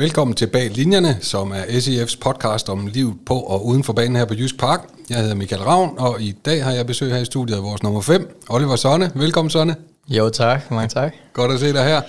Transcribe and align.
Velkommen 0.00 0.34
til 0.34 0.46
Bag 0.46 0.70
Linjerne, 0.70 1.16
som 1.20 1.50
er 1.52 1.62
SEF's 1.62 2.18
podcast 2.20 2.68
om 2.68 2.86
livet 2.86 3.14
på 3.26 3.34
og 3.34 3.66
uden 3.66 3.84
for 3.84 3.92
banen 3.92 4.16
her 4.16 4.24
på 4.24 4.34
Jysk 4.34 4.58
Park. 4.58 4.80
Jeg 5.10 5.18
hedder 5.18 5.34
Michael 5.34 5.62
Ravn, 5.62 5.98
og 5.98 6.20
i 6.20 6.32
dag 6.44 6.64
har 6.64 6.72
jeg 6.72 6.86
besøg 6.86 7.12
her 7.12 7.18
i 7.18 7.24
studiet 7.24 7.56
af 7.56 7.62
vores 7.62 7.82
nummer 7.82 8.00
5, 8.00 8.40
Oliver 8.48 8.76
Sonne. 8.76 9.10
Velkommen, 9.14 9.50
Sonne. 9.50 9.76
Jo, 10.08 10.28
tak. 10.28 10.70
Mange 10.70 10.88
tak. 10.88 11.12
Godt 11.32 11.52
at 11.52 11.60
se 11.60 11.72
dig 11.72 11.84
her. 11.84 12.00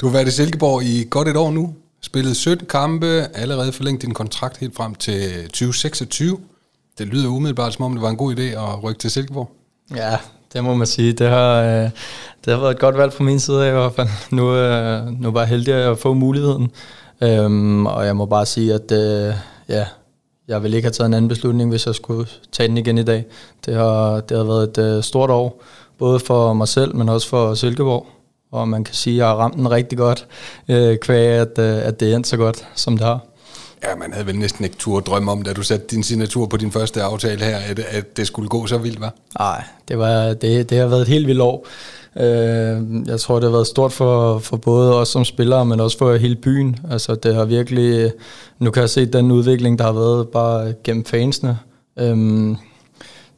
Du 0.00 0.06
har 0.06 0.12
været 0.12 0.28
i 0.28 0.30
Silkeborg 0.30 0.82
i 0.82 1.06
godt 1.10 1.28
et 1.28 1.36
år 1.36 1.50
nu. 1.50 1.74
Spillet 2.02 2.36
17 2.36 2.66
kampe, 2.66 3.26
allerede 3.34 3.72
forlængt 3.72 4.02
din 4.02 4.14
kontrakt 4.14 4.56
helt 4.56 4.76
frem 4.76 4.94
til 4.94 5.42
2026. 5.42 6.38
Det 6.98 7.06
lyder 7.06 7.28
umiddelbart, 7.28 7.74
som 7.74 7.84
om 7.84 7.92
det 7.92 8.02
var 8.02 8.10
en 8.10 8.16
god 8.16 8.36
idé 8.36 8.42
at 8.42 8.82
rykke 8.82 8.98
til 8.98 9.10
Silkeborg. 9.10 9.50
Ja, 9.96 10.16
det 10.52 10.64
må 10.64 10.74
man 10.74 10.86
sige. 10.86 11.12
Det 11.12 11.28
har, 11.28 11.60
øh, 11.60 11.90
det 12.44 12.52
har 12.52 12.56
været 12.56 12.70
et 12.70 12.80
godt 12.80 12.96
valg 12.96 13.12
fra 13.12 13.24
min 13.24 13.40
side 13.40 13.68
i 13.68 13.70
hvert 13.70 13.92
fald. 13.92 14.08
Nu, 14.30 14.54
øh, 14.54 15.20
nu 15.20 15.30
var 15.30 15.40
jeg 15.40 15.48
heldig 15.48 15.74
at 15.74 15.98
få 15.98 16.14
muligheden. 16.14 16.70
Øhm, 17.20 17.86
og 17.86 18.06
jeg 18.06 18.16
må 18.16 18.26
bare 18.26 18.46
sige, 18.46 18.74
at 18.74 18.92
øh, 18.92 19.34
ja, 19.68 19.86
jeg 20.48 20.62
ville 20.62 20.76
ikke 20.76 20.86
have 20.86 20.92
taget 20.92 21.08
en 21.08 21.14
anden 21.14 21.28
beslutning, 21.28 21.70
hvis 21.70 21.86
jeg 21.86 21.94
skulle 21.94 22.28
tage 22.52 22.68
den 22.68 22.76
igen 22.76 22.98
i 22.98 23.02
dag. 23.02 23.24
Det 23.66 23.74
har, 23.74 24.20
det 24.20 24.36
har 24.36 24.44
været 24.44 24.78
et 24.78 24.78
øh, 24.78 25.02
stort 25.02 25.30
år, 25.30 25.62
både 25.98 26.20
for 26.20 26.52
mig 26.52 26.68
selv, 26.68 26.96
men 26.96 27.08
også 27.08 27.28
for 27.28 27.54
Silkeborg. 27.54 28.06
Og 28.52 28.68
man 28.68 28.84
kan 28.84 28.94
sige, 28.94 29.14
at 29.14 29.18
jeg 29.18 29.26
har 29.26 29.34
ramt 29.34 29.54
den 29.54 29.70
rigtig 29.70 29.98
godt, 29.98 30.26
øh, 30.68 30.98
kvæg 30.98 31.26
at, 31.26 31.58
øh, 31.58 31.86
at 31.86 32.00
det 32.00 32.14
endte 32.14 32.28
så 32.28 32.36
godt, 32.36 32.66
som 32.74 32.96
det 32.98 33.06
har. 33.06 33.20
Ja, 33.84 33.96
man 33.96 34.12
havde 34.12 34.26
vel 34.26 34.38
næsten 34.38 34.64
ikke 34.64 34.76
tur 34.76 35.00
drømme 35.00 35.32
om, 35.32 35.42
da 35.42 35.52
du 35.52 35.62
satte 35.62 35.86
din 35.86 36.02
signatur 36.02 36.46
på 36.46 36.56
din 36.56 36.72
første 36.72 37.02
aftale 37.02 37.44
her, 37.44 37.56
at, 37.56 37.78
at 37.78 38.16
det 38.16 38.26
skulle 38.26 38.48
gå 38.48 38.66
så 38.66 38.78
vildt, 38.78 39.00
var? 39.00 39.14
Nej, 39.38 39.64
det, 39.88 39.98
var, 39.98 40.34
det, 40.34 40.70
det 40.70 40.78
har 40.78 40.86
været 40.86 41.02
et 41.02 41.08
helt 41.08 41.26
vildt 41.26 41.40
år. 41.40 41.66
Øh, 42.20 43.06
jeg 43.06 43.20
tror, 43.20 43.34
det 43.34 43.44
har 43.44 43.50
været 43.50 43.66
stort 43.66 43.92
for, 43.92 44.38
for 44.38 44.56
både 44.56 44.94
os 45.00 45.08
som 45.08 45.24
spillere, 45.24 45.66
men 45.66 45.80
også 45.80 45.98
for 45.98 46.16
hele 46.16 46.36
byen. 46.36 46.76
Altså, 46.90 47.14
det 47.14 47.34
har 47.34 47.44
virkelig... 47.44 48.12
Nu 48.58 48.70
kan 48.70 48.80
jeg 48.80 48.90
se 48.90 49.06
den 49.06 49.30
udvikling, 49.30 49.78
der 49.78 49.84
har 49.84 49.92
været 49.92 50.28
bare 50.28 50.74
gennem 50.84 51.04
fansene. 51.04 51.58
Øh, 51.98 52.16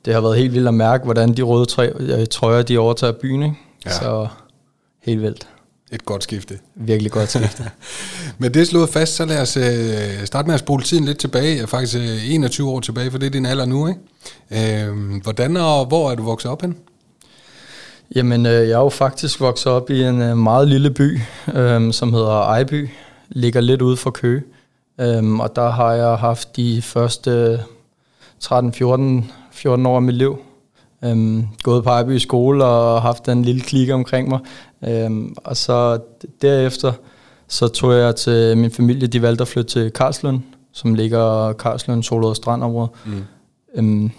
det 0.04 0.14
har 0.14 0.20
været 0.20 0.36
helt 0.38 0.52
vildt 0.52 0.68
at 0.68 0.74
mærke, 0.74 1.04
hvordan 1.04 1.36
de 1.36 1.42
røde 1.42 1.66
trøjer, 2.26 2.62
de 2.62 2.78
overtager 2.78 3.12
byen. 3.12 3.42
Ikke? 3.42 3.56
Ja. 3.86 3.90
Så 3.90 4.26
helt 5.02 5.22
vildt. 5.22 5.48
Et 5.92 6.04
godt 6.04 6.22
skifte. 6.22 6.58
Virkelig 6.74 7.12
godt 7.12 7.28
skifte. 7.28 7.64
Men 8.38 8.54
det 8.54 8.68
slået 8.68 8.88
fast, 8.88 9.14
så 9.14 9.24
lad 9.24 9.42
os 9.42 9.56
øh, 9.56 10.26
starte 10.26 10.46
med 10.46 10.54
at 10.54 10.60
spole 10.60 10.82
tiden 10.82 11.04
lidt 11.04 11.18
tilbage, 11.18 11.66
faktisk 11.66 11.96
øh, 11.96 12.34
21 12.34 12.70
år 12.70 12.80
tilbage, 12.80 13.10
for 13.10 13.18
det 13.18 13.26
er 13.26 13.30
din 13.30 13.46
alder 13.46 13.64
nu, 13.64 13.88
ikke? 13.88 14.84
Øh, 14.86 15.22
hvordan 15.22 15.56
og 15.56 15.86
hvor 15.86 16.10
er 16.10 16.14
du 16.14 16.22
vokset 16.22 16.50
op 16.50 16.62
hen? 16.62 16.76
Jamen, 18.14 18.46
øh, 18.46 18.52
jeg 18.52 18.70
er 18.70 18.78
jo 18.78 18.88
faktisk 18.88 19.40
vokset 19.40 19.72
op 19.72 19.90
i 19.90 20.02
en 20.02 20.22
øh, 20.22 20.36
meget 20.36 20.68
lille 20.68 20.90
by, 20.90 21.20
øh, 21.54 21.92
som 21.92 22.12
hedder 22.12 22.42
Ejby. 22.42 22.88
Ligger 23.28 23.60
lidt 23.60 23.82
ude 23.82 23.96
for 23.96 24.10
Køge. 24.10 24.42
Øh, 25.00 25.34
og 25.34 25.56
der 25.56 25.70
har 25.70 25.92
jeg 25.92 26.16
haft 26.16 26.56
de 26.56 26.82
første 26.82 27.60
13-14 28.44 29.24
14 29.52 29.86
år 29.86 29.96
af 29.96 30.02
mit 30.02 30.14
liv. 30.14 30.38
Øh, 31.04 31.42
gået 31.62 31.84
på 31.84 31.90
Ejby 31.90 32.18
skole 32.18 32.64
og 32.64 33.02
haft 33.02 33.28
en 33.28 33.42
lille 33.42 33.60
klikke 33.60 33.94
omkring 33.94 34.28
mig. 34.28 34.38
Øh, 34.88 35.10
og 35.36 35.56
så 35.56 35.98
derefter, 36.42 36.92
så 37.48 37.68
tog 37.68 37.92
jeg 37.94 38.16
til 38.16 38.58
min 38.58 38.70
familie, 38.70 39.06
de 39.06 39.22
valgte 39.22 39.42
at 39.42 39.48
flytte 39.48 39.70
til 39.70 39.90
Karlslund, 39.90 40.40
som 40.72 40.94
ligger 40.94 41.52
Karlslund, 41.52 42.02
Solrød 42.02 42.34
Strandområde. 42.34 42.88
Mm. 43.06 43.24
Øhm, 43.74 44.10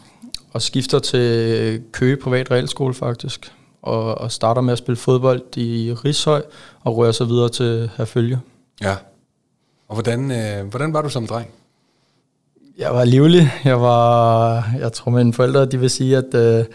og 0.53 0.61
skifter 0.61 0.99
til 0.99 1.81
Køge 1.91 2.17
Privat 2.17 2.51
Realskole 2.51 2.93
faktisk 2.93 3.51
og, 3.87 4.17
og 4.17 4.31
starter 4.31 4.61
med 4.61 4.71
at 4.71 4.77
spille 4.77 4.97
fodbold 4.97 5.57
i 5.57 5.93
Rishøj, 6.05 6.41
og 6.81 6.97
rører 6.97 7.11
så 7.11 7.25
videre 7.25 7.49
til 7.49 7.89
Herfølge. 7.97 8.39
Ja. 8.81 8.95
Og 9.87 9.93
hvordan, 9.95 10.31
øh, 10.31 10.67
hvordan 10.69 10.93
var 10.93 11.01
du 11.01 11.09
som 11.09 11.27
dreng? 11.27 11.47
Jeg 12.77 12.93
var 12.93 13.05
livlig. 13.05 13.51
Jeg 13.63 13.81
var, 13.81 14.69
jeg 14.79 14.93
tror 14.93 15.11
mine 15.11 15.33
forældre, 15.33 15.65
de 15.65 15.79
vil 15.79 15.89
sige, 15.89 16.17
at 16.17 16.33
øh, 16.33 16.65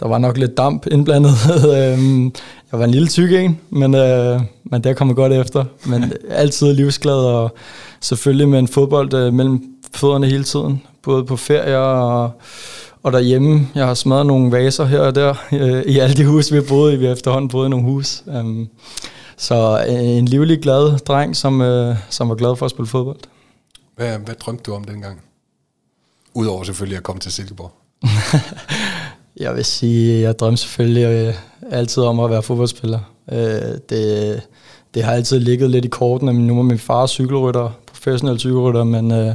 der 0.00 0.08
var 0.08 0.18
nok 0.18 0.36
lidt 0.36 0.56
damp 0.56 0.86
indblandet. 0.86 1.32
Øhm, 1.76 2.24
jeg 2.72 2.78
var 2.78 2.84
en 2.84 2.90
lille 2.90 3.08
tyk 3.08 3.32
en, 3.32 3.60
men, 3.70 3.94
øh, 3.94 4.40
men 4.64 4.84
det 4.84 4.90
er 4.90 4.94
kommet 4.94 5.16
godt 5.16 5.32
efter. 5.32 5.64
Men 5.86 6.12
altid 6.42 6.72
livsglad, 6.72 7.14
og 7.14 7.54
selvfølgelig 8.00 8.48
med 8.48 8.58
en 8.58 8.68
fodbold 8.68 9.14
øh, 9.14 9.32
mellem 9.32 9.62
fødderne 9.94 10.26
hele 10.26 10.44
tiden. 10.44 10.82
Både 11.02 11.24
på 11.24 11.36
ferier 11.36 11.78
og 11.78 12.30
og 13.02 13.12
derhjemme, 13.12 13.68
jeg 13.74 13.86
har 13.86 13.94
smadret 13.94 14.26
nogle 14.26 14.52
vaser 14.52 14.84
her 14.84 15.00
og 15.00 15.14
der 15.14 15.34
øh, 15.52 15.82
i 15.82 15.98
alle 15.98 16.16
de 16.16 16.26
huse, 16.26 16.50
vi 16.50 16.56
har 16.56 16.66
boet 16.68 16.92
i. 16.92 16.96
Vi 16.96 17.04
har 17.04 17.12
efterhånden 17.12 17.48
boet 17.48 17.66
i 17.66 17.68
nogle 17.68 17.84
hus. 17.84 18.22
Um, 18.26 18.68
så 19.36 19.84
øh, 19.88 19.94
en 19.94 20.26
livlig, 20.26 20.62
glad 20.62 20.98
dreng, 20.98 21.36
som, 21.36 21.60
øh, 21.60 21.96
som 22.10 22.28
var 22.28 22.34
glad 22.34 22.56
for 22.56 22.64
at 22.64 22.70
spille 22.70 22.86
fodbold. 22.86 23.18
Hvad, 23.96 24.18
hvad 24.18 24.34
drømte 24.34 24.62
du 24.62 24.74
om 24.74 24.84
dengang? 24.84 25.20
Udover 26.34 26.64
selvfølgelig 26.64 26.96
at 26.96 27.02
komme 27.02 27.20
til 27.20 27.32
Silkeborg. 27.32 27.72
jeg 29.44 29.54
vil 29.54 29.64
sige, 29.64 30.20
jeg 30.20 30.38
drømte 30.38 30.62
selvfølgelig 30.62 31.04
øh, 31.04 31.34
altid 31.70 32.02
om 32.02 32.20
at 32.20 32.30
være 32.30 32.42
fodboldspiller. 32.42 33.00
Øh, 33.32 33.78
det, 33.88 34.42
det 34.94 35.04
har 35.04 35.12
altid 35.12 35.40
ligget 35.40 35.70
lidt 35.70 35.84
i 35.84 35.88
kortene. 35.88 36.32
Nu 36.32 36.58
er 36.58 36.62
min 36.62 36.78
far 36.78 37.06
cykelrytter, 37.06 37.70
professionel 37.86 38.38
cykelrytter, 38.38 38.84
men... 38.84 39.12
Øh, 39.12 39.34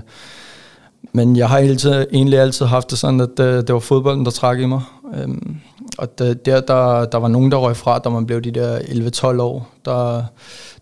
men 1.11 1.35
jeg 1.35 1.49
har 1.49 1.57
altid, 1.57 2.05
egentlig 2.13 2.39
altid 2.39 2.65
haft 2.65 2.89
det 2.91 2.97
sådan, 2.97 3.21
at 3.21 3.29
det, 3.37 3.43
øh, 3.43 3.55
det 3.55 3.73
var 3.73 3.79
fodbolden, 3.79 4.25
der 4.25 4.31
trak 4.31 4.59
i 4.59 4.65
mig. 4.65 4.81
Øhm, 5.15 5.55
og 5.97 6.19
det, 6.19 6.45
der, 6.45 6.61
der, 6.61 7.05
der 7.05 7.17
var 7.17 7.27
nogen, 7.27 7.51
der 7.51 7.57
røg 7.57 7.77
fra, 7.77 7.99
da 7.99 8.09
man 8.09 8.25
blev 8.25 8.41
de 8.41 8.51
der 8.51 8.79
11-12 8.79 9.41
år. 9.41 9.69
Der, 9.85 10.23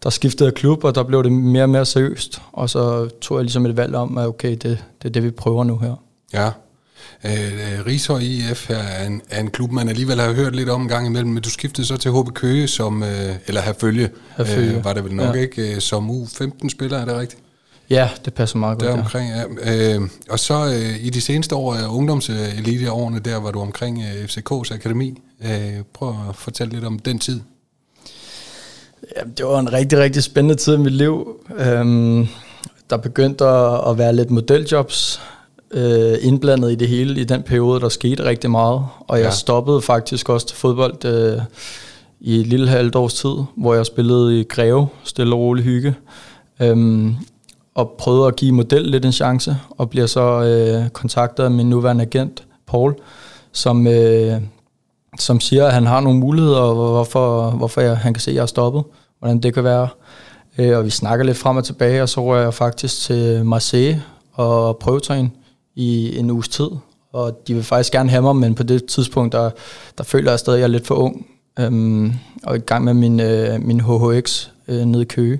der 0.03 0.09
skiftede 0.09 0.51
klub, 0.51 0.83
og 0.83 0.95
der 0.95 1.03
blev 1.03 1.23
det 1.23 1.31
mere 1.31 1.63
og 1.63 1.69
mere 1.69 1.85
seriøst. 1.85 2.41
Og 2.53 2.69
så 2.69 3.09
tog 3.21 3.37
jeg 3.37 3.43
ligesom 3.43 3.65
et 3.65 3.77
valg 3.77 3.95
om, 3.95 4.17
at 4.17 4.27
okay, 4.27 4.51
det, 4.51 4.61
det 4.61 5.05
er 5.05 5.09
det, 5.09 5.23
vi 5.23 5.31
prøver 5.31 5.63
nu 5.63 5.77
her. 5.77 5.95
Ja. 6.33 6.49
Øh, 7.25 7.85
Rishøj 7.85 8.19
IF 8.19 8.69
er 8.69 9.05
en, 9.05 9.21
er 9.29 9.39
en 9.39 9.49
klub, 9.49 9.71
man 9.71 9.89
alligevel 9.89 10.19
har 10.19 10.33
hørt 10.33 10.55
lidt 10.55 10.69
om 10.69 10.81
en 10.81 10.87
gang 10.87 11.07
imellem, 11.07 11.31
men 11.31 11.43
du 11.43 11.49
skiftede 11.49 11.87
så 11.87 11.97
til 11.97 12.11
HB 12.11 12.33
Køge, 12.33 12.67
som, 12.67 13.03
øh, 13.03 13.35
eller 13.47 13.61
Herfølge, 13.61 14.09
Herfølge. 14.37 14.77
Øh, 14.77 14.85
var 14.85 14.93
det 14.93 15.03
vel 15.03 15.15
nok 15.15 15.35
ja. 15.35 15.41
ikke, 15.41 15.75
øh, 15.75 15.81
som 15.81 16.09
U15-spiller, 16.09 16.97
er 16.97 17.05
det 17.05 17.15
rigtigt? 17.15 17.41
Ja, 17.89 18.09
det 18.25 18.33
passer 18.33 18.57
meget 18.57 18.79
godt. 18.79 18.91
Der 18.91 18.97
omkring, 18.97 19.31
ja. 19.65 19.95
Øh, 19.95 20.01
og 20.29 20.39
så 20.39 20.65
øh, 20.65 21.05
i 21.05 21.09
de 21.09 21.21
seneste 21.21 21.55
år, 21.55 21.73
øh, 21.73 21.97
ungdomseliteårene, 21.97 23.19
der 23.19 23.37
var 23.37 23.51
du 23.51 23.59
omkring 23.59 24.03
øh, 24.03 24.23
FCK's 24.25 24.73
akademi. 24.73 25.21
Øh, 25.43 25.83
prøv 25.93 26.09
at 26.29 26.35
fortælle 26.35 26.73
lidt 26.73 26.85
om 26.85 26.99
den 26.99 27.19
tid. 27.19 27.41
Ja, 29.17 29.21
det 29.37 29.45
var 29.45 29.59
en 29.59 29.73
rigtig, 29.73 29.99
rigtig 29.99 30.23
spændende 30.23 30.55
tid 30.55 30.73
i 30.73 30.77
mit 30.77 30.93
liv. 30.93 31.27
Øhm, 31.57 32.27
der 32.89 32.97
begyndte 32.97 33.45
at, 33.45 33.89
at 33.89 33.97
være 33.97 34.15
lidt 34.15 34.31
modeljobs 34.31 35.21
øh, 35.71 36.17
indblandet 36.21 36.71
i 36.71 36.75
det 36.75 36.87
hele 36.87 37.21
i 37.21 37.23
den 37.23 37.43
periode, 37.43 37.79
der 37.79 37.89
skete 37.89 38.23
rigtig 38.23 38.51
meget. 38.51 38.85
Og 38.99 39.17
jeg 39.17 39.25
ja. 39.25 39.31
stoppede 39.31 39.81
faktisk 39.81 40.29
også 40.29 40.47
til 40.47 40.57
fodbold 40.57 41.05
øh, 41.05 41.41
i 42.19 42.39
et 42.39 42.47
lille 42.47 42.67
halvt 42.67 42.95
års 42.95 43.13
tid, 43.13 43.35
hvor 43.57 43.73
jeg 43.73 43.85
spillede 43.85 44.39
i 44.39 44.43
Greve, 44.43 44.87
stille 45.03 45.35
og 45.35 45.39
rolig 45.39 45.63
hygge. 45.63 45.95
Øhm, 46.59 47.15
og 47.75 47.95
prøvede 47.97 48.27
at 48.27 48.35
give 48.35 48.51
model 48.51 48.81
lidt 48.81 49.05
en 49.05 49.11
chance, 49.11 49.57
og 49.69 49.89
bliver 49.89 50.07
så 50.07 50.21
øh, 50.21 50.89
kontaktet 50.89 51.43
af 51.43 51.51
min 51.51 51.69
nuværende 51.69 52.03
agent, 52.03 52.43
Paul, 52.67 52.95
som, 53.51 53.87
øh, 53.87 54.41
som 55.19 55.39
siger, 55.39 55.65
at 55.65 55.73
han 55.73 55.85
har 55.85 55.99
nogle 55.99 56.19
muligheder, 56.19 56.59
og 56.59 56.75
hvorfor, 56.75 57.49
hvorfor 57.49 57.81
jeg, 57.81 57.97
han 57.97 58.13
kan 58.13 58.21
se, 58.21 58.31
at 58.31 58.35
jeg 58.35 58.41
er 58.41 58.45
stoppet, 58.45 58.83
hvordan 59.19 59.39
det 59.39 59.53
kan 59.53 59.63
være. 59.63 59.87
Øh, 60.57 60.77
og 60.77 60.85
vi 60.85 60.89
snakker 60.89 61.25
lidt 61.25 61.37
frem 61.37 61.57
og 61.57 61.63
tilbage, 61.63 62.01
og 62.01 62.09
så 62.09 62.23
rører 62.25 62.41
jeg 62.41 62.53
faktisk 62.53 62.99
til 62.99 63.45
Marseille 63.45 64.03
og 64.33 64.77
prøvetræne 64.77 65.29
i 65.75 66.19
en 66.19 66.29
uges 66.29 66.47
tid. 66.47 66.69
Og 67.13 67.41
de 67.47 67.53
vil 67.53 67.63
faktisk 67.63 67.91
gerne 67.91 68.09
have 68.09 68.21
mig, 68.21 68.35
men 68.35 68.55
på 68.55 68.63
det 68.63 68.85
tidspunkt, 68.85 69.33
der, 69.33 69.49
der 69.97 70.03
føler 70.03 70.31
jeg 70.31 70.39
stadig, 70.39 70.57
at 70.57 70.61
jeg 70.61 70.67
er 70.67 70.71
lidt 70.71 70.87
for 70.87 70.95
ung. 70.95 71.25
Øhm, 71.59 72.13
og 72.43 72.55
i 72.55 72.59
gang 72.59 72.83
med 72.83 72.93
min, 72.93 73.19
øh, 73.19 73.61
min 73.61 73.79
HHX 73.79 74.47
øh, 74.67 74.85
nede 74.85 75.01
i 75.01 75.05
Køge. 75.05 75.39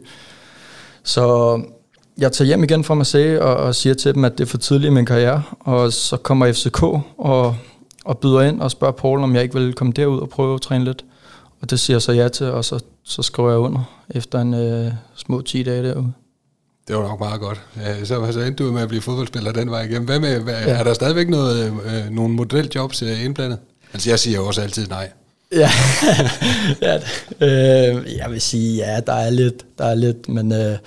Så 1.04 1.60
jeg 2.18 2.32
tager 2.32 2.48
hjem 2.48 2.64
igen 2.64 2.84
fra 2.84 2.94
Marseille 2.94 3.42
og, 3.42 3.56
og 3.56 3.76
siger 3.76 3.94
til 3.94 4.14
dem, 4.14 4.26
at 4.26 4.38
det 4.38 4.44
er 4.44 4.48
for 4.48 4.58
tidligt 4.58 4.92
i 4.92 4.94
min 4.94 5.06
karriere. 5.06 5.44
Og 5.60 5.94
så 5.94 6.18
kommer 6.18 6.54
FCK 6.54 6.84
og, 7.18 7.56
og 8.06 8.18
byder 8.18 8.42
ind 8.42 8.62
og 8.62 8.72
spørger 8.72 8.92
Paul, 8.92 9.20
om 9.20 9.36
jeg 9.36 9.44
ikke 9.44 9.56
vil 9.56 9.74
komme 9.74 9.94
derud 9.94 10.20
og 10.20 10.30
prøve 10.30 10.56
at 10.56 10.62
træne 10.62 10.86
lidt. 10.86 11.06
Og 11.62 11.70
det 11.70 11.80
siger 11.80 11.96
jeg 11.96 12.02
så 12.02 12.12
ja 12.12 12.28
til, 12.28 12.46
og 12.46 12.66
så, 12.66 12.80
så 13.04 13.22
skriver 13.22 13.50
jeg 13.50 13.60
under 13.60 13.84
efter 14.10 14.42
en 14.42 14.54
øh, 14.54 14.92
små 15.16 15.42
10 15.42 15.64
dage 15.64 15.84
derude. 15.84 16.14
Det 16.88 16.96
var 16.96 17.02
nok 17.02 17.20
meget 17.20 17.42
godt. 17.42 17.62
Så, 18.04 18.32
så 18.32 18.40
endte 18.40 18.64
du 18.64 18.72
med 18.72 18.82
at 18.82 18.88
blive 18.88 19.02
fodboldspiller 19.02 19.52
den 19.52 19.72
vej 19.72 19.82
igennem. 19.82 20.06
Hvad 20.06 20.20
med, 20.20 20.40
hvad, 20.40 20.54
ja. 20.54 20.72
Er 20.72 20.84
der 20.84 20.94
stadigvæk 20.94 21.30
noget, 21.30 21.66
øh, 21.66 22.12
nogle 22.12 22.34
modeljobs 22.34 23.02
øh, 23.02 23.26
indblandet? 23.26 23.60
Altså 23.94 24.10
jeg 24.10 24.20
siger 24.20 24.38
jo 24.38 24.48
også 24.48 24.62
altid 24.62 24.88
nej. 24.88 25.10
Ja, 25.52 25.70
ja 26.82 26.96
øh, 27.42 28.18
jeg 28.18 28.32
vil 28.32 28.42
sige, 28.42 28.76
ja, 28.76 29.00
der 29.00 29.14
er 29.14 29.30
lidt, 29.30 29.66
der 29.78 29.86
er 29.86 29.96
lidt 29.96 30.30
men 30.30 30.52
øh, 30.52 30.78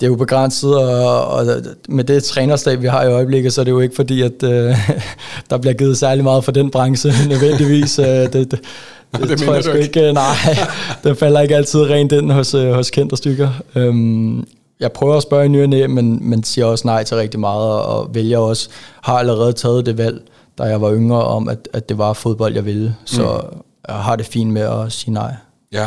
det 0.00 0.06
er 0.06 0.10
jo 0.10 0.16
begrænset, 0.16 0.76
og, 0.76 1.26
og 1.26 1.46
med 1.88 2.04
det 2.04 2.24
trænerstab, 2.24 2.82
vi 2.82 2.86
har 2.86 3.02
i 3.02 3.06
øjeblikket, 3.06 3.52
så 3.52 3.60
er 3.60 3.64
det 3.64 3.70
jo 3.70 3.80
ikke 3.80 3.96
fordi, 3.96 4.22
at 4.22 4.42
øh, 4.42 4.76
der 5.50 5.58
bliver 5.58 5.74
givet 5.74 5.98
særlig 5.98 6.24
meget 6.24 6.44
for 6.44 6.52
den 6.52 6.70
branche 6.70 7.12
nødvendigvis. 7.28 7.98
Øh, 7.98 8.06
det, 8.06 8.32
det, 8.32 8.50
det, 8.50 9.28
det 9.28 9.38
tror 9.38 9.54
jeg 9.54 9.64
sgu 9.64 9.72
ikke. 9.72 10.00
ikke. 10.00 10.12
Nej, 10.12 10.34
det 11.04 11.18
falder 11.18 11.40
ikke 11.40 11.56
altid 11.56 11.80
rent 11.80 12.12
ind 12.12 12.32
hos, 12.32 12.54
øh, 12.54 12.72
hos 12.72 12.90
kendte 12.90 13.16
stykker. 13.16 13.50
Øhm, 13.74 14.46
jeg 14.80 14.92
prøver 14.92 15.16
at 15.16 15.22
spørge 15.22 15.44
i 15.44 15.48
ny 15.48 15.82
og 15.82 15.90
men, 15.90 16.28
men 16.30 16.44
siger 16.44 16.64
også 16.64 16.86
nej 16.86 17.04
til 17.04 17.16
rigtig 17.16 17.40
meget, 17.40 17.82
og 17.82 18.14
vælger 18.14 18.38
også, 18.38 18.68
har 19.02 19.18
allerede 19.18 19.52
taget 19.52 19.86
det 19.86 19.98
valg, 19.98 20.22
da 20.58 20.62
jeg 20.62 20.80
var 20.80 20.94
yngre, 20.94 21.24
om 21.24 21.48
at, 21.48 21.68
at 21.72 21.88
det 21.88 21.98
var 21.98 22.12
fodbold, 22.12 22.54
jeg 22.54 22.64
ville. 22.64 22.94
Så 23.04 23.22
mm. 23.22 23.58
jeg 23.88 23.96
har 23.96 24.16
det 24.16 24.26
fint 24.26 24.50
med 24.50 24.62
at 24.62 24.92
sige 24.92 25.14
nej. 25.14 25.34
Ja. 25.72 25.86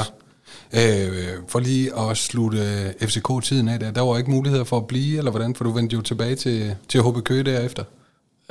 Øh, 0.73 1.09
for 1.47 1.59
lige 1.59 1.99
at 1.99 2.17
slutte 2.17 2.93
FCK-tiden 3.01 3.67
af 3.67 3.79
der, 3.79 3.91
der 3.91 4.01
var 4.01 4.17
ikke 4.17 4.31
mulighed 4.31 4.65
for 4.65 4.77
at 4.77 4.87
blive, 4.87 5.17
eller 5.17 5.31
hvordan? 5.31 5.55
For 5.55 5.63
du 5.63 5.71
vendte 5.71 5.95
jo 5.95 6.01
tilbage 6.01 6.35
til, 6.35 6.75
til 6.89 7.01
HB 7.01 7.23
Køge 7.23 7.43
derefter. 7.43 7.83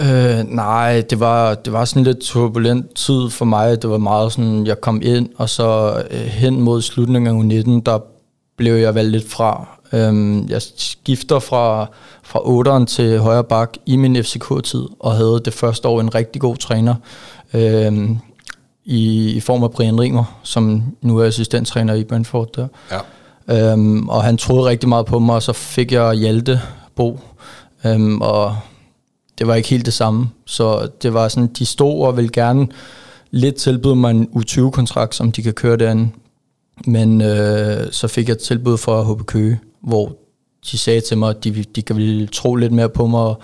Øh, 0.01 0.45
nej, 0.49 1.03
det 1.11 1.21
var, 1.21 1.55
det 1.55 1.73
var 1.73 1.85
sådan 1.85 2.05
lidt 2.05 2.19
turbulent 2.19 2.95
tid 2.95 3.31
for 3.31 3.45
mig. 3.45 3.83
Det 3.83 3.91
var 3.91 3.99
meget 3.99 4.33
sådan, 4.33 4.67
jeg 4.67 4.81
kom 4.81 5.01
ind, 5.05 5.29
og 5.37 5.49
så 5.49 6.03
øh, 6.11 6.19
hen 6.19 6.61
mod 6.61 6.83
slutningen 6.83 7.53
af 7.53 7.63
U19, 7.63 7.83
der 7.87 7.99
blev 8.57 8.75
jeg 8.75 8.95
valgt 8.95 9.11
lidt 9.11 9.31
fra. 9.31 9.69
Øhm, 9.93 10.49
jeg 10.49 10.63
skifter 10.63 11.39
fra, 11.39 11.87
fra 12.23 12.39
8'eren 12.39 12.85
til 12.85 13.19
højre 13.19 13.45
bak 13.45 13.77
i 13.87 13.97
min 13.97 14.25
FCK-tid, 14.25 14.83
og 15.01 15.13
havde 15.13 15.41
det 15.45 15.55
første 15.55 15.89
år 15.89 16.01
en 16.01 16.15
rigtig 16.15 16.41
god 16.41 16.57
træner 16.57 16.95
øhm, 17.55 18.19
i, 18.87 19.31
i 19.31 19.41
form 19.41 19.63
af 19.63 19.71
Brian 19.71 20.01
Rimer, 20.01 20.25
som 20.43 20.83
nu 21.03 21.19
er 21.19 21.25
assistenttræner 21.25 21.95
i 21.95 22.05
Brentford 22.05 22.49
der. 22.57 22.69
Ja. 22.91 23.73
Øhm, 23.73 24.09
og 24.09 24.25
han 24.25 24.37
troede 24.37 24.69
rigtig 24.69 24.89
meget 24.89 25.07
på 25.07 25.19
mig, 25.19 25.35
og 25.35 25.43
så 25.43 25.53
fik 25.53 25.93
jeg 25.93 26.15
Hjalte 26.15 26.61
Bo, 26.97 27.21
øhm, 27.85 28.21
og 28.21 28.57
det 29.39 29.47
var 29.47 29.55
ikke 29.55 29.69
helt 29.69 29.87
det 29.87 29.95
samme. 29.95 30.31
Så 30.45 30.89
det 31.03 31.15
var 31.15 31.29
sådan, 31.29 31.47
de 31.47 31.67
stod 31.67 32.07
og 32.07 32.17
ville 32.17 32.31
gerne 32.31 32.69
lidt 33.31 33.55
tilbyde 33.55 33.97
mig 33.97 34.11
en 34.11 34.29
U20-kontrakt, 34.37 35.15
som 35.15 35.33
de 35.33 35.43
kan 35.43 35.53
køre 35.53 35.77
derinde. 35.77 36.09
Men 36.87 37.21
øh, 37.21 37.93
så 37.93 38.09
fik 38.09 38.29
jeg 38.29 38.35
et 38.35 38.39
tilbud 38.39 38.79
fra 38.79 39.03
HB 39.03 39.27
Køge, 39.27 39.61
hvor 39.81 40.13
de 40.71 40.79
sagde 40.79 41.01
til 41.01 41.19
mig, 41.19 41.31
at 41.31 41.45
de, 41.45 41.63
de 41.63 41.83
kan 41.83 41.97
ville 41.97 42.27
tro 42.27 42.55
lidt 42.55 42.73
mere 42.73 42.89
på 42.89 43.07
mig, 43.07 43.21
og, 43.21 43.41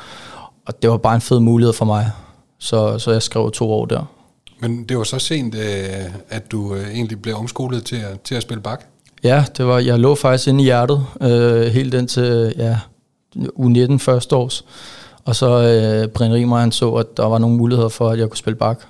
og 0.67 0.83
det 0.83 0.91
var 0.91 0.97
bare 0.97 1.15
en 1.15 1.21
fed 1.21 1.41
mulighed 1.41 1.73
for 1.73 1.85
mig. 1.85 2.11
Så, 2.59 2.99
så 2.99 3.13
jeg 3.13 3.23
skrev 3.23 3.51
to 3.51 3.73
år 3.73 3.87
der. 3.87 4.22
Men 4.63 4.85
det 4.85 4.99
var 4.99 5.05
så 5.05 5.19
sent, 5.19 5.55
øh, 5.55 6.15
at 6.29 6.53
du 6.53 6.75
øh, 6.75 6.91
egentlig 6.91 7.23
blev 7.23 7.35
omskolet 7.37 7.85
til 7.85 7.97
at, 7.97 8.21
til 8.21 8.35
at 8.35 8.43
spille 8.43 8.63
bak? 8.63 8.85
Ja, 9.23 9.45
det 9.57 9.67
var, 9.67 9.79
jeg 9.79 9.99
lå 9.99 10.15
faktisk 10.15 10.49
inde 10.49 10.61
i 10.61 10.65
hjertet, 10.65 11.07
øh, 11.21 11.67
helt 11.67 11.95
indtil 11.95 12.55
ja, 12.57 12.79
U19 13.37 13.97
første 13.99 14.37
års. 14.37 14.65
Og 15.25 15.37
så 15.37 15.49
øh, 15.49 16.09
Brian 16.09 16.33
Riemer, 16.33 16.59
han 16.59 16.73
så, 16.73 16.93
at 16.95 17.17
der 17.17 17.27
var 17.27 17.39
nogle 17.39 17.57
muligheder 17.57 17.89
for, 17.89 18.11
at 18.11 18.19
jeg 18.19 18.29
kunne 18.29 18.37
spille 18.37 18.57
bak. 18.57 18.81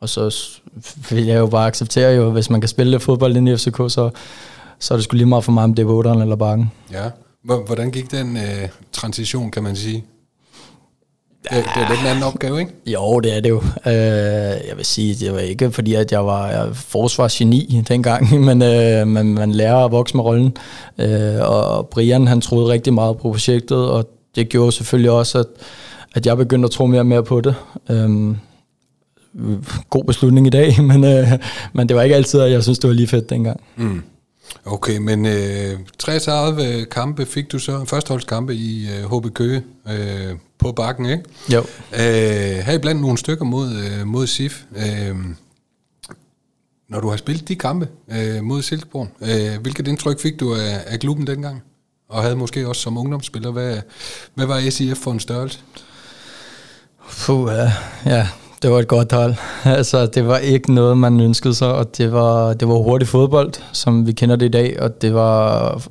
Og 0.00 0.08
så 0.08 0.48
vil 1.10 1.24
jeg 1.24 1.38
jo 1.38 1.46
bare 1.46 1.66
acceptere, 1.66 2.14
jo, 2.14 2.30
hvis 2.30 2.50
man 2.50 2.60
kan 2.60 2.68
spille 2.68 3.00
fodbold 3.00 3.48
i 3.48 3.56
FCK, 3.56 3.76
så, 3.76 4.10
så 4.78 4.94
er 4.94 4.98
det 4.98 5.04
sgu 5.04 5.16
lige 5.16 5.26
meget 5.26 5.44
for 5.44 5.52
mig, 5.52 5.64
om 5.64 5.74
det 5.74 5.82
er 5.82 5.86
på 5.86 6.00
eller 6.00 6.36
bakken. 6.36 6.70
Ja. 6.92 7.10
Hvordan 7.42 7.90
gik 7.90 8.10
den 8.10 8.36
øh, 8.36 8.68
transition, 8.92 9.50
kan 9.50 9.62
man 9.62 9.76
sige? 9.76 10.04
Det, 11.42 11.50
det 11.50 11.82
er 11.82 11.88
lidt 11.88 12.00
en 12.00 12.06
anden 12.06 12.24
opgave, 12.24 12.60
ikke? 12.60 12.72
Jo, 12.86 13.20
det 13.20 13.36
er 13.36 13.40
det 13.40 13.50
jo. 13.50 13.62
Øh, 13.86 13.92
jeg 14.68 14.76
vil 14.76 14.84
sige, 14.84 15.14
det 15.14 15.32
var 15.32 15.38
ikke 15.38 15.70
fordi, 15.70 15.94
at 15.94 16.12
jeg 16.12 16.26
var 16.26 16.72
forsvarsgeni 16.72 17.84
dengang, 17.88 18.40
men 18.46 18.62
øh, 18.62 19.06
man, 19.06 19.26
man 19.26 19.52
lærer 19.52 19.76
at 19.76 19.92
vokse 19.92 20.16
med 20.16 20.24
rollen. 20.24 20.56
Øh, 20.98 21.40
og 21.40 21.88
Brian, 21.88 22.26
han 22.26 22.40
troede 22.40 22.72
rigtig 22.72 22.94
meget 22.94 23.16
på 23.16 23.22
projektet, 23.22 23.90
og 23.90 24.10
det 24.36 24.48
gjorde 24.48 24.72
selvfølgelig 24.72 25.10
også, 25.10 25.38
at, 25.38 25.46
at 26.14 26.26
jeg 26.26 26.36
begyndte 26.36 26.66
at 26.66 26.70
tro 26.70 26.86
mere 26.86 27.00
og 27.00 27.06
mere 27.06 27.24
på 27.24 27.40
det. 27.40 27.54
Øh, 27.90 28.36
god 29.90 30.04
beslutning 30.04 30.46
i 30.46 30.50
dag, 30.50 30.82
men, 30.90 31.04
øh, 31.04 31.28
men 31.72 31.88
det 31.88 31.96
var 31.96 32.02
ikke 32.02 32.16
altid, 32.16 32.40
at 32.40 32.52
jeg 32.52 32.62
synes, 32.62 32.78
det 32.78 32.88
var 32.88 32.94
lige 32.94 33.08
fedt 33.08 33.30
dengang. 33.30 33.60
Mm. 33.76 34.02
Okay, 34.64 34.96
men 34.96 35.26
øh, 35.26 35.78
33 35.98 36.84
kampe 36.84 37.26
fik 37.26 37.52
du 37.52 37.58
så, 37.58 37.84
førsteholdskampe 37.84 38.54
i 38.54 38.88
øh, 38.90 39.16
HB 39.16 39.34
Køge 39.34 39.62
øh, 39.88 40.36
på 40.58 40.72
bakken, 40.72 41.06
ikke? 41.06 41.24
Jo. 41.52 41.58
Øh, 41.92 42.64
her 42.64 42.78
blandt 42.78 43.00
nogle 43.00 43.18
stykker 43.18 43.44
mod, 43.44 43.72
øh, 43.72 44.06
mod 44.06 44.26
SIF. 44.26 44.62
Øh, 44.76 45.16
når 46.88 47.00
du 47.00 47.08
har 47.08 47.16
spillet 47.16 47.48
de 47.48 47.56
kampe 47.56 47.88
øh, 48.12 48.42
mod 48.42 48.62
Silkeborg, 48.62 49.08
øh, 49.20 49.60
hvilket 49.60 49.88
indtryk 49.88 50.20
fik 50.20 50.40
du 50.40 50.54
af, 50.54 50.84
af 50.86 51.00
klubben 51.00 51.26
dengang? 51.26 51.62
Og 52.08 52.22
havde 52.22 52.36
måske 52.36 52.68
også 52.68 52.82
som 52.82 52.98
ungdomsspiller, 52.98 53.50
hvad, 53.50 53.78
hvad 54.34 54.46
var 54.46 54.70
SIF 54.70 54.98
for 54.98 55.12
en 55.12 55.20
størrelse? 55.20 55.60
Puh, 57.26 57.52
ja, 57.52 57.72
ja 58.06 58.28
det 58.62 58.70
var 58.70 58.78
et 58.78 58.88
godt 58.88 59.12
hold. 59.12 59.34
altså, 59.78 60.06
det 60.06 60.26
var 60.26 60.38
ikke 60.38 60.74
noget, 60.74 60.98
man 60.98 61.20
ønskede 61.20 61.54
sig, 61.54 61.72
og 61.72 61.96
det 61.96 62.12
var, 62.12 62.52
det 62.54 62.68
var 62.68 62.74
hurtig 62.74 63.08
fodbold, 63.08 63.52
som 63.72 64.06
vi 64.06 64.12
kender 64.12 64.36
det 64.36 64.46
i 64.46 64.48
dag, 64.48 64.82
og 64.82 65.02
det 65.02 65.14
var 65.14 65.82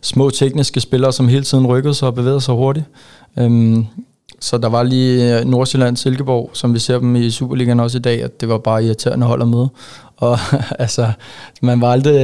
små 0.00 0.30
tekniske 0.30 0.80
spillere, 0.80 1.12
som 1.12 1.28
hele 1.28 1.44
tiden 1.44 1.66
rykkede 1.66 1.94
sig 1.94 2.08
og 2.08 2.14
bevægede 2.14 2.40
sig 2.40 2.54
hurtigt. 2.54 2.86
Um, 3.36 3.86
så 4.40 4.58
der 4.58 4.68
var 4.68 4.82
lige 4.82 5.44
Nordsjælland 5.44 5.96
Silkeborg, 5.96 6.50
som 6.52 6.74
vi 6.74 6.78
ser 6.78 6.98
dem 6.98 7.16
i 7.16 7.30
Superligaen 7.30 7.80
også 7.80 7.98
i 7.98 8.00
dag, 8.00 8.22
at 8.22 8.40
det 8.40 8.48
var 8.48 8.58
bare 8.58 8.84
irriterende 8.84 9.26
hold 9.26 9.42
at 9.42 9.48
møde. 9.48 9.68
Og 10.16 10.38
altså, 10.78 11.12
man, 11.62 11.80
var 11.80 11.92
aldrig, 11.92 12.14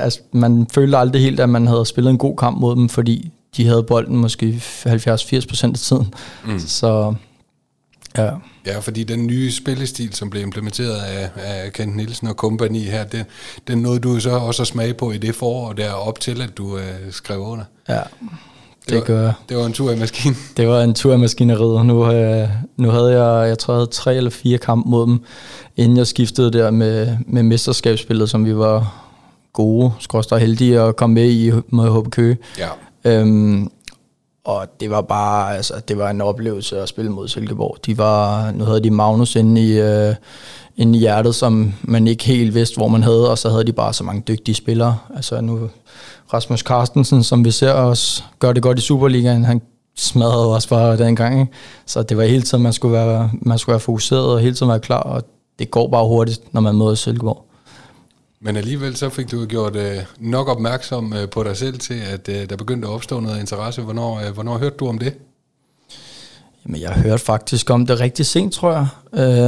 altså, 0.00 0.20
man 0.32 0.66
følte 0.74 0.98
aldrig 0.98 1.22
helt, 1.22 1.40
at 1.40 1.48
man 1.48 1.66
havde 1.66 1.86
spillet 1.86 2.10
en 2.10 2.18
god 2.18 2.36
kamp 2.36 2.60
mod 2.60 2.76
dem, 2.76 2.88
fordi 2.88 3.30
de 3.56 3.66
havde 3.66 3.82
bolden 3.82 4.16
måske 4.16 4.62
70-80% 4.86 5.64
af 5.64 5.74
tiden. 5.74 6.14
Mm. 6.46 6.58
Så 6.58 7.14
Ja. 8.18 8.30
Ja, 8.66 8.78
fordi 8.78 9.04
den 9.04 9.26
nye 9.26 9.52
spillestil, 9.52 10.14
som 10.14 10.30
blev 10.30 10.42
implementeret 10.42 10.96
af, 10.96 11.30
af 11.36 11.72
Kent 11.72 11.96
Nielsen 11.96 12.28
og 12.28 12.36
kompagni 12.36 12.80
her, 12.80 13.04
det, 13.04 13.24
den 13.68 13.78
nåede 13.78 14.00
du 14.00 14.20
så 14.20 14.30
også 14.30 14.62
at 14.62 14.66
smage 14.66 14.94
på 14.94 15.10
i 15.10 15.18
det 15.18 15.34
forår, 15.34 15.72
der 15.72 15.92
op 15.92 16.20
til, 16.20 16.42
at 16.42 16.58
du 16.58 16.76
øh, 16.78 16.84
skrev 17.10 17.40
under. 17.40 17.64
Ja, 17.88 18.00
det, 18.88 18.92
det 18.92 19.04
gør 19.04 19.22
jeg. 19.22 19.32
Det 19.48 19.56
var 19.56 19.66
en 19.66 19.72
tur 19.72 19.90
i 19.90 19.98
maskinen. 19.98 20.36
Det 20.56 20.68
var 20.68 20.82
en 20.82 20.94
tur 20.94 21.14
i 21.14 21.16
maskineriet. 21.16 21.86
Nu, 21.86 22.12
øh, 22.12 22.48
nu 22.76 22.88
havde 22.90 23.22
jeg, 23.22 23.48
jeg 23.48 23.58
tror, 23.58 23.74
jeg 23.74 23.78
havde 23.78 23.90
tre 23.90 24.16
eller 24.16 24.30
fire 24.30 24.58
kampe 24.58 24.90
mod 24.90 25.06
dem, 25.06 25.20
inden 25.76 25.96
jeg 25.96 26.06
skiftede 26.06 26.52
der 26.52 26.70
med, 26.70 27.16
med 27.26 27.42
mesterskabsspillet, 27.42 28.30
som 28.30 28.44
vi 28.44 28.56
var 28.56 29.04
gode, 29.52 29.92
skråstrej 30.00 30.38
heldige 30.38 30.80
at 30.80 30.96
komme 30.96 31.14
med 31.14 31.30
i 31.30 31.52
med 31.68 32.00
HB 32.00 32.10
Køge. 32.10 32.38
Ja. 32.58 32.68
Øhm, 33.04 33.70
og 34.44 34.66
det 34.80 34.90
var 34.90 35.00
bare, 35.00 35.56
altså, 35.56 35.74
det 35.88 35.98
var 35.98 36.10
en 36.10 36.20
oplevelse 36.20 36.80
at 36.80 36.88
spille 36.88 37.10
mod 37.10 37.28
Silkeborg. 37.28 37.76
De 37.86 37.98
var, 37.98 38.50
nu 38.50 38.64
havde 38.64 38.80
de 38.80 38.90
Magnus 38.90 39.36
inde 39.36 39.60
i, 39.60 39.80
øh, 39.80 40.14
inde 40.76 40.98
i 40.98 41.00
hjertet, 41.00 41.34
som 41.34 41.74
man 41.82 42.06
ikke 42.06 42.24
helt 42.24 42.54
vidste, 42.54 42.76
hvor 42.76 42.88
man 42.88 43.02
havde, 43.02 43.30
og 43.30 43.38
så 43.38 43.50
havde 43.50 43.64
de 43.64 43.72
bare 43.72 43.92
så 43.92 44.04
mange 44.04 44.22
dygtige 44.28 44.54
spillere. 44.54 44.98
Altså 45.16 45.40
nu, 45.40 45.70
Rasmus 46.32 46.60
Carstensen, 46.60 47.22
som 47.22 47.44
vi 47.44 47.50
ser 47.50 47.72
os 47.72 48.24
gør 48.38 48.52
det 48.52 48.62
godt 48.62 48.78
i 48.78 48.82
Superligaen, 48.82 49.44
han 49.44 49.62
smadrede 49.96 50.54
også 50.54 50.68
bare 50.68 50.96
den 50.96 51.16
gang. 51.16 51.40
Ikke? 51.40 51.52
Så 51.86 52.02
det 52.02 52.16
var 52.16 52.24
hele 52.24 52.42
tiden, 52.42 52.62
man 52.62 52.72
skulle, 52.72 52.92
være, 52.92 53.30
man 53.32 53.58
skulle 53.58 53.72
være 53.72 53.80
fokuseret 53.80 54.24
og 54.24 54.40
hele 54.40 54.54
tiden 54.54 54.70
være 54.70 54.80
klar, 54.80 55.00
og 55.00 55.22
det 55.58 55.70
går 55.70 55.88
bare 55.88 56.06
hurtigt, 56.06 56.54
når 56.54 56.60
man 56.60 56.74
møder 56.74 56.94
Silkeborg. 56.94 57.44
Men 58.46 58.56
alligevel 58.56 58.96
så 58.96 59.08
fik 59.08 59.30
du 59.30 59.46
gjort 59.46 59.76
øh, 59.76 59.96
nok 60.18 60.48
opmærksom 60.48 61.12
øh, 61.12 61.28
på 61.28 61.42
dig 61.42 61.56
selv 61.56 61.78
til, 61.78 62.00
at 62.12 62.28
øh, 62.28 62.50
der 62.50 62.56
begyndte 62.56 62.88
at 62.88 62.92
opstå 62.92 63.20
noget 63.20 63.40
interesse. 63.40 63.82
Hvornår, 63.82 64.20
øh, 64.26 64.34
hvornår 64.34 64.58
hørte 64.58 64.76
du 64.76 64.88
om 64.88 64.98
det? 64.98 65.14
Jamen, 66.66 66.80
jeg 66.80 66.90
hørte 66.90 67.24
faktisk 67.24 67.70
om 67.70 67.86
det 67.86 68.00
rigtig 68.00 68.26
sent, 68.26 68.52
tror 68.52 68.72
jeg. 68.72 68.86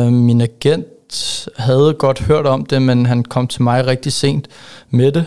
Øh, 0.06 0.12
min 0.12 0.40
agent 0.40 1.48
havde 1.56 1.94
godt 1.98 2.20
hørt 2.20 2.46
om 2.46 2.66
det, 2.66 2.82
men 2.82 3.06
han 3.06 3.24
kom 3.24 3.46
til 3.46 3.62
mig 3.62 3.86
rigtig 3.86 4.12
sent 4.12 4.48
med 4.90 5.12
det. 5.12 5.24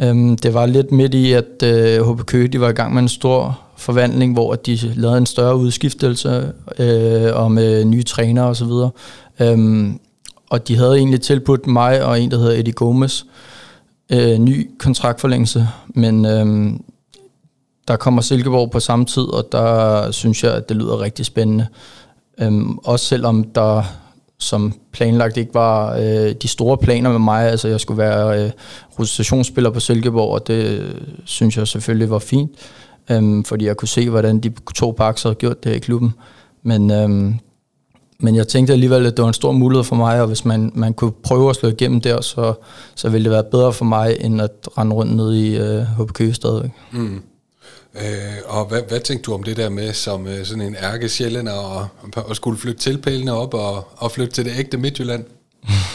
Øh, 0.00 0.38
det 0.42 0.54
var 0.54 0.66
lidt 0.66 0.92
midt 0.92 1.14
i, 1.14 1.32
at 1.32 1.62
øh, 1.62 2.10
HB 2.10 2.26
Køge 2.26 2.48
de 2.48 2.60
var 2.60 2.68
i 2.68 2.72
gang 2.72 2.94
med 2.94 3.02
en 3.02 3.08
stor 3.08 3.60
forvandling, 3.76 4.32
hvor 4.32 4.54
de 4.54 4.76
lavede 4.76 5.18
en 5.18 5.26
større 5.26 5.56
udskiftelse 5.56 6.52
øh, 6.78 7.34
og 7.34 7.52
med 7.52 7.80
øh, 7.80 7.84
nye 7.84 8.02
trænere 8.02 8.46
osv. 8.46 8.72
Øh, 9.40 9.88
og 10.50 10.68
de 10.68 10.76
havde 10.76 10.96
egentlig 10.96 11.20
tilbudt 11.20 11.66
mig 11.66 12.04
og 12.04 12.20
en, 12.20 12.30
der 12.30 12.38
hedder 12.38 12.58
Eddie 12.58 12.72
Gomes, 12.72 13.26
øh, 14.12 14.38
ny 14.38 14.70
kontraktforlængelse, 14.78 15.68
men 15.88 16.26
øh, 16.26 16.72
der 17.88 17.96
kommer 17.96 18.22
Silkeborg 18.22 18.70
på 18.70 18.80
samme 18.80 19.04
tid, 19.04 19.22
og 19.22 19.48
der 19.52 20.10
synes 20.10 20.44
jeg, 20.44 20.54
at 20.54 20.68
det 20.68 20.76
lyder 20.76 21.00
rigtig 21.00 21.26
spændende. 21.26 21.66
Øh, 22.40 22.52
også 22.84 23.06
selvom 23.06 23.44
der 23.44 23.82
som 24.38 24.72
planlagt 24.92 25.36
ikke 25.36 25.54
var 25.54 25.96
øh, 25.96 26.32
de 26.42 26.48
store 26.48 26.78
planer 26.78 27.10
med 27.10 27.18
mig, 27.18 27.50
altså 27.50 27.68
jeg 27.68 27.80
skulle 27.80 27.98
være 27.98 28.44
øh, 28.44 28.50
rotationsspiller 28.98 29.70
på 29.70 29.80
Silkeborg, 29.80 30.30
og 30.30 30.46
det 30.46 30.92
synes 31.24 31.56
jeg 31.56 31.68
selvfølgelig 31.68 32.10
var 32.10 32.18
fint, 32.18 32.50
øh, 33.10 33.44
fordi 33.44 33.66
jeg 33.66 33.76
kunne 33.76 33.88
se, 33.88 34.10
hvordan 34.10 34.38
de 34.38 34.52
to 34.74 34.90
parks 34.90 35.22
havde 35.22 35.34
gjort 35.34 35.64
det 35.64 35.74
i 35.74 35.78
klubben. 35.78 36.12
Men 36.62 36.90
øh, 36.90 37.34
men 38.24 38.36
jeg 38.36 38.48
tænkte 38.48 38.72
alligevel, 38.72 39.06
at 39.06 39.16
det 39.16 39.22
var 39.22 39.28
en 39.28 39.34
stor 39.34 39.52
mulighed 39.52 39.84
for 39.84 39.96
mig, 39.96 40.20
og 40.20 40.26
hvis 40.26 40.44
man, 40.44 40.72
man 40.74 40.94
kunne 40.94 41.12
prøve 41.12 41.50
at 41.50 41.56
slå 41.56 41.68
igennem 41.68 42.00
der, 42.00 42.20
så, 42.20 42.54
så 42.94 43.08
ville 43.08 43.24
det 43.24 43.32
være 43.32 43.44
bedre 43.44 43.72
for 43.72 43.84
mig, 43.84 44.16
end 44.20 44.42
at 44.42 44.50
rende 44.78 44.94
rundt 44.96 45.16
ned 45.16 45.34
i 45.34 45.56
øh, 45.56 45.82
HBK 45.82 46.34
stadigvæk. 46.34 46.70
Mm. 46.92 47.22
Øh, 47.96 48.02
og 48.46 48.64
hvad, 48.64 48.80
hvad 48.88 49.00
tænkte 49.00 49.26
du 49.26 49.34
om 49.34 49.42
det 49.42 49.56
der 49.56 49.68
med, 49.68 49.92
som 49.92 50.26
øh, 50.26 50.44
sådan 50.44 50.62
en 50.62 50.76
ærke 50.82 51.08
sjældent, 51.08 51.48
og, 51.48 51.86
og 52.16 52.36
skulle 52.36 52.58
flytte 52.58 52.80
tilpælene 52.80 53.32
op 53.32 53.54
og, 53.54 53.88
og 53.96 54.10
flytte 54.10 54.32
til 54.32 54.44
det 54.44 54.52
ægte 54.58 54.76
Midtjylland? 54.76 55.24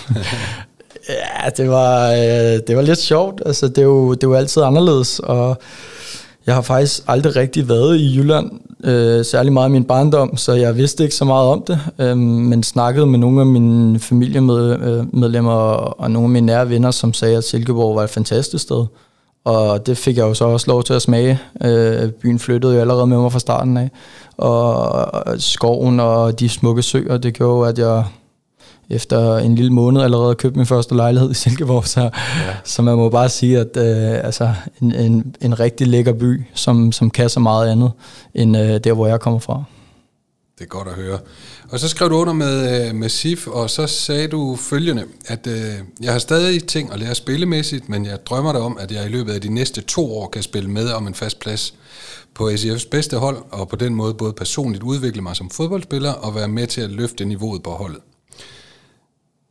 ja, 1.10 1.50
det 1.58 1.70
var, 1.70 2.12
øh, 2.12 2.60
det 2.68 2.76
var 2.76 2.82
lidt 2.82 3.00
sjovt. 3.00 3.42
Altså, 3.46 3.68
det, 3.68 3.78
er 3.78 3.84
jo, 3.86 4.14
det 4.14 4.24
er 4.24 4.28
jo 4.28 4.34
altid 4.34 4.62
anderledes, 4.62 5.20
og 5.20 5.62
Jeg 6.50 6.56
har 6.56 6.62
faktisk 6.62 7.02
aldrig 7.08 7.36
rigtig 7.36 7.70
været 7.70 7.98
i 7.98 8.18
Jylland, 8.18 8.52
øh, 8.84 9.26
særlig 9.26 9.54
meget 9.54 9.70
i 9.70 9.72
min 9.72 9.84
barndom, 9.84 10.38
så 10.38 10.54
jeg 10.54 10.78
vidste 10.78 11.04
ikke 11.04 11.16
så 11.16 11.26
meget 11.26 11.48
om 11.48 11.64
det, 11.68 11.80
øh, 12.00 12.18
men 12.18 12.64
snakkede 12.64 13.06
med 13.06 13.20
nogle 13.20 13.42
af 13.42 13.46
mine 13.46 14.00
familiemedlemmer 14.00 15.52
og, 15.52 16.12
nogle 16.12 16.26
af 16.26 16.30
mine 16.30 16.46
nære 16.46 16.70
venner, 16.70 16.92
som 16.92 17.14
sagde, 17.14 17.38
at 17.38 17.44
Silkeborg 17.44 17.96
var 17.96 18.04
et 18.04 18.10
fantastisk 18.10 18.64
sted. 18.64 18.86
Og 19.46 19.86
det 19.86 19.98
fik 19.98 20.18
jeg 20.18 20.24
jo 20.24 20.34
så 20.34 20.46
også 20.46 20.68
lov 20.68 20.84
til 20.84 20.94
at 20.94 21.02
smage. 21.02 21.40
Øh, 21.64 22.10
byen 22.10 22.40
flyttede 22.40 22.74
jo 22.74 22.82
allerede 22.82 23.08
med 23.08 23.18
mig 23.18 23.32
fra 23.32 23.40
starten 23.40 23.78
af. 23.78 23.90
Og 24.38 25.12
skoven 25.38 26.00
og 26.00 26.40
de 26.40 26.50
smukke 26.50 26.82
søer, 26.82 27.18
det 27.18 27.34
gjorde, 27.34 27.70
at 27.70 27.80
jeg 27.80 28.04
efter 28.90 29.38
en 29.38 29.56
lille 29.56 29.74
måned 29.74 30.02
allerede 30.02 30.36
købte 30.36 30.58
min 30.58 30.66
første 30.66 30.96
lejlighed 30.96 31.32
i 31.32 31.34
Silkeborg. 31.34 31.88
Så, 31.88 32.02
ja. 32.02 32.10
så 32.64 32.82
man 32.82 32.96
må 32.96 33.10
bare 33.10 33.30
sige, 33.30 33.60
at 33.60 33.78
øh, 33.78 34.26
altså, 34.26 34.54
en, 34.82 34.96
en, 34.96 35.36
en 35.42 35.60
rigtig 35.60 35.88
lækker 35.88 36.14
by, 36.14 36.44
som, 36.54 36.92
som 36.92 37.10
kan 37.10 37.30
så 37.30 37.40
meget 37.40 37.72
andet, 37.72 37.92
end 38.34 38.58
øh, 38.58 38.80
der, 38.84 38.94
hvor 38.94 39.08
jeg 39.08 39.20
kommer 39.20 39.40
fra. 39.40 39.64
Det 40.60 40.66
er 40.66 40.70
godt 40.70 40.88
at 40.88 40.94
høre. 40.94 41.20
Og 41.70 41.80
så 41.80 41.88
skrev 41.88 42.10
du 42.10 42.16
under 42.16 42.34
med, 42.34 42.88
øh, 42.88 42.96
med 42.96 43.10
SIF, 43.10 43.48
og 43.48 43.70
så 43.70 43.88
sagde 43.88 44.28
du 44.28 44.56
følgende, 44.56 45.04
at 45.28 45.48
øh, 45.48 45.74
jeg 46.02 46.12
har 46.12 46.20
stadig 46.20 46.64
ting 46.64 46.94
at 46.94 47.00
lære 47.00 47.16
spillemæssigt, 47.16 47.90
men 47.90 48.06
jeg 48.06 48.18
drømmer 48.26 48.52
dig 48.52 48.62
om, 48.62 48.78
at 48.80 48.92
jeg 48.92 49.06
i 49.06 49.10
løbet 49.10 49.34
af 49.34 49.42
de 49.42 49.54
næste 49.54 49.82
to 49.82 50.18
år 50.18 50.28
kan 50.28 50.44
spille 50.44 50.70
med 50.70 50.92
om 50.92 51.08
en 51.08 51.14
fast 51.14 51.40
plads 51.40 51.74
på 52.34 52.50
SIF's 52.50 52.90
bedste 52.92 53.18
hold, 53.18 53.38
og 53.52 53.70
på 53.70 53.76
den 53.76 53.96
måde 53.96 54.14
både 54.14 54.34
personligt 54.34 54.84
udvikle 54.84 55.22
mig 55.22 55.36
som 55.36 55.50
fodboldspiller 55.50 56.12
og 56.12 56.36
være 56.36 56.48
med 56.48 56.68
til 56.68 56.82
at 56.82 56.92
løfte 56.92 57.26
niveauet 57.26 57.64
på 57.64 57.70
holdet. 57.70 58.00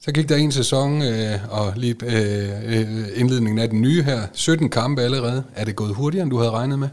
Så 0.00 0.12
gik 0.12 0.28
der 0.28 0.36
en 0.36 0.52
sæson, 0.52 1.02
øh, 1.02 1.38
og 1.50 1.72
lige 1.76 1.94
øh, 2.02 2.48
øh 2.66 3.06
indledningen 3.16 3.58
af 3.58 3.68
den 3.68 3.82
nye 3.82 4.02
her, 4.02 4.20
17 4.32 4.68
kampe 4.68 5.02
allerede. 5.02 5.44
Er 5.54 5.64
det 5.64 5.76
gået 5.76 5.94
hurtigere, 5.94 6.22
end 6.22 6.30
du 6.30 6.38
havde 6.38 6.50
regnet 6.50 6.78
med? 6.78 6.88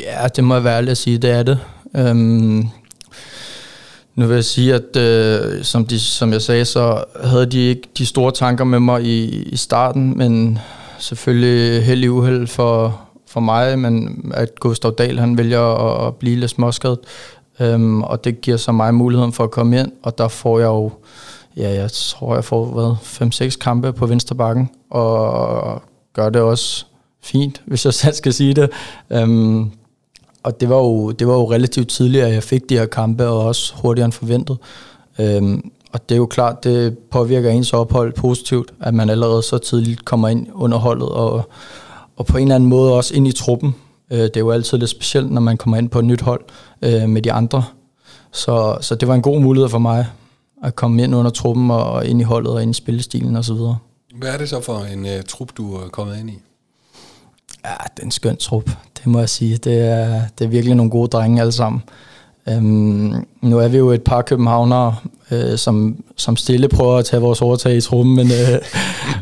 Ja, 0.00 0.28
det 0.36 0.44
må 0.44 0.54
jeg 0.54 0.64
være 0.64 0.76
ærlig 0.76 0.90
at 0.90 0.98
sige, 0.98 1.18
det 1.18 1.30
er 1.30 1.42
det. 1.42 1.58
Øhm, 1.96 2.64
nu 4.14 4.26
vil 4.26 4.34
jeg 4.34 4.44
sige, 4.44 4.74
at 4.74 4.96
øh, 4.96 5.64
som, 5.64 5.86
de, 5.86 6.00
som 6.00 6.32
jeg 6.32 6.42
sagde, 6.42 6.64
så 6.64 7.04
havde 7.24 7.46
de 7.46 7.58
ikke 7.58 7.88
de 7.98 8.06
store 8.06 8.32
tanker 8.32 8.64
med 8.64 8.80
mig 8.80 9.02
i, 9.02 9.42
i 9.42 9.56
starten, 9.56 10.18
men 10.18 10.58
selvfølgelig 10.98 11.84
heldig 11.84 12.10
uheld 12.10 12.46
for, 12.46 13.00
for 13.26 13.40
mig, 13.40 13.78
men 13.78 14.24
at 14.34 14.60
Gustav 14.60 14.94
Dahl 14.98 15.18
han 15.18 15.38
vælger 15.38 15.60
at, 15.60 16.06
at 16.06 16.14
blive 16.14 16.36
lidt 16.36 16.50
småskadet, 16.50 16.98
øhm, 17.60 18.02
og 18.02 18.24
det 18.24 18.40
giver 18.40 18.56
så 18.56 18.72
mig 18.72 18.94
muligheden 18.94 19.32
for 19.32 19.44
at 19.44 19.50
komme 19.50 19.80
ind, 19.80 19.92
og 20.02 20.18
der 20.18 20.28
får 20.28 20.58
jeg 20.58 20.66
jo, 20.66 20.92
ja, 21.56 21.70
jeg 21.74 21.92
tror, 21.92 22.34
jeg 22.34 22.44
får 22.44 22.64
hvad, 22.64 22.94
5-6 23.52 23.58
kampe 23.58 23.92
på 23.92 24.06
venstre 24.06 24.36
bakken, 24.36 24.70
og 24.90 25.82
gør 26.12 26.30
det 26.30 26.42
også 26.42 26.86
fint, 27.22 27.62
hvis 27.66 27.84
jeg 27.84 27.94
selv 27.94 28.14
skal 28.14 28.32
sige 28.32 28.54
det. 28.54 28.70
Øhm, 29.10 29.70
og 30.42 30.60
det 30.60 30.68
var, 30.68 30.76
jo, 30.76 31.10
det 31.10 31.26
var 31.26 31.34
jo 31.34 31.52
relativt 31.52 31.88
tidligt, 31.88 32.24
at 32.24 32.32
jeg 32.32 32.42
fik 32.42 32.68
de 32.68 32.78
her 32.78 32.86
kampe, 32.86 33.26
og 33.26 33.38
også 33.38 33.74
hurtigere 33.76 34.04
end 34.04 34.12
forventet. 34.12 34.58
Øhm, 35.18 35.70
og 35.92 36.08
det 36.08 36.14
er 36.14 36.18
jo 36.18 36.26
klart, 36.26 36.64
det 36.64 36.98
påvirker 36.98 37.50
ens 37.50 37.72
ophold 37.72 38.12
positivt, 38.12 38.72
at 38.80 38.94
man 38.94 39.10
allerede 39.10 39.42
så 39.42 39.58
tidligt 39.58 40.04
kommer 40.04 40.28
ind 40.28 40.46
under 40.54 40.78
holdet, 40.78 41.08
og, 41.08 41.50
og 42.16 42.26
på 42.26 42.36
en 42.36 42.42
eller 42.42 42.54
anden 42.54 42.68
måde 42.68 42.94
også 42.94 43.14
ind 43.14 43.28
i 43.28 43.32
truppen. 43.32 43.74
Øh, 44.10 44.18
det 44.18 44.36
er 44.36 44.40
jo 44.40 44.50
altid 44.50 44.78
lidt 44.78 44.90
specielt, 44.90 45.30
når 45.30 45.40
man 45.40 45.56
kommer 45.56 45.76
ind 45.76 45.88
på 45.88 45.98
et 45.98 46.04
nyt 46.04 46.20
hold 46.20 46.44
øh, 46.82 47.08
med 47.08 47.22
de 47.22 47.32
andre. 47.32 47.64
Så, 48.32 48.78
så 48.80 48.94
det 48.94 49.08
var 49.08 49.14
en 49.14 49.22
god 49.22 49.40
mulighed 49.40 49.68
for 49.68 49.78
mig, 49.78 50.06
at 50.64 50.76
komme 50.76 51.04
ind 51.04 51.14
under 51.14 51.30
truppen, 51.30 51.70
og 51.70 52.06
ind 52.06 52.20
i 52.20 52.24
holdet, 52.24 52.52
og 52.52 52.62
ind 52.62 52.70
i 52.70 52.74
spillestilen 52.74 53.36
osv. 53.36 53.56
Hvad 54.14 54.34
er 54.34 54.38
det 54.38 54.48
så 54.48 54.60
for 54.60 54.78
en 54.78 55.04
uh, 55.04 55.22
trup, 55.28 55.56
du 55.56 55.74
er 55.74 55.88
kommet 55.88 56.18
ind 56.18 56.30
i? 56.30 56.38
Ja, 57.64 57.74
det 57.96 58.00
er 58.00 58.04
en 58.04 58.10
skøn 58.10 58.36
trup, 58.36 58.70
det 58.98 59.06
må 59.06 59.18
jeg 59.18 59.28
sige. 59.28 59.56
Det 59.56 59.80
er, 59.80 60.22
det 60.38 60.44
er 60.44 60.48
virkelig 60.48 60.74
nogle 60.74 60.90
gode 60.90 61.08
drenge 61.08 61.40
alle 61.40 61.52
sammen. 61.52 61.82
Øhm, 62.48 63.26
nu 63.42 63.58
er 63.58 63.68
vi 63.68 63.76
jo 63.76 63.90
et 63.90 64.02
par 64.02 64.22
københavnere, 64.22 64.96
øh, 65.30 65.58
som, 65.58 66.04
som 66.16 66.36
stille 66.36 66.68
prøver 66.68 66.96
at 66.96 67.04
tage 67.04 67.22
vores 67.22 67.42
overtag 67.42 67.76
i 67.76 67.80
trummen, 67.80 68.16
men, 68.16 68.26
øh, 68.26 68.60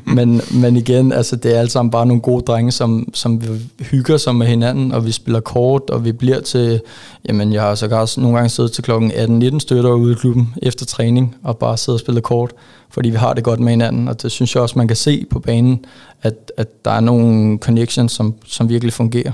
men, 0.17 0.41
men 0.55 0.77
igen, 0.77 1.13
altså, 1.13 1.37
det 1.37 1.55
er 1.55 1.59
alle 1.59 1.71
sammen 1.71 1.91
bare 1.91 2.07
nogle 2.07 2.23
gode 2.23 2.45
drenge, 2.45 2.73
som, 2.73 3.09
som 3.15 3.43
vi 3.43 3.49
hygger 3.85 4.17
sig 4.17 4.35
med 4.35 4.47
hinanden, 4.47 4.93
og 4.93 5.07
vi 5.07 5.13
spiller 5.13 5.41
kort, 5.41 5.91
og 5.91 6.05
vi 6.05 6.13
bliver 6.13 6.41
til, 6.41 6.81
jamen 7.29 7.53
jeg 7.53 7.63
har 7.63 7.75
sågar 7.75 8.21
nogle 8.21 8.37
gange 8.37 8.49
siddet 8.49 8.73
til 8.73 8.85
klokken 8.85 9.13
18-19 9.13 9.59
støtter 9.59 9.91
ude 9.91 10.13
i 10.13 10.17
klubben 10.17 10.55
efter 10.63 10.87
træning, 10.87 11.37
og 11.43 11.59
bare 11.59 11.77
sidder 11.77 11.97
og 11.97 12.01
spiller 12.01 12.21
kort, 12.21 12.53
fordi 12.91 13.11
vi 13.11 13.17
har 13.17 13.33
det 13.33 13.45
godt 13.45 13.61
med 13.61 13.73
hinanden, 13.73 14.09
og 14.09 14.23
det 14.23 14.31
synes 14.31 14.55
jeg 14.55 14.63
også, 14.63 14.79
man 14.79 14.89
kan 14.89 14.97
se 14.97 15.27
på 15.31 15.39
banen, 15.39 15.85
at, 16.23 16.53
at 16.57 16.85
der 16.85 16.91
er 16.91 17.01
nogle 17.01 17.59
connections, 17.59 18.13
som, 18.13 18.35
som 18.47 18.69
virkelig 18.69 18.93
fungerer. 18.93 19.33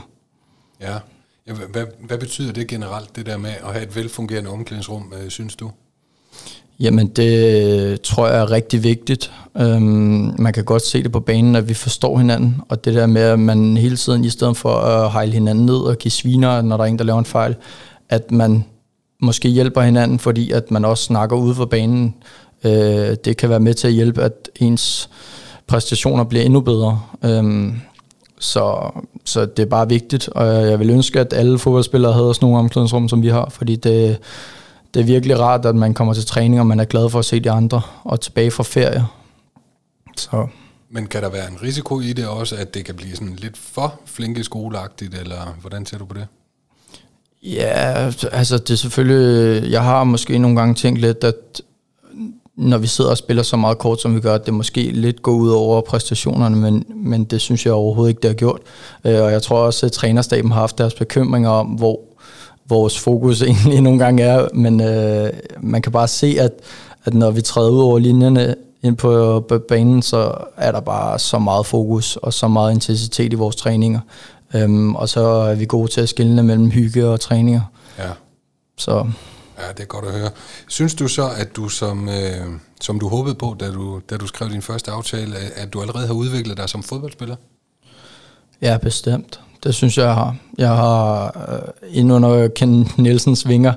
Ja, 0.80 0.94
Ja, 1.47 1.52
hvad, 1.52 1.85
hvad 2.00 2.18
betyder 2.18 2.52
det 2.52 2.68
generelt, 2.68 3.16
det 3.16 3.26
der 3.26 3.37
med 3.37 3.50
at 3.50 3.73
have 3.73 3.82
et 3.82 3.97
velfungerende 3.97 4.50
omklædningsrum, 4.50 5.12
øh, 5.23 5.30
synes 5.30 5.56
du? 5.56 5.70
Jamen, 6.80 7.09
det 7.09 7.62
øh, 7.92 7.99
tror 8.02 8.28
jeg 8.28 8.38
er 8.38 8.50
rigtig 8.50 8.82
vigtigt. 8.82 9.32
Øhm, 9.56 10.35
man 10.38 10.52
kan 10.52 10.64
godt 10.64 10.82
se 10.82 11.02
det 11.02 11.12
på 11.12 11.20
banen, 11.20 11.56
at 11.56 11.68
vi 11.68 11.75
forstår 11.75 12.18
hinanden, 12.18 12.56
og 12.68 12.85
det 12.85 12.94
der 12.94 13.06
med, 13.06 13.23
at 13.23 13.38
man 13.38 13.76
hele 13.76 13.97
tiden, 13.97 14.25
i 14.25 14.30
stedet 14.30 14.56
for 14.56 14.75
at 14.75 15.12
hejle 15.12 15.32
hinanden 15.32 15.66
ned 15.66 15.78
og 15.78 15.99
give 15.99 16.12
sviner, 16.12 16.62
når 16.62 16.76
der 16.76 16.85
er 16.85 16.88
en, 16.88 16.99
der 16.99 17.04
laver 17.04 17.18
en 17.18 17.25
fejl, 17.25 17.56
at 18.09 18.30
man 18.30 18.64
måske 19.23 19.49
hjælper 19.49 19.80
hinanden, 19.82 20.18
fordi 20.18 20.50
at 20.50 20.70
man 20.70 20.85
også 20.85 21.04
snakker 21.04 21.37
ude 21.37 21.54
for 21.54 21.64
banen. 21.64 22.14
Øh, 22.64 23.16
det 23.25 23.37
kan 23.37 23.50
være 23.50 23.61
med 23.61 23.75
til 23.75 23.87
at 23.88 23.94
hjælpe, 23.94 24.23
at 24.23 24.50
ens 24.61 25.11
præstationer 25.66 26.25
bliver 26.25 26.44
endnu 26.44 26.61
bedre. 26.61 27.00
Øhm, 27.25 27.80
så, 28.40 28.90
så 29.25 29.47
det 29.47 29.62
er 29.62 29.66
bare 29.66 29.88
vigtigt, 29.88 30.28
og 30.28 30.47
jeg 30.47 30.78
vil 30.78 30.90
ønske, 30.90 31.20
at 31.20 31.32
alle 31.32 31.59
fodboldspillere 31.59 32.12
havde 32.12 32.35
sådan 32.35 32.47
nogle 32.47 32.59
omklædningsrum, 32.59 33.09
som 33.09 33.23
vi 33.23 33.28
har, 33.28 33.49
fordi 33.50 33.76
det, 33.76 34.18
det 34.94 35.00
er 35.00 35.04
virkelig 35.04 35.38
rart, 35.38 35.66
at 35.66 35.76
man 35.76 35.94
kommer 35.94 36.14
til 36.14 36.26
træning, 36.26 36.61
og 36.61 36.66
man 36.66 36.80
er 36.80 36.85
glad 36.85 37.11
for 37.11 37.18
at 37.18 37.25
se 37.25 37.40
de 37.40 37.50
andre, 37.50 37.82
og 38.04 38.20
tilbage 38.20 38.50
fra 38.50 38.62
ferie. 38.62 39.06
Så. 40.16 40.47
Men 40.90 41.06
kan 41.06 41.23
der 41.23 41.30
være 41.30 41.49
en 41.50 41.62
risiko 41.62 42.00
i 42.00 42.12
det 42.12 42.26
også, 42.26 42.56
at 42.56 42.75
det 42.75 42.85
kan 42.85 42.94
blive 42.94 43.14
sådan 43.14 43.37
lidt 43.37 43.56
for 43.56 44.00
flinke 44.04 44.44
skoleagtigt, 44.44 45.14
eller 45.14 45.56
hvordan 45.61 45.87
ser 45.87 45.99
du 45.99 46.04
på 46.04 46.14
det? 46.14 46.26
Ja, 47.42 48.11
altså 48.32 48.59
det 48.59 48.70
er 48.70 48.75
selvfølgelig, 48.75 49.70
jeg 49.70 49.82
har 49.82 50.04
måske 50.04 50.38
nogle 50.38 50.56
gange 50.56 50.75
tænkt 50.75 51.00
lidt, 51.00 51.25
at 51.25 51.62
når 52.57 52.78
vi 52.78 52.87
sidder 52.87 53.11
og 53.11 53.19
spiller 53.19 53.42
så 53.42 53.57
meget 53.57 53.78
kort, 53.78 54.00
som 54.00 54.14
vi 54.14 54.21
gør, 54.21 54.35
at 54.35 54.47
det 54.47 54.54
måske 54.54 54.83
lidt 54.83 55.23
går 55.23 55.33
ud 55.33 55.50
over 55.50 55.80
præstationerne, 55.80 56.57
men, 56.57 56.85
men 56.95 57.25
det 57.25 57.40
synes 57.40 57.66
jeg 57.66 57.73
overhovedet 57.73 58.11
ikke, 58.11 58.21
det 58.21 58.30
har 58.30 58.35
gjort. 58.35 58.61
Øh, 59.04 59.23
og 59.23 59.33
jeg 59.33 59.42
tror 59.42 59.59
også, 59.59 59.87
at 59.87 59.92
trænerstaben 59.92 60.52
har 60.52 60.61
haft 60.61 60.78
deres 60.78 60.95
bekymringer 60.95 61.50
om, 61.50 61.66
hvor 61.66 62.00
vores 62.69 62.99
fokus 62.99 63.42
egentlig 63.42 63.80
nogle 63.80 63.99
gange 63.99 64.23
er, 64.23 64.49
men 64.54 64.80
øh, 64.80 65.30
man 65.61 65.83
kan 65.83 65.92
bare 65.92 66.09
se, 66.09 66.37
at, 66.38 66.52
at 67.04 67.14
når 67.14 67.30
vi 67.30 67.42
træder 67.42 67.71
ud 67.71 67.80
over 67.80 67.99
linjerne 67.99 68.54
ind 68.83 68.97
på, 68.97 69.40
banen, 69.69 70.02
så 70.02 70.35
er 70.57 70.73
der 70.73 70.80
bare 70.80 71.19
så 71.19 71.38
meget 71.38 71.66
fokus 71.66 72.16
og 72.16 72.33
så 72.33 72.49
meget 72.49 72.73
intensitet 72.73 73.33
i 73.33 73.37
vores 73.37 73.57
træninger. 73.57 74.00
Øhm, 74.54 74.95
og 74.95 75.09
så 75.09 75.21
er 75.21 75.54
vi 75.54 75.64
gode 75.64 75.90
til 75.90 76.00
at 76.00 76.09
skille 76.09 76.42
mellem 76.42 76.71
hygge 76.71 77.07
og 77.07 77.21
træninger. 77.21 77.61
Ja. 77.99 78.09
Så 78.78 79.07
Ja, 79.66 79.72
det 79.72 79.80
er 79.80 79.86
godt 79.86 80.04
at 80.04 80.12
høre. 80.12 80.30
Synes 80.68 80.94
du 80.94 81.08
så, 81.08 81.28
at 81.36 81.56
du 81.56 81.68
som, 81.68 82.08
øh, 82.08 82.46
som 82.80 83.00
du 83.00 83.08
håbede 83.08 83.34
på, 83.34 83.56
da 83.60 83.70
du, 83.70 84.00
da 84.10 84.16
du 84.16 84.26
skrev 84.26 84.50
din 84.50 84.62
første 84.62 84.90
aftale, 84.90 85.36
at 85.56 85.72
du 85.72 85.80
allerede 85.80 86.06
har 86.06 86.14
udviklet 86.14 86.56
dig 86.56 86.68
som 86.68 86.82
fodboldspiller? 86.82 87.36
Ja, 88.62 88.78
bestemt. 88.82 89.40
Det 89.64 89.74
synes 89.74 89.98
jeg, 89.98 90.04
jeg 90.04 90.14
har. 90.14 90.36
Jeg 90.58 90.68
har 90.68 91.26
øh, 91.52 91.96
ind 91.98 92.12
under 92.12 92.48
Ken 92.48 92.88
Nielsens 92.98 93.48
vinger 93.48 93.72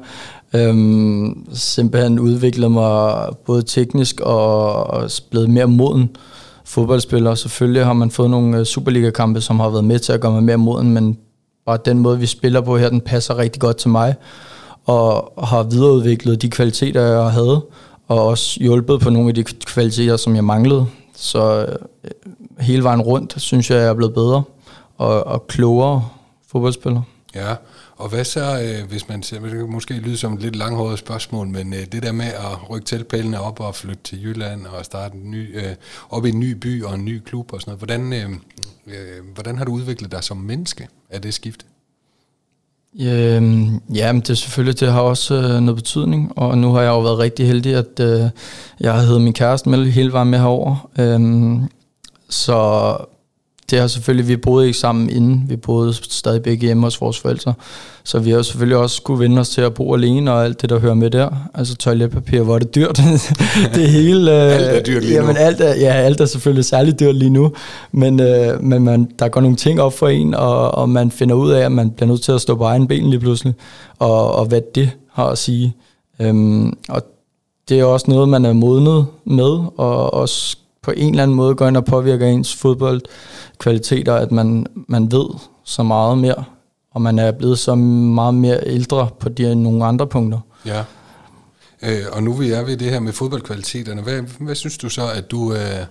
øhm, 0.54 1.46
simpelthen 1.54 2.20
udviklet 2.20 2.72
mig 2.72 3.28
både 3.46 3.62
teknisk 3.62 4.20
og, 4.20 4.84
og 4.88 5.10
blevet 5.32 5.50
mere 5.50 5.68
moden 5.68 6.16
fodboldspiller. 6.66 7.36
Selvfølgelig 7.36 7.86
har 7.86 7.94
man 7.94 8.12
fået 8.12 8.30
nogle 8.30 8.58
øh, 8.58 8.66
Superliga-kampe, 8.66 9.42
som 9.42 9.60
har 9.60 9.70
været 9.70 9.84
med 9.84 10.00
til 10.00 10.14
at 10.14 10.22
gøre 10.22 10.32
mig 10.32 10.44
mere 10.44 10.58
moden, 10.58 10.94
men 10.94 11.18
bare 11.66 11.78
den 11.86 12.00
måde, 12.00 12.20
vi 12.20 12.26
spiller 12.26 12.62
på 12.62 12.78
her, 12.78 12.90
den 12.90 13.02
passer 13.02 13.38
rigtig 13.38 13.62
godt 13.62 13.78
til 13.78 13.90
mig 13.90 14.16
og 14.86 15.34
har 15.48 15.64
videreudviklet 15.64 16.42
de 16.42 16.50
kvaliteter, 16.50 17.02
jeg 17.02 17.32
havde, 17.32 17.62
og 18.08 18.28
også 18.28 18.60
hjulpet 18.60 19.00
på 19.00 19.10
nogle 19.10 19.30
af 19.30 19.36
de 19.36 19.44
kvaliteter, 19.44 20.18
som 20.18 20.36
jeg 20.36 20.44
manglede. 20.44 20.86
Så 21.16 21.66
øh, 22.04 22.10
hele 22.60 22.84
vejen 22.84 23.02
rundt, 23.02 23.34
synes 23.38 23.72
jeg, 23.72 23.78
jeg 23.78 23.88
er 23.88 23.94
blevet 23.94 24.14
bedre 24.14 24.44
og, 24.98 25.28
og 25.28 25.48
klogere 25.48 26.10
fodboldspiller. 26.52 27.02
Ja, 27.36 27.56
og 27.96 28.10
hvad 28.10 28.24
så, 28.24 28.62
øh, 28.62 28.90
hvis 28.90 29.10
man 29.10 29.24
ser, 29.24 29.40
det 29.40 29.52
kan 29.52 29.72
måske 29.72 29.94
lyde 29.94 30.18
som 30.18 30.34
et 30.34 30.42
lidt 30.42 30.56
langhåret 30.56 31.00
spørgsmål, 31.00 31.48
men 31.48 31.74
øh, 31.74 31.80
det 31.92 32.04
der 32.04 32.12
med 32.12 32.26
at 32.26 32.70
rykke 32.70 32.86
teltpælene 32.86 33.42
op 33.42 33.60
og 33.60 33.76
flytte 33.76 34.04
til 34.04 34.24
Jylland 34.24 34.66
og 34.66 34.86
starte 34.86 35.16
en 35.16 35.32
ny, 35.32 35.58
øh, 35.58 35.76
op 36.10 36.26
i 36.26 36.30
en 36.30 36.40
ny 36.40 36.52
by 36.52 36.84
og 36.84 36.96
en 36.96 37.06
ny 37.06 37.20
klub 37.20 37.54
og 37.54 37.62
sådan 37.62 37.72
noget, 37.72 37.80
hvordan, 37.80 38.14
øh, 38.14 38.30
øh, 38.88 39.34
hvordan 39.34 39.58
har 39.58 39.66
du 39.66 39.72
udviklet 39.72 40.12
dig 40.12 40.24
som 40.24 40.38
menneske 40.38 40.88
af 41.10 41.22
det 41.22 41.34
skifte? 41.34 41.66
Øhm, 43.02 43.82
ja, 43.96 44.12
men 44.12 44.22
det 44.22 44.30
er 44.30 44.34
selvfølgelig, 44.34 44.80
det 44.80 44.92
har 44.92 45.02
også 45.02 45.36
øh, 45.36 45.60
noget 45.62 45.76
betydning, 45.76 46.32
og 46.36 46.58
nu 46.58 46.72
har 46.74 46.82
jeg 46.82 46.90
jo 46.90 47.00
været 47.00 47.20
rigtig 47.20 47.48
heldig, 47.48 47.76
at 47.76 48.00
øh, 48.00 48.30
jeg 48.80 48.94
har 48.94 49.02
heddet 49.02 49.22
min 49.22 49.34
kæreste 49.34 49.70
med 49.70 49.86
hele 49.86 50.14
vejen 50.14 50.30
med 50.30 50.40
herover. 50.40 50.90
Øhm, 51.00 51.62
så 52.30 52.98
det 53.74 53.82
har 53.82 53.88
selvfølgelig, 53.88 54.28
vi 54.28 54.38
boede 54.38 54.66
ikke 54.68 54.78
sammen 54.78 55.10
inden, 55.10 55.44
vi 55.48 55.56
boede 55.56 55.94
stadig 55.94 56.44
begge 56.44 56.66
hjemme 56.66 56.84
hos 56.84 57.02
vores 57.02 57.20
forældre, 57.20 57.54
så 58.04 58.20
vi 58.20 58.32
har 58.32 58.42
selvfølgelig 58.42 58.78
også 58.78 58.96
skulle 58.96 59.20
vende 59.20 59.40
os 59.40 59.50
til 59.50 59.62
at 59.62 59.74
bo 59.74 59.94
alene 59.96 60.32
og 60.32 60.46
alt 60.46 60.62
det, 60.62 60.70
der 60.70 60.80
hører 60.80 60.94
med 60.94 61.10
der. 61.10 61.30
Altså 61.54 61.76
toiletpapir, 61.76 62.42
hvor 62.42 62.56
er 62.56 62.60
det 62.60 62.76
dyrt. 62.76 63.02
det 63.76 63.90
hele... 63.90 64.32
alt 64.32 64.78
er 64.78 64.84
dyrt 64.84 65.04
lige 65.04 65.16
jamen, 65.16 65.36
nu. 65.36 65.42
Alt 65.42 65.62
er, 65.62 65.76
ja, 65.76 65.94
alt 65.94 66.22
er 66.22 66.26
selvfølgelig 66.26 66.66
særligt 66.66 67.00
dyrt 67.00 67.16
lige 67.16 67.30
nu, 67.30 67.52
men, 67.92 68.20
øh, 68.20 68.64
men 68.64 68.84
man, 68.84 69.12
der 69.20 69.28
går 69.28 69.42
nogle 69.42 69.58
ting 69.58 69.82
op 69.82 69.94
for 69.94 70.08
en, 70.08 70.34
og, 70.34 70.72
og 70.72 70.90
man 70.90 71.12
finder 71.12 71.36
ud 71.36 71.52
af, 71.52 71.66
at 71.66 71.72
man 71.72 71.92
bliver 71.92 72.08
nødt 72.08 72.22
til 72.22 72.32
at 72.32 72.42
stå 72.42 72.56
på 72.56 72.64
egen 72.64 72.88
ben 72.88 73.10
lige 73.10 73.20
pludselig, 73.20 73.54
og, 74.00 74.36
og 74.36 74.46
hvad 74.46 74.62
det 74.76 74.90
har 75.12 75.26
at 75.26 75.38
sige. 75.38 75.76
Øhm, 76.20 76.74
og 76.90 77.02
det 77.70 77.80
er 77.80 77.86
også 77.86 78.06
noget, 78.10 78.30
man 78.30 78.46
er 78.46 78.54
modnet 78.54 79.06
med, 79.26 79.60
og 79.78 80.14
også 80.14 80.58
på 80.84 80.92
en 80.92 81.10
eller 81.10 81.24
anden 81.24 81.38
måde 81.38 81.56
går 81.56 81.68
ind 81.68 81.78
og 81.78 81.86
påvirker 81.86 82.28
ens 82.28 82.56
fodboldkvaliteter, 82.56 84.14
at 84.14 84.32
man, 84.32 84.66
man 84.88 85.12
ved 85.12 85.26
så 85.64 85.84
meget 85.84 86.18
mere, 86.18 86.44
og 86.92 87.02
man 87.02 87.20
er 87.20 87.32
blevet 87.32 87.60
så 87.60 87.76
meget 87.76 88.34
mere 88.36 88.60
ældre 88.66 89.10
på 89.20 89.30
de 89.30 89.56
nogle 89.56 89.86
andre 89.86 90.08
punkter. 90.08 90.40
Ja. 90.66 90.84
Øh, 91.84 92.06
og 92.12 92.24
nu 92.24 92.34
vi 92.34 92.52
er 92.52 92.64
ved 92.64 92.78
det 92.78 92.90
her 92.90 93.00
med 93.00 93.14
fodboldkvaliteterne, 93.14 94.02
hvad, 94.02 94.22
hvad 94.40 94.56
synes 94.56 94.78
du 94.78 94.90
så, 94.90 95.12
at 95.16 95.32
du 95.32 95.54
øh, 95.54 95.86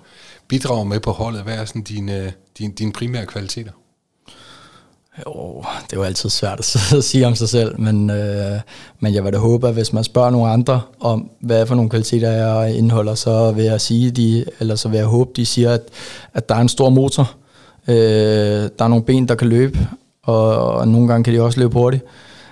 bidrager 0.48 0.84
med 0.84 1.00
på 1.00 1.10
holdet? 1.10 1.42
Hvad 1.42 1.54
er 1.54 1.64
sådan 1.64 1.82
dine, 1.82 2.24
øh, 2.24 2.32
din, 2.58 2.70
dine 2.70 2.92
primære 2.92 3.26
kvaliteter? 3.26 3.70
Jo, 5.18 5.64
det 5.84 5.92
er 5.92 5.96
jo 5.96 6.02
altid 6.02 6.30
svært 6.30 6.58
at 6.96 7.04
sige 7.04 7.26
om 7.26 7.34
sig 7.34 7.48
selv, 7.48 7.80
men, 7.80 8.10
øh, 8.10 8.60
men 9.00 9.14
jeg 9.14 9.24
vil 9.24 9.32
da 9.32 9.38
håbe, 9.38 9.68
at 9.68 9.74
hvis 9.74 9.92
man 9.92 10.04
spørger 10.04 10.30
nogle 10.30 10.50
andre 10.50 10.80
om, 11.00 11.30
hvad 11.40 11.66
for 11.66 11.74
nogle 11.74 11.90
kvaliteter 11.90 12.30
jeg 12.30 12.76
indeholder, 12.76 13.14
så 13.14 13.52
vil 13.52 13.64
jeg 13.64 13.80
sige, 13.80 14.10
de, 14.10 14.44
eller 14.60 14.76
så 14.76 14.88
vil 14.88 14.96
jeg 14.96 15.06
håbe, 15.06 15.30
de 15.36 15.46
siger, 15.46 15.72
at, 15.72 15.82
at 16.34 16.48
der 16.48 16.54
er 16.54 16.60
en 16.60 16.68
stor 16.68 16.88
motor. 16.88 17.34
Øh, 17.88 17.94
der 18.78 18.84
er 18.84 18.88
nogle 18.88 19.04
ben, 19.04 19.28
der 19.28 19.34
kan 19.34 19.48
løbe, 19.48 19.78
og, 20.22 20.56
og 20.56 20.88
nogle 20.88 21.08
gange 21.08 21.24
kan 21.24 21.34
de 21.34 21.40
også 21.40 21.60
løbe 21.60 21.74
hurtigt, 21.74 22.04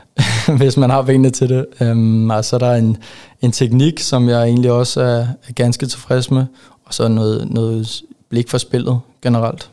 hvis 0.58 0.76
man 0.76 0.90
har 0.90 1.02
benene 1.02 1.30
til 1.30 1.48
det. 1.48 1.66
Øhm, 1.80 2.30
og 2.30 2.44
så 2.44 2.56
er 2.56 2.60
der 2.60 2.74
en, 2.74 2.96
en 3.40 3.52
teknik, 3.52 3.98
som 3.98 4.28
jeg 4.28 4.42
egentlig 4.42 4.72
også 4.72 5.00
er, 5.00 5.26
er 5.48 5.52
ganske 5.54 5.86
tilfreds 5.86 6.30
med, 6.30 6.44
og 6.84 6.94
så 6.94 7.08
noget, 7.08 7.50
noget 7.50 8.02
blik 8.28 8.48
for 8.48 8.58
spillet 8.58 9.00
generelt. 9.22 9.69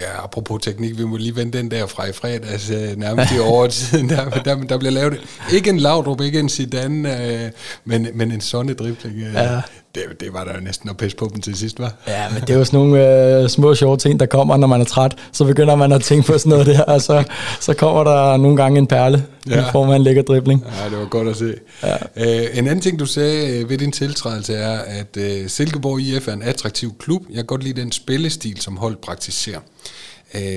Ja, 0.00 0.24
apropos 0.24 0.62
teknik, 0.62 0.98
vi 0.98 1.04
må 1.04 1.16
lige 1.16 1.36
vende 1.36 1.58
den 1.58 1.70
der 1.70 1.86
fra 1.86 2.06
i 2.06 2.12
fredags, 2.12 2.70
øh, 2.70 2.96
nærmest 2.96 3.32
i 3.32 3.38
overtiden. 3.38 4.08
Der, 4.16 4.30
der, 4.30 4.54
der 4.54 4.78
bliver 4.78 4.92
lavet 4.92 5.20
ikke 5.52 5.70
en 5.70 5.78
Laudrup, 5.78 6.20
ikke 6.20 6.38
en 6.40 6.48
Zidane, 6.48 7.26
øh, 7.26 7.50
men, 7.84 8.08
men 8.14 8.32
en 8.32 8.40
sådan 8.40 8.74
dribling. 8.74 9.16
Øh, 9.16 9.34
ja 9.34 9.60
det, 9.96 10.20
det 10.20 10.32
var 10.32 10.44
der 10.44 10.54
jo 10.54 10.60
næsten 10.60 10.90
at 10.90 10.96
pisse 10.96 11.16
på 11.16 11.30
dem 11.34 11.40
til 11.40 11.56
sidst, 11.56 11.80
var. 11.80 11.94
Ja, 12.08 12.28
men 12.32 12.40
det 12.40 12.50
er 12.50 12.58
jo 12.58 12.64
sådan 12.64 12.78
nogle 12.78 13.40
øh, 13.42 13.48
små 13.48 13.74
sjove 13.74 13.96
ting, 13.96 14.20
der 14.20 14.26
kommer, 14.26 14.56
når 14.56 14.66
man 14.66 14.80
er 14.80 14.84
træt. 14.84 15.16
Så 15.32 15.44
begynder 15.44 15.74
man 15.74 15.92
at 15.92 16.02
tænke 16.02 16.26
på 16.26 16.38
sådan 16.38 16.50
noget 16.50 16.66
der, 16.66 16.82
og 16.82 17.00
så, 17.00 17.24
så 17.60 17.74
kommer 17.74 18.04
der 18.04 18.36
nogle 18.36 18.56
gange 18.56 18.78
en 18.78 18.86
perle, 18.86 19.26
ja. 19.50 19.70
får 19.70 19.86
man 19.86 19.96
en 19.96 20.02
lækker 20.02 20.22
dribling. 20.22 20.64
Ja, 20.82 20.90
det 20.90 20.98
var 20.98 21.04
godt 21.08 21.28
at 21.28 21.36
se. 21.36 21.54
Ja. 21.82 21.96
Øh, 22.16 22.58
en 22.58 22.66
anden 22.66 22.80
ting, 22.80 22.98
du 22.98 23.06
sagde 23.06 23.68
ved 23.68 23.78
din 23.78 23.92
tiltrædelse, 23.92 24.54
er, 24.54 24.78
at 24.78 25.16
øh, 25.16 25.48
Silkeborg 25.48 26.00
IF 26.00 26.28
er 26.28 26.32
en 26.32 26.42
attraktiv 26.42 26.94
klub. 26.98 27.22
Jeg 27.28 27.36
kan 27.36 27.46
godt 27.46 27.64
lide 27.64 27.80
den 27.80 27.92
spillestil, 27.92 28.60
som 28.60 28.76
hold 28.76 28.96
praktiserer. 28.96 29.60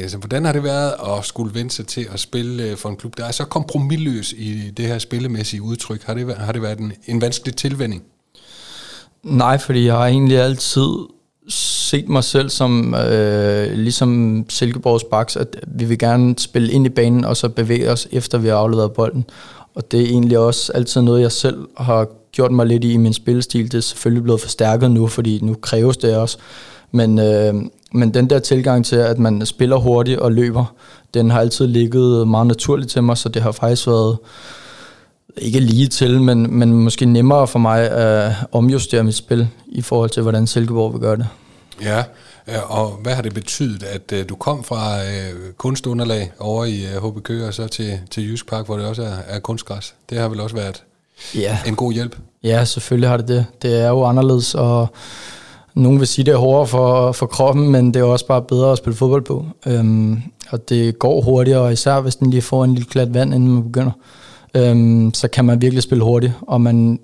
Så 0.07 0.17
hvordan 0.17 0.45
har 0.45 0.53
det 0.53 0.63
været 0.63 0.93
at 1.07 1.25
skulle 1.25 1.53
vende 1.53 1.71
sig 1.71 1.87
til 1.87 2.07
at 2.13 2.19
spille 2.19 2.77
for 2.77 2.89
en 2.89 2.95
klub, 2.95 3.17
der 3.17 3.25
er 3.25 3.31
så 3.31 3.45
kompromilløs 3.45 4.33
i 4.37 4.71
det 4.77 4.85
her 4.85 4.99
spillemæssige 4.99 5.61
udtryk? 5.61 6.03
Har 6.03 6.13
det, 6.13 6.27
været, 6.27 6.39
har 6.39 6.51
det 6.51 6.61
været 6.61 6.79
en, 6.79 6.93
en 7.07 7.21
vanskelig 7.21 7.55
tilvænding? 7.55 8.03
Nej, 9.23 9.57
fordi 9.57 9.85
jeg 9.85 9.95
har 9.95 10.07
egentlig 10.07 10.39
altid 10.39 10.89
set 11.49 12.09
mig 12.09 12.23
selv 12.23 12.49
som, 12.49 12.95
øh, 12.95 13.73
ligesom 13.73 14.45
Silkeborgs 14.49 15.03
Baks, 15.03 15.35
at 15.35 15.55
vi 15.67 15.85
vil 15.85 15.99
gerne 15.99 16.35
spille 16.37 16.71
ind 16.71 16.85
i 16.85 16.89
banen, 16.89 17.25
og 17.25 17.37
så 17.37 17.49
bevæge 17.49 17.91
os, 17.91 18.07
efter 18.11 18.37
vi 18.37 18.47
har 18.47 18.55
afleveret 18.55 18.91
bolden. 18.91 19.25
Og 19.75 19.91
det 19.91 20.01
er 20.01 20.05
egentlig 20.05 20.39
også 20.39 20.71
altid 20.75 21.01
noget, 21.01 21.21
jeg 21.21 21.31
selv 21.31 21.67
har 21.77 22.07
gjort 22.31 22.51
mig 22.51 22.65
lidt 22.65 22.83
i 22.83 22.93
i 22.93 22.97
min 22.97 23.13
spillestil. 23.13 23.71
Det 23.71 23.77
er 23.77 23.81
selvfølgelig 23.81 24.23
blevet 24.23 24.41
forstærket 24.41 24.91
nu, 24.91 25.07
fordi 25.07 25.39
nu 25.41 25.55
kræves 25.61 25.97
det 25.97 26.17
også. 26.17 26.37
Men, 26.91 27.19
øh, 27.19 27.53
men 27.91 28.13
den 28.13 28.29
der 28.29 28.39
tilgang 28.39 28.85
til, 28.85 28.95
at 28.95 29.19
man 29.19 29.45
spiller 29.45 29.75
hurtigt 29.75 30.19
og 30.19 30.31
løber, 30.31 30.73
den 31.13 31.29
har 31.29 31.39
altid 31.39 31.67
ligget 31.67 32.27
meget 32.27 32.47
naturligt 32.47 32.91
til 32.91 33.03
mig, 33.03 33.17
så 33.17 33.29
det 33.29 33.41
har 33.41 33.51
faktisk 33.51 33.87
været 33.87 34.17
ikke 35.41 35.59
lige 35.59 35.87
til, 35.87 36.21
men, 36.21 36.59
men 36.59 36.73
måske 36.73 37.05
nemmere 37.05 37.47
for 37.47 37.59
mig 37.59 37.91
at 37.91 38.33
omjustere 38.51 39.03
mit 39.03 39.15
spil 39.15 39.47
i 39.67 39.81
forhold 39.81 40.09
til, 40.09 40.23
hvordan 40.23 40.47
Silkeborg 40.47 40.93
vil 40.93 41.01
gøre 41.01 41.17
det. 41.17 41.27
Ja, 41.81 42.03
og 42.63 42.89
hvad 43.01 43.15
har 43.15 43.21
det 43.21 43.33
betydet, 43.33 43.83
at 43.83 44.13
uh, 44.13 44.29
du 44.29 44.35
kom 44.35 44.63
fra 44.63 44.97
uh, 44.97 45.53
kunstunderlag 45.57 46.31
over 46.39 46.65
i 46.65 46.85
HB 47.03 47.23
Køge 47.23 47.47
og 47.47 47.53
så 47.53 47.67
til, 47.67 47.99
til 48.11 48.23
Jysk 48.23 48.47
Park, 48.47 48.65
hvor 48.65 48.77
det 48.77 48.85
også 48.85 49.03
er, 49.03 49.15
er 49.27 49.39
kunstgræs? 49.39 49.93
Det 50.09 50.17
har 50.17 50.29
vel 50.29 50.39
også 50.39 50.55
været 50.55 50.83
ja. 51.35 51.57
en 51.67 51.75
god 51.75 51.93
hjælp? 51.93 52.17
Ja, 52.43 52.65
selvfølgelig 52.65 53.09
har 53.09 53.17
det 53.17 53.27
det. 53.27 53.45
Det 53.61 53.81
er 53.81 53.87
jo 53.87 54.03
anderledes, 54.03 54.55
og 54.55 54.87
nogen 55.73 55.99
vil 55.99 56.07
sige, 56.07 56.25
det 56.25 56.33
er 56.33 56.37
hårdere 56.37 56.67
for, 56.67 57.11
for 57.11 57.25
kroppen, 57.25 57.69
men 57.69 57.93
det 57.93 57.99
er 57.99 58.03
også 58.03 58.27
bare 58.27 58.41
bedre 58.41 58.71
at 58.71 58.77
spille 58.77 58.97
fodbold 58.97 59.21
på. 59.21 59.45
Øhm, 59.65 60.21
og 60.49 60.69
det 60.69 60.99
går 60.99 61.21
hurtigere, 61.21 61.73
især 61.73 61.99
hvis 61.99 62.15
den 62.15 62.29
lige 62.29 62.41
får 62.41 62.63
en 62.63 62.73
lille 62.73 62.89
klat 62.89 63.13
vand, 63.13 63.33
inden 63.33 63.49
man 63.49 63.63
begynder. 63.63 63.91
Øhm, 64.55 65.13
så 65.13 65.27
kan 65.27 65.45
man 65.45 65.61
virkelig 65.61 65.83
spille 65.83 66.03
hurtigt, 66.03 66.33
og 66.41 66.61
man 66.61 66.99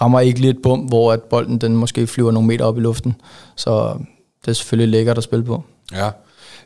rammer 0.00 0.20
ikke 0.20 0.40
lige 0.40 0.50
et 0.50 0.62
bum, 0.62 0.80
hvor 0.80 1.12
at 1.12 1.22
bolden 1.22 1.58
den 1.58 1.76
måske 1.76 2.06
flyver 2.06 2.30
nogle 2.30 2.48
meter 2.48 2.64
op 2.64 2.78
i 2.78 2.80
luften. 2.80 3.14
Så 3.56 3.94
det 4.44 4.48
er 4.48 4.52
selvfølgelig 4.52 4.88
lækkert 4.90 5.18
at 5.18 5.24
spille 5.24 5.44
på. 5.44 5.62
Ja, 5.92 6.10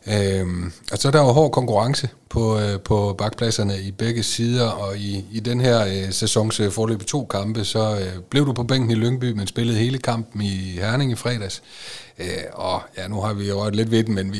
Øhm, 0.09 0.73
og 0.93 0.99
så 0.99 1.09
er 1.09 1.13
der 1.13 1.19
jo 1.19 1.25
hård 1.27 1.51
konkurrence 1.53 2.09
på, 2.35 2.59
øh, 2.59 2.81
på 2.81 3.15
bakpladserne 3.19 3.81
i 3.81 3.91
begge 3.91 4.23
sider, 4.23 4.69
og 4.69 4.97
i, 4.97 5.25
i 5.33 5.41
den 5.41 5.61
her 5.61 5.87
øh, 5.87 6.13
sæsons 6.13 6.61
øh, 6.61 6.71
forløb 6.71 7.01
to 7.01 7.25
kampe, 7.25 7.65
så 7.65 7.99
øh, 7.99 8.23
blev 8.31 8.47
du 8.47 8.53
på 8.53 8.63
bænken 8.63 8.91
i 8.91 8.95
Lyngby, 8.95 9.33
men 9.33 9.47
spillede 9.47 9.79
hele 9.79 9.99
kampen 9.99 10.43
i 10.43 10.79
Herning 10.81 11.13
i 11.13 11.15
fredags. 11.15 11.63
Øh, 12.19 12.27
og 12.53 12.83
ja, 12.97 13.09
nu 13.09 13.21
har 13.21 13.33
vi 13.33 13.49
jo 13.49 13.71
lidt 13.71 13.91
ved 13.91 14.05
den, 14.05 14.15
men 14.15 14.33
vi, 14.33 14.39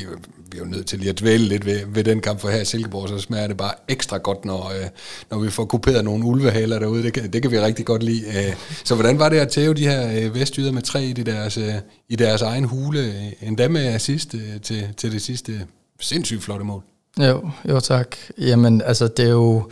vi 0.51 0.57
er 0.57 0.59
jo 0.59 0.65
nødt 0.65 0.87
til 0.87 0.99
lige 0.99 1.09
at 1.09 1.19
dvæle 1.19 1.43
lidt 1.43 1.65
ved, 1.65 1.81
ved 1.87 2.03
den 2.03 2.21
kamp, 2.21 2.39
for 2.39 2.49
her 2.49 2.61
i 2.61 2.65
Silkeborg, 2.65 3.09
så 3.09 3.19
smager 3.19 3.47
det 3.47 3.57
bare 3.57 3.73
ekstra 3.87 4.17
godt, 4.17 4.45
når, 4.45 4.71
øh, 4.79 4.87
når 5.31 5.39
vi 5.39 5.49
får 5.49 5.65
kuperet 5.65 6.05
nogle 6.05 6.25
ulvehaler 6.25 6.79
derude. 6.79 7.03
Det 7.03 7.13
kan, 7.13 7.33
det 7.33 7.41
kan 7.41 7.51
vi 7.51 7.59
rigtig 7.59 7.85
godt 7.85 8.03
lide. 8.03 8.27
Øh, 8.27 8.55
så 8.83 8.95
hvordan 8.95 9.19
var 9.19 9.29
det 9.29 9.37
at 9.37 9.49
tæve 9.49 9.73
de 9.73 9.87
her 9.87 10.25
øh, 10.25 10.35
vestjyder 10.35 10.71
med 10.71 10.81
tre 10.81 11.03
i 11.03 11.13
deres, 11.13 11.57
øh, 11.57 11.73
i 12.09 12.15
deres 12.15 12.41
egen 12.41 12.63
hule, 12.63 12.99
øh, 12.99 13.47
endda 13.47 13.67
med 13.67 13.85
assist 13.85 14.35
øh, 14.35 14.61
til, 14.61 14.87
til 14.97 15.11
det 15.11 15.21
sidste 15.21 15.67
sindssygt 15.99 16.43
flotte 16.43 16.65
mål? 16.65 16.94
Jo, 17.19 17.49
jo 17.69 17.79
tak. 17.79 18.15
Jamen, 18.37 18.81
altså, 18.81 19.07
det 19.07 19.25
er 19.25 19.29
jo 19.29 19.63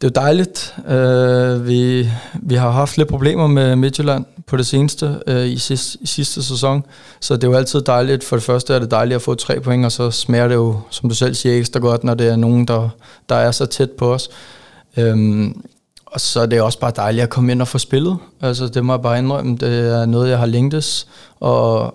det 0.00 0.06
er 0.06 0.20
jo 0.20 0.22
dejligt. 0.24 0.74
Uh, 0.78 1.66
vi, 1.66 2.10
vi 2.34 2.54
har 2.54 2.70
haft 2.70 2.96
lidt 2.96 3.08
problemer 3.08 3.46
med 3.46 3.76
Midtjylland 3.76 4.24
på 4.46 4.56
det 4.56 4.66
seneste 4.66 5.20
uh, 5.26 5.46
i, 5.46 5.58
sidste, 5.58 5.98
i 6.00 6.06
sidste 6.06 6.42
sæson, 6.42 6.84
så 7.20 7.36
det 7.36 7.44
er 7.44 7.48
jo 7.48 7.54
altid 7.54 7.80
dejligt. 7.80 8.24
For 8.24 8.36
det 8.36 8.42
første 8.42 8.74
er 8.74 8.78
det 8.78 8.90
dejligt 8.90 9.16
at 9.16 9.22
få 9.22 9.34
tre 9.34 9.60
point, 9.60 9.84
og 9.84 9.92
så 9.92 10.10
smager 10.10 10.48
det 10.48 10.54
jo, 10.54 10.80
som 10.90 11.08
du 11.08 11.14
selv 11.14 11.34
siger, 11.34 11.58
ekstra 11.58 11.80
godt, 11.80 12.04
når 12.04 12.14
det 12.14 12.28
er 12.28 12.36
nogen, 12.36 12.64
der, 12.68 12.88
der 13.28 13.34
er 13.34 13.50
så 13.50 13.66
tæt 13.66 13.90
på 13.90 14.14
os. 14.14 14.28
Um, 14.96 15.64
og 16.06 16.20
så 16.20 16.40
er 16.40 16.46
det 16.46 16.62
også 16.62 16.78
bare 16.78 16.92
dejligt 16.96 17.22
at 17.22 17.30
komme 17.30 17.52
ind 17.52 17.62
og 17.62 17.68
få 17.68 17.78
spillet. 17.78 18.18
Altså, 18.40 18.68
det 18.68 18.84
må 18.84 18.92
jeg 18.92 19.02
bare 19.02 19.18
indrømme. 19.18 19.56
Det 19.56 19.92
er 19.92 20.06
noget, 20.06 20.30
jeg 20.30 20.38
har 20.38 20.46
længtes, 20.46 21.06
og 21.40 21.94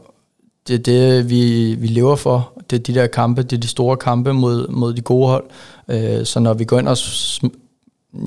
det 0.67 0.73
er 0.73 0.80
det, 0.80 1.30
vi, 1.30 1.75
vi 1.75 1.88
lever 1.88 2.15
for. 2.15 2.51
Det 2.69 2.80
er 2.80 2.84
de 2.84 2.93
der 2.93 3.08
kampe, 3.08 3.43
det 3.43 3.54
er 3.54 3.62
de 3.62 3.67
store 3.67 3.97
kampe 3.97 4.34
mod, 4.34 4.67
mod 4.67 4.93
de 4.93 5.01
gode 5.01 5.28
hold. 5.28 5.45
Uh, 5.88 6.25
så 6.25 6.39
når 6.39 6.54
vi 6.54 6.65
går 6.65 6.80
ind 6.80 6.88
og 6.88 6.97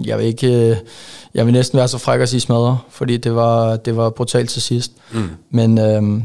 jeg 0.05 0.19
vil 0.19 0.27
ikke, 0.27 0.71
øh, 0.71 0.77
jeg 1.35 1.47
vil 1.47 1.53
næsten 1.53 1.79
være 1.79 1.89
så 1.89 1.99
fræk 1.99 2.21
at 2.21 2.29
sige 2.29 2.41
smadre, 2.41 2.79
fordi 2.91 3.17
det 3.17 3.35
var, 3.35 3.77
det 3.77 3.97
var 3.97 4.11
brutalt 4.11 4.51
til 4.51 4.63
sidst. 4.63 4.93
Mm. 5.13 5.31
Men, 5.51 5.79
øhm, 5.79 6.23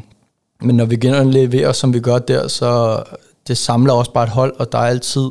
men 0.62 0.78
når 0.78 0.86
vi 0.86 1.10
og 1.10 1.26
leverer, 1.26 1.71
som 1.71 1.93
vi 1.93 1.99
gør 1.99 2.19
der, 2.19 2.47
så 2.47 3.04
det 3.47 3.58
samler 3.58 3.93
også 3.93 4.12
bare 4.12 4.23
et 4.23 4.30
hold, 4.30 4.54
og 4.60 4.71
der 4.71 4.78
er 4.78 4.88
altid, 4.88 5.30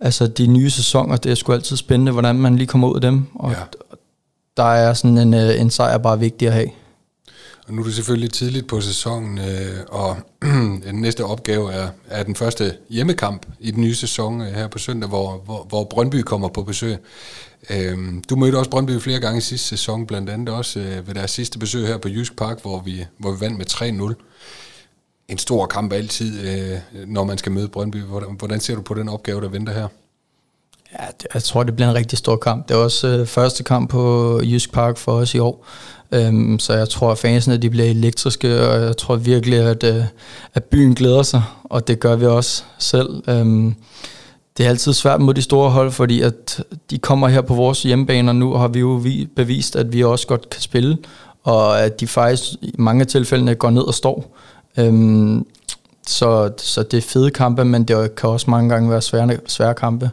altså 0.00 0.26
de 0.26 0.46
nye 0.46 0.70
sæsoner, 0.70 1.16
det 1.16 1.30
er 1.30 1.34
sgu 1.34 1.52
altid 1.52 1.76
spændende, 1.76 2.12
hvordan 2.12 2.38
man 2.38 2.56
lige 2.56 2.66
kommer 2.66 2.88
ud 2.88 2.94
af 2.94 3.00
dem, 3.00 3.26
og 3.34 3.50
ja. 3.50 3.56
der 4.56 4.72
er 4.72 4.94
sådan 4.94 5.18
en, 5.18 5.34
øh, 5.34 5.60
en 5.60 5.70
sejr 5.70 5.98
bare 5.98 6.18
vigtig 6.18 6.48
at 6.48 6.54
have. 6.54 6.68
Nu 7.70 7.80
er 7.80 7.84
det 7.86 7.94
selvfølgelig 7.94 8.30
tidligt 8.30 8.66
på 8.66 8.80
sæsonen, 8.80 9.38
øh, 9.38 9.84
og 9.88 10.16
den 10.86 10.94
næste 10.94 11.24
opgave 11.24 11.72
er, 11.72 11.88
er 12.06 12.22
den 12.22 12.34
første 12.34 12.76
hjemmekamp 12.90 13.46
i 13.60 13.70
den 13.70 13.80
nye 13.80 13.94
sæson 13.94 14.40
øh, 14.40 14.46
her 14.46 14.68
på 14.68 14.78
søndag, 14.78 15.08
hvor, 15.08 15.42
hvor, 15.44 15.64
hvor 15.68 15.84
Brøndby 15.84 16.22
kommer 16.22 16.48
på 16.48 16.62
besøg. 16.62 16.96
Øh, 17.70 17.98
du 18.30 18.36
mødte 18.36 18.56
også 18.56 18.70
Brøndby 18.70 19.00
flere 19.00 19.20
gange 19.20 19.38
i 19.38 19.40
sidste 19.40 19.68
sæson, 19.68 20.06
blandt 20.06 20.30
andet 20.30 20.48
også 20.48 20.80
øh, 20.80 21.08
ved 21.08 21.14
deres 21.14 21.30
sidste 21.30 21.58
besøg 21.58 21.86
her 21.86 21.98
på 21.98 22.08
Jysk 22.08 22.36
Park, 22.36 22.62
hvor 22.62 22.80
vi, 22.80 23.04
hvor 23.18 23.32
vi 23.32 23.40
vandt 23.40 23.58
med 23.58 23.66
3-0. 24.10 24.14
En 25.28 25.38
stor 25.38 25.66
kamp 25.66 25.92
altid, 25.92 26.48
øh, 26.48 26.78
når 27.06 27.24
man 27.24 27.38
skal 27.38 27.52
møde 27.52 27.68
Brøndby. 27.68 27.96
Hvordan, 27.96 28.28
hvordan 28.38 28.60
ser 28.60 28.74
du 28.74 28.82
på 28.82 28.94
den 28.94 29.08
opgave, 29.08 29.40
der 29.40 29.48
venter 29.48 29.72
her? 29.72 29.88
Ja, 30.92 31.06
det, 31.20 31.26
jeg 31.34 31.42
tror, 31.42 31.62
det 31.62 31.76
bliver 31.76 31.88
en 31.88 31.94
rigtig 31.94 32.18
stor 32.18 32.36
kamp. 32.36 32.68
Det 32.68 32.74
er 32.74 32.78
også 32.78 33.08
øh, 33.08 33.26
første 33.26 33.64
kamp 33.64 33.90
på 33.90 34.40
Jysk 34.44 34.72
Park 34.72 34.96
for 34.96 35.12
os 35.12 35.34
i 35.34 35.38
år. 35.38 35.66
Øhm, 36.12 36.58
så 36.58 36.72
jeg 36.72 36.88
tror, 36.88 37.10
at 37.10 37.18
fansene 37.18 37.56
de 37.56 37.70
bliver 37.70 37.86
elektriske, 37.86 38.68
og 38.68 38.82
jeg 38.82 38.96
tror 38.96 39.16
virkelig, 39.16 39.58
at, 39.58 39.84
øh, 39.84 40.04
at 40.54 40.64
byen 40.64 40.94
glæder 40.94 41.22
sig, 41.22 41.42
og 41.64 41.88
det 41.88 42.00
gør 42.00 42.16
vi 42.16 42.26
også 42.26 42.62
selv. 42.78 43.22
Øhm, 43.28 43.74
det 44.56 44.66
er 44.66 44.70
altid 44.70 44.92
svært 44.92 45.20
mod 45.20 45.34
de 45.34 45.42
store 45.42 45.70
hold, 45.70 45.92
fordi 45.92 46.20
at 46.22 46.60
de 46.90 46.98
kommer 46.98 47.28
her 47.28 47.40
på 47.40 47.54
vores 47.54 47.82
hjemmebane, 47.82 48.44
og 48.44 48.60
har 48.60 48.68
vi 48.68 48.78
jo 48.78 49.02
bevist, 49.36 49.76
at 49.76 49.92
vi 49.92 50.04
også 50.04 50.26
godt 50.26 50.50
kan 50.50 50.60
spille, 50.60 50.98
og 51.42 51.80
at 51.80 52.00
de 52.00 52.06
faktisk 52.06 52.52
i 52.62 52.74
mange 52.78 53.04
tilfælde 53.04 53.54
går 53.54 53.70
ned 53.70 53.82
og 53.82 53.94
står. 53.94 54.36
Øhm, 54.78 55.46
så, 56.06 56.50
så 56.56 56.82
det 56.82 56.96
er 56.96 57.02
fede 57.02 57.30
kampe, 57.30 57.64
men 57.64 57.84
det 57.84 58.14
kan 58.14 58.30
også 58.30 58.50
mange 58.50 58.70
gange 58.70 58.90
være 58.90 59.02
svære, 59.02 59.36
svære 59.46 59.74
kampe. 59.74 60.10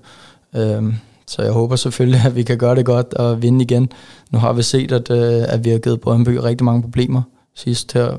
Øhm, 0.56 0.94
så 1.28 1.42
jeg 1.42 1.52
håber 1.52 1.76
selvfølgelig, 1.76 2.22
at 2.26 2.36
vi 2.36 2.44
kan 2.44 2.58
gøre 2.58 2.76
det 2.76 2.86
godt 2.86 3.14
og 3.14 3.42
vinde 3.42 3.64
igen. 3.64 3.92
Nu 4.32 4.40
har 4.40 4.54
vi 4.54 4.62
set, 4.62 4.92
at, 4.92 5.12
øh, 5.12 5.44
at 5.48 5.66
vi 5.66 5.70
har 5.70 5.78
givet 5.78 6.02
Brøndby 6.02 6.30
rigtig 6.30 6.66
mange 6.66 6.82
problemer 6.82 7.22
sidst 7.56 7.94
her 7.94 8.18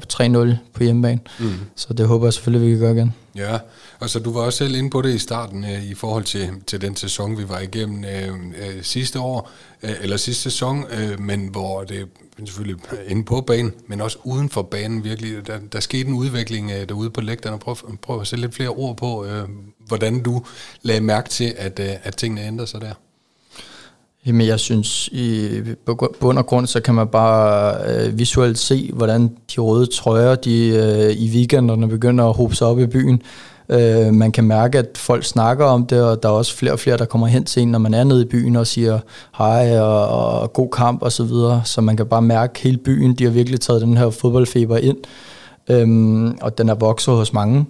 3-0 0.52 0.56
på 0.72 0.84
hjemmebane. 0.84 1.20
Mm. 1.38 1.52
Så 1.76 1.94
det 1.94 2.06
håber 2.06 2.26
jeg 2.26 2.32
selvfølgelig, 2.32 2.68
vi 2.68 2.72
kan 2.72 2.80
gøre 2.80 2.94
igen. 2.96 3.14
Ja, 3.36 3.58
og 4.00 4.10
så 4.10 4.18
du 4.18 4.32
var 4.32 4.40
også 4.40 4.58
selv 4.58 4.74
inde 4.74 4.90
på 4.90 5.02
det 5.02 5.14
i 5.14 5.18
starten 5.18 5.64
øh, 5.64 5.84
i 5.84 5.94
forhold 5.94 6.24
til, 6.24 6.50
til 6.66 6.80
den 6.80 6.96
sæson, 6.96 7.38
vi 7.38 7.48
var 7.48 7.60
igennem 7.60 8.04
øh, 8.04 8.28
øh, 8.36 8.82
sidste 8.82 9.20
år, 9.20 9.50
øh, 9.82 9.90
eller 10.00 10.16
sidste 10.16 10.42
sæson, 10.42 10.84
øh, 10.90 11.20
men 11.20 11.48
hvor 11.48 11.84
det 11.84 12.08
selvfølgelig 12.44 12.82
inde 13.06 13.24
på 13.24 13.40
banen, 13.40 13.72
men 13.86 14.00
også 14.00 14.18
uden 14.24 14.50
for 14.50 14.62
banen 14.62 15.04
virkelig. 15.04 15.46
Der, 15.46 15.58
der 15.72 15.80
skete 15.80 16.08
en 16.08 16.14
udvikling 16.14 16.70
øh, 16.70 16.88
derude 16.88 17.10
på 17.10 17.20
lægterne. 17.20 17.58
Prøv, 17.58 17.76
prøv 18.02 18.20
at 18.20 18.26
sætte 18.26 18.40
lidt 18.40 18.54
flere 18.54 18.68
ord 18.68 18.96
på, 18.96 19.24
øh, 19.24 19.48
hvordan 19.86 20.22
du 20.22 20.44
lagde 20.82 21.00
mærke 21.00 21.28
til, 21.28 21.54
at, 21.56 21.78
øh, 21.78 21.90
at 22.02 22.16
tingene 22.16 22.46
ændrede 22.46 22.66
sig 22.66 22.80
der. 22.80 22.94
Jamen 24.26 24.46
jeg 24.46 24.60
synes, 24.60 25.08
i 25.08 25.48
bund 26.20 26.38
og 26.38 26.46
grund, 26.46 26.66
så 26.66 26.80
kan 26.80 26.94
man 26.94 27.08
bare 27.08 27.74
øh, 27.86 28.18
visuelt 28.18 28.58
se, 28.58 28.90
hvordan 28.94 29.22
de 29.28 29.60
røde 29.60 29.86
trøjer, 29.86 30.34
de 30.34 30.68
øh, 30.68 31.12
i 31.12 31.30
weekenderne 31.34 31.88
begynder 31.88 32.24
at 32.24 32.36
hobe 32.36 32.54
sig 32.54 32.66
op 32.66 32.78
i 32.78 32.86
byen. 32.86 33.22
Øh, 33.68 34.14
man 34.14 34.32
kan 34.32 34.44
mærke, 34.44 34.78
at 34.78 34.88
folk 34.96 35.24
snakker 35.24 35.64
om 35.64 35.86
det, 35.86 36.02
og 36.02 36.22
der 36.22 36.28
er 36.28 36.32
også 36.32 36.56
flere 36.56 36.72
og 36.72 36.78
flere, 36.78 36.96
der 36.96 37.04
kommer 37.04 37.26
hen 37.26 37.44
til 37.44 37.62
en, 37.62 37.68
når 37.68 37.78
man 37.78 37.94
er 37.94 38.04
nede 38.04 38.22
i 38.22 38.28
byen 38.28 38.56
og 38.56 38.66
siger 38.66 38.98
hej 39.38 39.80
og, 39.80 40.08
og 40.08 40.52
god 40.52 40.70
kamp 40.70 41.02
og 41.02 41.12
så 41.12 41.24
videre. 41.24 41.62
Så 41.64 41.80
man 41.80 41.96
kan 41.96 42.06
bare 42.06 42.22
mærke, 42.22 42.50
at 42.50 42.58
hele 42.58 42.78
byen, 42.78 43.14
de 43.14 43.24
har 43.24 43.30
virkelig 43.30 43.60
taget 43.60 43.82
den 43.82 43.96
her 43.96 44.10
fodboldfeber 44.10 44.76
ind, 44.76 44.96
øh, 45.70 46.34
og 46.42 46.58
den 46.58 46.68
er 46.68 46.74
vokset 46.74 47.14
hos 47.14 47.32
mange. 47.32 47.66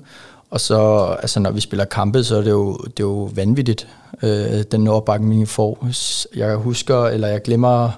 Og 0.56 0.60
så, 0.60 1.02
altså 1.22 1.40
når 1.40 1.50
vi 1.50 1.60
spiller 1.60 1.84
kampe, 1.84 2.24
så 2.24 2.36
er 2.36 2.42
det 2.42 2.50
jo, 2.50 2.76
det 2.76 3.00
er 3.00 3.04
jo 3.04 3.30
vanvittigt, 3.34 3.88
øh, 4.22 4.62
den 4.72 4.88
opbakning, 4.88 5.40
vi 5.40 5.46
får. 5.46 5.88
Jeg 6.36 6.56
husker, 6.56 7.04
eller 7.04 7.28
jeg 7.28 7.42
glemmer, 7.42 7.90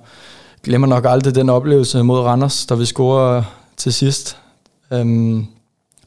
glemmer 0.64 0.86
nok 0.86 1.04
aldrig 1.08 1.34
den 1.34 1.48
oplevelse 1.48 2.02
mod 2.02 2.20
Randers, 2.20 2.66
da 2.66 2.74
vi 2.74 2.84
scorer 2.84 3.42
til 3.76 3.92
sidst, 3.92 4.36
øh, 4.92 5.36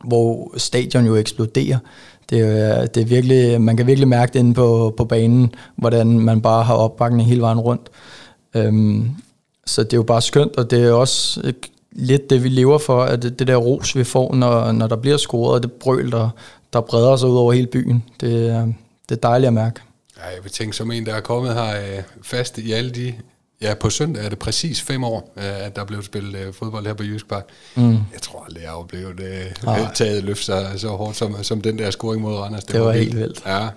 hvor 0.03 0.53
stadion 0.57 1.05
jo 1.05 1.15
eksploderer. 1.15 1.77
Det 2.29 2.39
er, 2.39 2.85
det 2.85 3.01
er 3.01 3.05
virkelig, 3.05 3.61
man 3.61 3.77
kan 3.77 3.87
virkelig 3.87 4.07
mærke 4.07 4.33
det 4.33 4.39
inde 4.39 4.53
på, 4.53 4.93
på 4.97 5.05
banen, 5.05 5.53
hvordan 5.75 6.19
man 6.19 6.41
bare 6.41 6.63
har 6.63 6.75
opbakning 6.75 7.29
hele 7.29 7.41
vejen 7.41 7.59
rundt. 7.59 7.89
Øh, 8.55 9.05
så 9.65 9.83
det 9.83 9.93
er 9.93 9.97
jo 9.97 10.03
bare 10.03 10.21
skønt, 10.21 10.55
og 10.57 10.71
det 10.71 10.83
er 10.83 10.91
også 10.91 11.53
lidt 11.91 12.29
det, 12.29 12.43
vi 12.43 12.49
lever 12.49 12.77
for, 12.77 13.03
at 13.03 13.21
det, 13.21 13.39
det 13.39 13.47
der 13.47 13.55
ros, 13.55 13.95
vi 13.95 14.03
får, 14.03 14.35
når, 14.35 14.71
når 14.71 14.87
der 14.87 14.95
bliver 14.95 15.17
scoret, 15.17 15.53
og 15.53 15.63
det 15.63 15.71
brøl, 15.71 16.11
der, 16.11 16.29
der 16.73 16.81
breder 16.81 17.15
sig 17.15 17.29
ud 17.29 17.37
over 17.37 17.53
hele 17.53 17.67
byen, 17.67 18.03
det, 18.21 18.27
øh, 18.27 18.67
det 19.09 19.15
er 19.15 19.15
dejligt 19.15 19.47
at 19.47 19.53
mærke. 19.53 19.81
Ja, 20.17 20.35
jeg 20.35 20.43
vil 20.43 20.51
tænke, 20.51 20.75
som 20.75 20.91
en, 20.91 21.05
der 21.05 21.13
er 21.13 21.21
kommet 21.21 21.53
her 21.53 21.97
øh, 21.97 22.03
fast 22.21 22.57
i 22.57 22.71
alle 22.71 22.91
de... 22.91 23.13
Ja, 23.61 23.73
på 23.73 23.89
søndag 23.89 24.25
er 24.25 24.29
det 24.29 24.39
præcis 24.39 24.81
fem 24.81 25.03
år, 25.03 25.33
øh, 25.37 25.65
at 25.65 25.75
der 25.75 25.85
blev 25.85 26.03
spillet 26.03 26.35
øh, 26.35 26.53
fodbold 26.53 26.85
her 26.85 26.93
på 26.93 27.03
Jysk 27.03 27.29
Park. 27.29 27.45
Mm. 27.75 27.91
Jeg 27.91 28.21
tror 28.21 28.43
aldrig, 28.47 28.61
jeg 28.61 28.69
har 28.69 28.77
oplevet 28.77 29.17
det 29.17 29.67
ah. 29.67 29.93
taget 29.93 30.23
løft 30.23 30.45
så, 30.45 30.65
så 30.77 30.87
hårdt 30.87 31.17
som, 31.17 31.35
som 31.41 31.61
den 31.61 31.79
der 31.79 31.91
scoring 31.91 32.21
mod 32.21 32.35
Randers. 32.35 32.63
Det, 32.63 32.73
det 32.73 32.79
var, 32.79 32.85
var 32.85 32.93
helt 32.93 33.17
vildt. 33.17 33.43
Ja. 33.45 33.67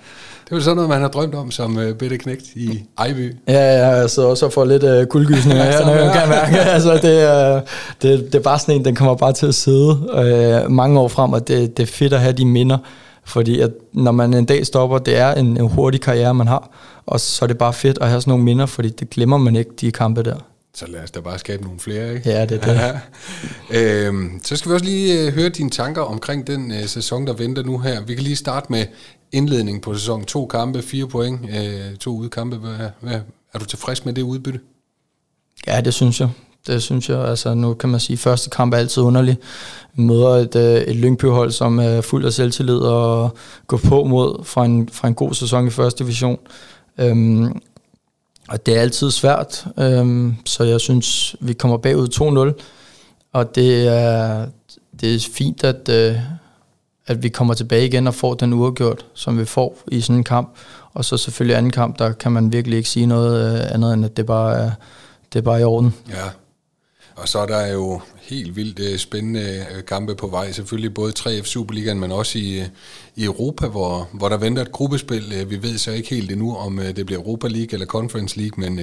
Det 0.44 0.56
jo 0.56 0.60
sådan 0.60 0.76
noget, 0.76 0.90
man 0.90 1.00
har 1.00 1.08
drømt 1.08 1.34
om 1.34 1.50
som 1.50 1.76
uh, 1.76 1.92
bitte 1.92 2.18
knægt 2.18 2.42
i 2.54 2.84
Ejby. 2.98 3.36
Ja, 3.48 3.78
ja, 3.78 3.88
jeg 3.88 4.10
sidder 4.10 4.28
også 4.28 4.46
og 4.46 4.52
får 4.52 4.64
lidt 4.64 4.82
uh, 4.82 5.04
kuldgysninger 5.04 5.64
her, 5.72 5.86
når 5.86 5.94
jeg 5.94 6.12
kan 6.12 6.28
mærke. 6.28 6.70
altså, 6.70 6.92
det, 6.92 7.56
uh, 7.56 7.62
det, 8.02 8.32
det 8.32 8.34
er 8.34 8.42
bare 8.42 8.58
sådan 8.58 8.74
en, 8.74 8.84
den 8.84 8.94
kommer 8.94 9.14
bare 9.14 9.32
til 9.32 9.46
at 9.46 9.54
sidde 9.54 10.64
uh, 10.66 10.70
mange 10.70 11.00
år 11.00 11.08
frem, 11.08 11.32
og 11.32 11.48
det, 11.48 11.76
det 11.76 11.82
er 11.82 11.86
fedt 11.86 12.12
at 12.12 12.20
have 12.20 12.32
de 12.32 12.44
minder. 12.44 12.78
Fordi 13.24 13.60
at 13.60 13.70
når 13.92 14.12
man 14.12 14.34
en 14.34 14.44
dag 14.44 14.66
stopper, 14.66 14.98
det 14.98 15.18
er 15.18 15.34
en, 15.34 15.46
en 15.46 15.68
hurtig 15.68 16.00
karriere, 16.00 16.34
man 16.34 16.46
har. 16.46 16.70
Og 17.06 17.20
så 17.20 17.44
er 17.44 17.46
det 17.46 17.58
bare 17.58 17.72
fedt 17.72 17.98
at 18.00 18.08
have 18.08 18.20
sådan 18.20 18.30
nogle 18.30 18.44
minder, 18.44 18.66
fordi 18.66 18.88
det 18.88 19.10
glemmer 19.10 19.38
man 19.38 19.56
ikke, 19.56 19.70
de 19.80 19.92
kampe 19.92 20.22
der. 20.22 20.36
Så 20.76 20.86
lad 20.88 21.00
os 21.00 21.10
da 21.10 21.20
bare 21.20 21.38
skabe 21.38 21.62
nogle 21.62 21.80
flere, 21.80 22.14
ikke? 22.14 22.30
Ja, 22.30 22.46
det 22.46 22.64
er 22.64 23.00
det. 23.70 23.78
øhm, 24.06 24.40
så 24.44 24.56
skal 24.56 24.70
vi 24.70 24.74
også 24.74 24.84
lige 24.84 25.28
uh, 25.28 25.34
høre 25.34 25.48
dine 25.48 25.70
tanker 25.70 26.02
omkring 26.02 26.46
den 26.46 26.70
uh, 26.70 26.86
sæson, 26.86 27.26
der 27.26 27.32
venter 27.32 27.62
nu 27.62 27.78
her. 27.78 28.04
Vi 28.04 28.14
kan 28.14 28.24
lige 28.24 28.36
starte 28.36 28.66
med 28.70 28.86
indledningen 29.32 29.80
på 29.80 29.94
sæsonen. 29.94 30.26
To 30.26 30.46
kampe, 30.46 30.82
fire 30.82 31.08
point, 31.08 31.40
uh, 31.40 31.96
to 32.00 32.10
udkampe. 32.10 32.56
Hvad, 32.56 32.88
hvad, 33.00 33.20
er 33.54 33.58
du 33.58 33.64
tilfreds 33.64 34.04
med 34.04 34.12
det 34.12 34.22
udbytte? 34.22 34.60
Ja, 35.66 35.80
det 35.80 35.94
synes 35.94 36.20
jeg. 36.20 36.28
Det 36.66 36.82
synes 36.82 37.08
jeg. 37.08 37.24
Altså, 37.24 37.54
nu 37.54 37.74
kan 37.74 37.88
man 37.88 38.00
sige, 38.00 38.14
at 38.14 38.18
første 38.18 38.50
kamp 38.50 38.74
er 38.74 38.78
altid 38.78 39.02
underlig. 39.02 39.36
Møder 39.94 40.28
et, 40.28 40.56
et 40.88 40.96
Lyngby-hold, 40.96 41.50
som 41.50 41.78
er 41.78 42.00
fuld 42.00 42.24
af 42.24 42.32
selvtillid 42.32 42.78
og 42.78 43.36
går 43.66 43.76
på 43.76 44.04
mod 44.04 44.44
fra 44.44 44.64
en, 44.64 44.88
fra 44.92 45.08
en 45.08 45.14
god 45.14 45.34
sæson 45.34 45.66
i 45.66 45.70
første 45.70 46.04
division. 46.04 46.38
Øhm, 46.98 47.60
og 48.48 48.66
det 48.66 48.76
er 48.76 48.80
altid 48.80 49.10
svært, 49.10 49.66
øhm, 49.78 50.34
så 50.46 50.64
jeg 50.64 50.80
synes, 50.80 51.36
vi 51.40 51.52
kommer 51.52 51.76
bagud 51.76 52.54
2-0, 52.56 52.62
og 53.32 53.54
det 53.54 53.88
er, 53.88 54.46
det 55.00 55.14
er 55.14 55.28
fint, 55.32 55.64
at, 55.64 55.88
øh, 55.88 56.16
at 57.06 57.22
vi 57.22 57.28
kommer 57.28 57.54
tilbage 57.54 57.86
igen 57.86 58.06
og 58.06 58.14
får 58.14 58.34
den 58.34 58.52
uafgjort, 58.52 59.06
som 59.14 59.38
vi 59.38 59.44
får 59.44 59.78
i 59.88 60.00
sådan 60.00 60.16
en 60.16 60.24
kamp. 60.24 60.56
Og 60.92 61.04
så 61.04 61.16
selvfølgelig 61.16 61.56
anden 61.56 61.72
kamp, 61.72 61.98
der 61.98 62.12
kan 62.12 62.32
man 62.32 62.52
virkelig 62.52 62.76
ikke 62.76 62.88
sige 62.88 63.06
noget 63.06 63.54
øh, 63.54 63.74
andet, 63.74 63.92
end 63.92 64.04
at 64.04 64.16
det 64.16 64.26
bare 64.26 64.56
er, 64.56 64.70
det 65.32 65.38
er 65.38 65.42
bare 65.42 65.60
i 65.60 65.64
orden. 65.64 65.94
Ja, 66.08 66.28
og 67.16 67.28
så 67.28 67.38
er 67.38 67.46
der 67.46 67.66
jo 67.66 68.00
helt 68.22 68.56
vildt 68.56 68.78
øh, 68.78 68.98
spændende 68.98 69.66
øh, 69.76 69.84
kampe 69.84 70.14
på 70.14 70.26
vej. 70.26 70.52
Selvfølgelig 70.52 70.94
både 70.94 71.12
3F 71.18 71.44
Superligaen, 71.44 72.00
men 72.00 72.12
også 72.12 72.38
i, 72.38 72.60
øh, 72.60 72.66
i 73.16 73.24
Europa, 73.24 73.66
hvor, 73.66 74.08
hvor 74.12 74.28
der 74.28 74.36
venter 74.36 74.62
et 74.62 74.72
gruppespil. 74.72 75.46
Vi 75.48 75.62
ved 75.62 75.78
så 75.78 75.90
ikke 75.90 76.10
helt 76.10 76.32
endnu, 76.32 76.56
om 76.56 76.80
det 76.96 77.06
bliver 77.06 77.20
Europa 77.20 77.48
League 77.48 77.68
eller 77.72 77.86
Conference 77.86 78.38
League, 78.38 78.60
men, 78.60 78.74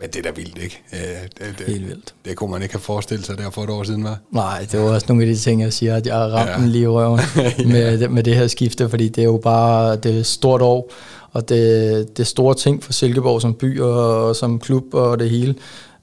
men 0.00 0.10
det 0.12 0.16
er 0.16 0.22
da 0.22 0.30
vildt, 0.30 0.58
ikke? 0.58 0.82
Det, 0.90 1.58
det, 1.58 1.66
helt 1.66 1.88
vildt. 1.88 2.14
Det 2.24 2.36
kunne 2.36 2.50
man 2.50 2.62
ikke 2.62 2.74
have 2.74 2.80
forestillet 2.80 3.26
sig 3.26 3.38
der 3.38 3.50
for 3.50 3.64
et 3.64 3.70
år 3.70 3.82
siden, 3.82 4.04
var? 4.04 4.18
Nej, 4.30 4.66
det 4.72 4.80
var 4.80 4.86
også 4.86 5.06
nogle 5.08 5.24
af 5.24 5.34
de 5.34 5.36
ting, 5.36 5.62
jeg 5.62 5.72
siger, 5.72 5.96
at 5.96 6.06
jeg 6.06 6.14
har 6.14 6.28
ramt 6.28 6.64
ja. 6.64 6.70
lige 6.70 6.82
i 6.82 6.86
røven 6.86 7.20
med, 7.72 8.08
med 8.08 8.22
det 8.22 8.34
her 8.34 8.46
skifte, 8.46 8.88
fordi 8.88 9.08
det 9.08 9.18
er 9.18 9.26
jo 9.26 9.40
bare 9.42 9.96
det 9.96 10.18
er 10.18 10.22
stort 10.22 10.62
år, 10.62 10.92
og 11.32 11.48
det, 11.48 12.08
det 12.16 12.22
er 12.22 12.26
store 12.26 12.54
ting 12.54 12.84
for 12.84 12.92
Silkeborg 12.92 13.42
som 13.42 13.54
by 13.54 13.80
og, 13.80 14.26
og 14.26 14.36
som 14.36 14.58
klub 14.58 14.94
og 14.94 15.18
det 15.18 15.30
hele. 15.30 15.54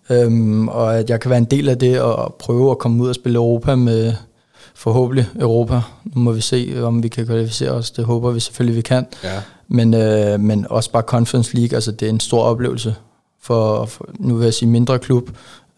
Øhm, 0.09 0.67
og 0.67 0.99
at 0.99 1.09
jeg 1.09 1.19
kan 1.19 1.29
være 1.29 1.37
en 1.37 1.45
del 1.45 1.69
af 1.69 1.77
det 1.77 2.01
og 2.01 2.35
prøve 2.39 2.71
at 2.71 2.77
komme 2.77 3.03
ud 3.03 3.09
og 3.09 3.15
spille 3.15 3.35
Europa 3.35 3.75
med 3.75 4.13
forhåbentlig 4.75 5.27
Europa. 5.39 5.81
Nu 6.03 6.21
må 6.21 6.31
vi 6.31 6.41
se, 6.41 6.81
om 6.83 7.03
vi 7.03 7.07
kan 7.07 7.25
kvalificere 7.25 7.71
os. 7.71 7.91
Det 7.91 8.05
håber 8.05 8.31
vi 8.31 8.39
selvfølgelig, 8.39 8.75
vi 8.75 8.81
kan. 8.81 9.05
Ja. 9.23 9.41
Men, 9.67 9.93
øh, 9.93 10.39
men 10.39 10.67
også 10.69 10.91
bare 10.91 11.03
Conference 11.03 11.55
League, 11.55 11.75
altså 11.75 11.91
det 11.91 12.05
er 12.05 12.09
en 12.09 12.19
stor 12.19 12.43
oplevelse 12.43 12.95
for, 13.41 13.85
for 13.85 14.09
nu 14.19 14.35
vil 14.35 14.43
jeg 14.43 14.53
sige 14.53 14.69
mindre 14.69 14.99
klub, 14.99 15.29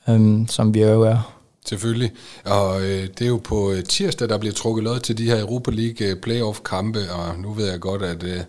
øhm, 0.09 0.47
som 0.47 0.73
vi 0.73 0.81
jo 0.81 1.01
er. 1.01 1.37
Selvfølgelig. 1.67 2.12
Og 2.45 2.82
øh, 2.82 3.08
det 3.08 3.21
er 3.21 3.27
jo 3.27 3.38
på 3.43 3.71
øh, 3.71 3.84
tirsdag, 3.84 4.30
der 4.30 4.38
bliver 4.38 4.53
trukket 4.53 4.84
lod 4.84 4.99
til 4.99 5.17
de 5.17 5.25
her 5.25 5.41
Europa 5.41 5.71
League 5.71 6.08
øh, 6.08 6.15
playoff-kampe, 6.15 7.12
og 7.12 7.39
nu 7.39 7.53
ved 7.53 7.69
jeg 7.71 7.80
godt, 7.80 8.01
at 8.01 8.23
øh, 8.23 8.39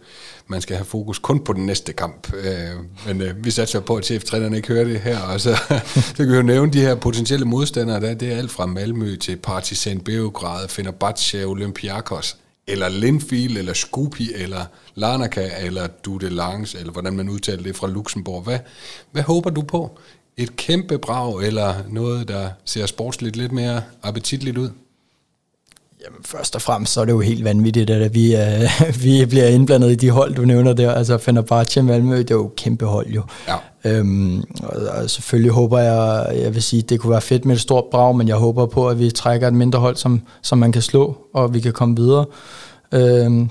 man 0.46 0.60
skal 0.60 0.76
have 0.76 0.84
fokus 0.84 1.18
kun 1.18 1.44
på 1.44 1.52
den 1.52 1.66
næste 1.66 1.92
kamp. 1.92 2.32
Øh, 2.34 2.70
men 3.06 3.22
øh, 3.22 3.44
vi 3.44 3.50
satser 3.50 3.80
på, 3.80 3.96
at 3.96 4.04
cheftrænerne 4.04 4.56
ikke 4.56 4.68
hører 4.68 4.84
det 4.84 5.00
her, 5.00 5.20
og 5.20 5.40
så, 5.40 5.56
så 6.16 6.16
kan 6.16 6.28
vi 6.28 6.36
jo 6.36 6.42
nævne 6.42 6.72
de 6.72 6.80
her 6.80 6.94
potentielle 6.94 7.46
modstandere. 7.46 8.00
Der, 8.00 8.14
det 8.14 8.32
er 8.32 8.36
alt 8.36 8.50
fra 8.50 8.66
Malmø 8.66 9.16
til 9.16 9.36
Partizan 9.36 10.00
Beograd, 10.00 10.68
Fenerbahce, 10.68 11.44
Olympiakos, 11.44 12.36
eller 12.66 12.88
Linfield, 12.88 13.56
eller 13.56 13.72
Skupi, 13.72 14.32
eller 14.34 14.64
Larnaca, 14.94 15.50
eller 15.60 15.86
Dudelange, 15.86 16.78
eller 16.78 16.92
hvordan 16.92 17.16
man 17.16 17.28
udtaler 17.28 17.62
det 17.62 17.76
fra 17.76 17.88
Luxembourg. 17.88 18.42
Hvad, 18.42 18.58
hvad 19.12 19.22
håber 19.22 19.50
du 19.50 19.62
på? 19.62 19.98
Et 20.38 20.56
kæmpe 20.56 20.98
brag, 20.98 21.42
eller 21.42 21.74
noget, 21.88 22.28
der 22.28 22.48
ser 22.64 22.86
sportsligt 22.86 23.36
lidt 23.36 23.52
mere 23.52 23.82
appetitligt 24.02 24.58
ud? 24.58 24.70
Jamen, 26.04 26.24
først 26.24 26.54
og 26.54 26.62
fremmest 26.62 26.92
så 26.92 27.00
er 27.00 27.04
det 27.04 27.12
jo 27.12 27.20
helt 27.20 27.44
vanvittigt, 27.44 27.90
at 27.90 28.14
vi, 28.14 28.34
uh, 28.34 29.02
vi 29.04 29.26
bliver 29.26 29.46
indblandet 29.46 29.90
i 29.90 29.94
de 29.94 30.10
hold, 30.10 30.34
du 30.34 30.44
nævner 30.44 30.72
der. 30.72 30.92
Altså 30.92 31.18
Fenerbahce 31.18 31.82
Malmø, 31.82 32.18
det 32.18 32.30
er 32.30 32.34
jo 32.34 32.52
kæmpe 32.56 32.86
hold 32.86 33.06
jo. 33.06 33.22
Ja. 33.48 33.56
Øhm, 33.84 34.44
og, 34.62 34.82
og 34.88 35.10
selvfølgelig 35.10 35.52
håber 35.52 35.78
jeg, 35.78 36.36
jeg 36.42 36.54
vil 36.54 36.62
sige, 36.62 36.82
det 36.82 37.00
kunne 37.00 37.10
være 37.10 37.20
fedt 37.20 37.44
med 37.44 37.54
et 37.54 37.60
stort 37.60 37.84
brag, 37.90 38.16
men 38.16 38.28
jeg 38.28 38.36
håber 38.36 38.66
på, 38.66 38.88
at 38.88 38.98
vi 38.98 39.10
trækker 39.10 39.48
et 39.48 39.54
mindre 39.54 39.78
hold, 39.78 39.96
som, 39.96 40.22
som 40.42 40.58
man 40.58 40.72
kan 40.72 40.82
slå, 40.82 41.16
og 41.34 41.54
vi 41.54 41.60
kan 41.60 41.72
komme 41.72 41.96
videre. 41.96 42.24
Øhm, 42.92 43.50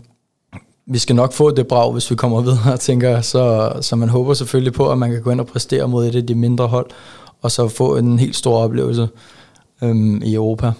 vi 0.88 0.97
skal 0.97 1.15
nok 1.15 1.34
få 1.34 1.52
det 1.52 1.67
brag, 1.67 1.91
hvis 1.91 2.12
vi 2.12 2.15
kommer 2.15 2.41
videre, 2.47 2.78
tænker 2.78 3.21
Så, 3.21 3.73
så 3.82 3.95
man 3.95 4.10
håber 4.10 4.34
selvfølgelig 4.34 4.73
på, 4.73 4.91
at 4.91 4.97
man 4.97 5.12
kan 5.12 5.21
gå 5.21 5.32
ind 5.32 5.39
og 5.39 5.47
præstere 5.47 5.88
mod 5.88 6.08
et 6.08 6.15
af 6.15 6.28
de 6.28 6.36
mindre 6.36 6.67
hold, 6.67 6.89
og 7.41 7.52
så 7.52 7.67
få 7.67 7.97
en 7.97 8.19
helt 8.19 8.36
stor 8.36 8.58
oplevelse 8.58 9.08
øhm, 9.82 10.21
i 10.23 10.34
Europa. 10.34 10.71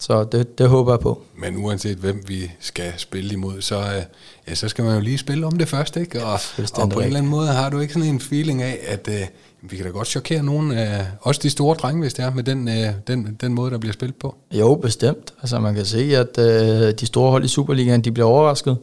Så 0.00 0.24
det, 0.24 0.58
det 0.58 0.68
håber 0.68 0.92
jeg 0.92 1.00
på. 1.00 1.22
Men 1.38 1.56
uanset 1.56 1.96
hvem 1.96 2.22
vi 2.26 2.50
skal 2.60 2.92
spille 2.96 3.32
imod, 3.32 3.60
så, 3.60 3.78
øh, 3.78 4.02
ja, 4.48 4.54
så 4.54 4.68
skal 4.68 4.84
man 4.84 4.94
jo 4.94 5.00
lige 5.00 5.18
spille 5.18 5.46
om 5.46 5.58
det 5.58 5.68
først, 5.68 5.96
ikke? 5.96 6.24
Og, 6.24 6.40
ja, 6.58 6.64
og 6.74 6.90
på 6.90 7.00
en 7.00 7.06
eller 7.06 7.18
anden 7.18 7.30
måde 7.30 7.48
har 7.48 7.70
du 7.70 7.78
ikke 7.78 7.94
sådan 7.94 8.08
en 8.08 8.20
feeling 8.20 8.62
af, 8.62 8.78
at 8.86 9.08
uh, 9.08 9.70
vi 9.70 9.76
kan 9.76 9.86
da 9.86 9.90
godt 9.90 10.08
chokere 10.08 10.42
nogen, 10.42 10.70
uh, 10.70 10.78
også 11.20 11.40
de 11.42 11.50
store 11.50 11.76
drenge, 11.76 12.00
hvis 12.00 12.14
det 12.14 12.24
er, 12.24 12.34
med 12.34 12.42
den, 12.42 12.68
uh, 12.68 12.94
den, 13.06 13.36
den 13.40 13.54
måde, 13.54 13.70
der 13.70 13.78
bliver 13.78 13.92
spillet 13.92 14.16
på. 14.16 14.34
Jo, 14.52 14.74
bestemt. 14.74 15.32
Altså 15.42 15.60
man 15.60 15.74
kan 15.74 15.84
se, 15.84 16.16
at 16.16 16.38
uh, 16.38 16.98
de 17.00 17.06
store 17.06 17.30
hold 17.30 17.44
i 17.44 17.48
Superligaen, 17.48 18.00
de 18.00 18.12
bliver 18.12 18.26
overrasket. 18.28 18.78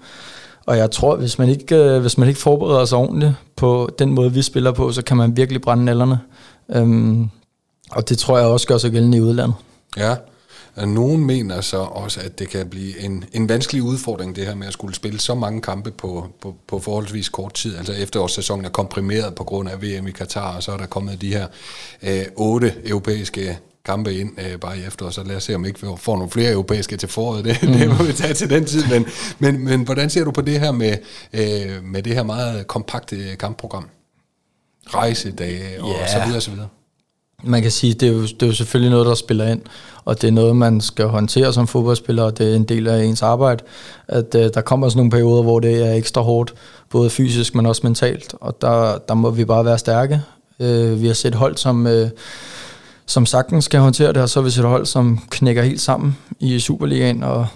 Og 0.67 0.77
jeg 0.77 0.91
tror, 0.91 1.15
hvis 1.15 1.39
man 1.39 1.49
ikke, 1.49 1.75
øh, 1.75 2.01
hvis 2.01 2.17
man 2.17 2.27
ikke 2.27 2.39
forbereder 2.39 2.85
sig 2.85 2.97
ordentligt 2.97 3.33
på 3.55 3.89
den 3.99 4.11
måde, 4.11 4.33
vi 4.33 4.41
spiller 4.41 4.71
på, 4.71 4.91
så 4.91 5.01
kan 5.01 5.17
man 5.17 5.37
virkelig 5.37 5.61
brænde 5.61 5.85
nallerne. 5.85 6.19
Øhm, 6.75 7.29
og 7.91 8.09
det 8.09 8.17
tror 8.17 8.37
jeg 8.37 8.47
også 8.47 8.67
gør 8.67 8.77
sig 8.77 8.91
gældende 8.91 9.17
i 9.17 9.21
udlandet. 9.21 9.55
Ja, 9.97 10.15
nogen 10.85 11.25
mener 11.25 11.61
så 11.61 11.77
også, 11.77 12.19
at 12.23 12.39
det 12.39 12.49
kan 12.49 12.69
blive 12.69 12.99
en, 12.99 13.23
en 13.33 13.49
vanskelig 13.49 13.83
udfordring, 13.83 14.35
det 14.35 14.45
her 14.45 14.55
med 14.55 14.67
at 14.67 14.73
skulle 14.73 14.95
spille 14.95 15.19
så 15.19 15.35
mange 15.35 15.61
kampe 15.61 15.91
på, 15.91 16.27
på, 16.41 16.55
på 16.67 16.79
forholdsvis 16.79 17.29
kort 17.29 17.53
tid. 17.53 17.77
Altså 17.77 17.93
efterårssæsonen 17.93 18.65
er 18.65 18.69
komprimeret 18.69 19.35
på 19.35 19.43
grund 19.43 19.69
af 19.69 19.81
VM 19.81 20.07
i 20.07 20.11
Katar, 20.11 20.55
og 20.55 20.63
så 20.63 20.71
er 20.71 20.77
der 20.77 20.85
kommet 20.85 21.21
de 21.21 21.33
her 21.33 21.47
øh, 22.03 22.25
otte 22.35 22.73
europæiske 22.85 23.59
kampe 23.87 24.13
ind 24.13 24.31
øh, 24.39 24.59
bare 24.59 24.77
i 24.77 24.81
efteråret, 24.87 25.13
så 25.13 25.23
lad 25.23 25.35
os 25.35 25.43
se, 25.43 25.55
om 25.55 25.65
ikke 25.65 25.81
vi 25.81 25.87
får 25.97 26.15
nogle 26.15 26.31
flere 26.31 26.51
europæiske 26.51 26.97
til 26.97 27.09
foråret. 27.09 27.45
Det, 27.45 27.63
mm. 27.63 27.73
det 27.79 27.87
må 27.87 28.03
vi 28.03 28.13
tage 28.13 28.33
til 28.33 28.49
den 28.49 28.65
tid. 28.65 28.83
Men, 28.89 29.05
men, 29.39 29.65
men 29.65 29.81
hvordan 29.81 30.09
ser 30.09 30.23
du 30.23 30.31
på 30.31 30.41
det 30.41 30.59
her 30.59 30.71
med, 30.71 30.97
øh, 31.33 31.83
med 31.83 32.03
det 32.03 32.13
her 32.13 32.23
meget 32.23 32.67
kompakte 32.67 33.35
kampprogram? 33.39 33.89
Rejsedage 34.87 35.83
og 35.83 35.89
yeah. 35.89 36.09
så 36.09 36.19
videre 36.25 36.37
og 36.37 36.43
så 36.43 36.51
videre 36.51 36.67
man 37.43 37.61
kan 37.61 37.71
sige, 37.71 37.93
det 37.93 38.07
er, 38.09 38.13
jo, 38.13 38.21
det 38.21 38.43
er 38.43 38.47
jo 38.47 38.53
selvfølgelig 38.53 38.91
noget, 38.91 39.05
der 39.05 39.15
spiller 39.15 39.47
ind, 39.47 39.61
og 40.05 40.21
det 40.21 40.27
er 40.27 40.31
noget, 40.31 40.55
man 40.55 40.81
skal 40.81 41.05
håndtere 41.05 41.53
som 41.53 41.67
fodboldspiller, 41.67 42.23
og 42.23 42.37
det 42.37 42.51
er 42.51 42.55
en 42.55 42.63
del 42.63 42.87
af 42.87 43.03
ens 43.03 43.21
arbejde, 43.21 43.63
at 44.07 44.35
uh, 44.35 44.41
der 44.41 44.61
kommer 44.61 44.89
sådan 44.89 44.97
nogle 44.97 45.11
perioder, 45.11 45.43
hvor 45.43 45.59
det 45.59 45.87
er 45.87 45.93
ekstra 45.93 46.21
hårdt, 46.21 46.53
både 46.89 47.09
fysisk, 47.09 47.55
men 47.55 47.65
også 47.65 47.81
mentalt, 47.83 48.35
og 48.41 48.61
der, 48.61 48.97
der 48.97 49.13
må 49.13 49.31
vi 49.31 49.45
bare 49.45 49.65
være 49.65 49.77
stærke. 49.77 50.21
Uh, 50.59 51.01
vi 51.01 51.07
har 51.07 51.13
set 51.13 51.35
hold, 51.35 51.57
som, 51.57 51.85
uh, 51.85 52.09
som 53.07 53.25
sagtens 53.25 53.65
skal 53.65 53.79
håndtere 53.79 54.13
det, 54.13 54.21
og 54.21 54.29
så 54.29 54.39
har 54.39 54.43
vi 54.45 54.51
set 54.51 54.65
hold, 54.65 54.85
som 54.85 55.19
knækker 55.29 55.63
helt 55.63 55.81
sammen 55.81 56.17
i 56.39 56.59
Superligaen, 56.59 57.23
og 57.23 57.47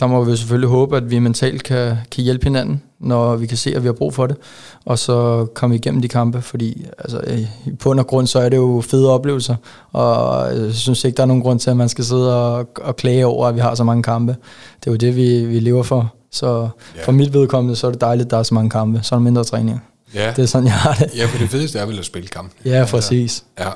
der 0.00 0.06
må 0.06 0.24
vi 0.24 0.36
selvfølgelig 0.36 0.68
håbe, 0.68 0.96
at 0.96 1.10
vi 1.10 1.18
mentalt 1.18 1.62
kan, 1.62 1.96
kan 2.10 2.24
hjælpe 2.24 2.44
hinanden, 2.44 2.82
når 3.00 3.36
vi 3.36 3.46
kan 3.46 3.56
se, 3.56 3.74
at 3.74 3.82
vi 3.82 3.88
har 3.88 3.92
brug 3.92 4.14
for 4.14 4.26
det, 4.26 4.36
og 4.84 4.98
så 4.98 5.46
komme 5.54 5.76
igennem 5.76 6.02
de 6.02 6.08
kampe, 6.08 6.42
fordi 6.42 6.86
altså, 6.98 7.20
i 7.66 7.70
bund 7.70 8.00
og 8.00 8.06
grund, 8.06 8.26
så 8.26 8.38
er 8.38 8.48
det 8.48 8.56
jo 8.56 8.82
fede 8.86 9.10
oplevelser, 9.10 9.56
og 9.92 10.46
jeg 10.56 10.74
synes 10.74 11.04
ikke, 11.04 11.16
der 11.16 11.22
er 11.22 11.26
nogen 11.26 11.42
grund 11.42 11.60
til, 11.60 11.70
at 11.70 11.76
man 11.76 11.88
skal 11.88 12.04
sidde 12.04 12.56
og, 12.56 12.68
og 12.76 12.96
klage 12.96 13.26
over, 13.26 13.46
at 13.46 13.54
vi 13.54 13.60
har 13.60 13.74
så 13.74 13.84
mange 13.84 14.02
kampe. 14.02 14.36
Det 14.80 14.86
er 14.86 14.90
jo 14.90 14.96
det, 14.96 15.16
vi, 15.16 15.44
vi 15.44 15.60
lever 15.60 15.82
for. 15.82 16.12
Så 16.32 16.68
ja. 16.96 17.04
for 17.04 17.12
mit 17.12 17.32
vedkommende, 17.32 17.76
så 17.76 17.86
er 17.86 17.90
det 17.90 18.00
dejligt, 18.00 18.26
at 18.26 18.30
der 18.30 18.38
er 18.38 18.42
så 18.42 18.54
mange 18.54 18.70
kampe, 18.70 19.00
så 19.02 19.14
er 19.14 19.18
der 19.18 19.24
mindre 19.24 19.44
træning. 19.44 19.82
Ja. 20.14 20.32
Det 20.36 20.42
er 20.42 20.46
sådan, 20.46 20.66
jeg 20.66 20.74
har 20.74 20.94
det. 20.94 21.10
Ja, 21.16 21.26
for 21.26 21.38
det 21.38 21.50
fedeste 21.50 21.78
er 21.78 21.86
vel 21.86 21.98
at 21.98 22.04
spille 22.04 22.28
kamp. 22.28 22.50
Ja, 22.64 22.86
præcis. 22.90 23.44
Ja. 23.58 23.68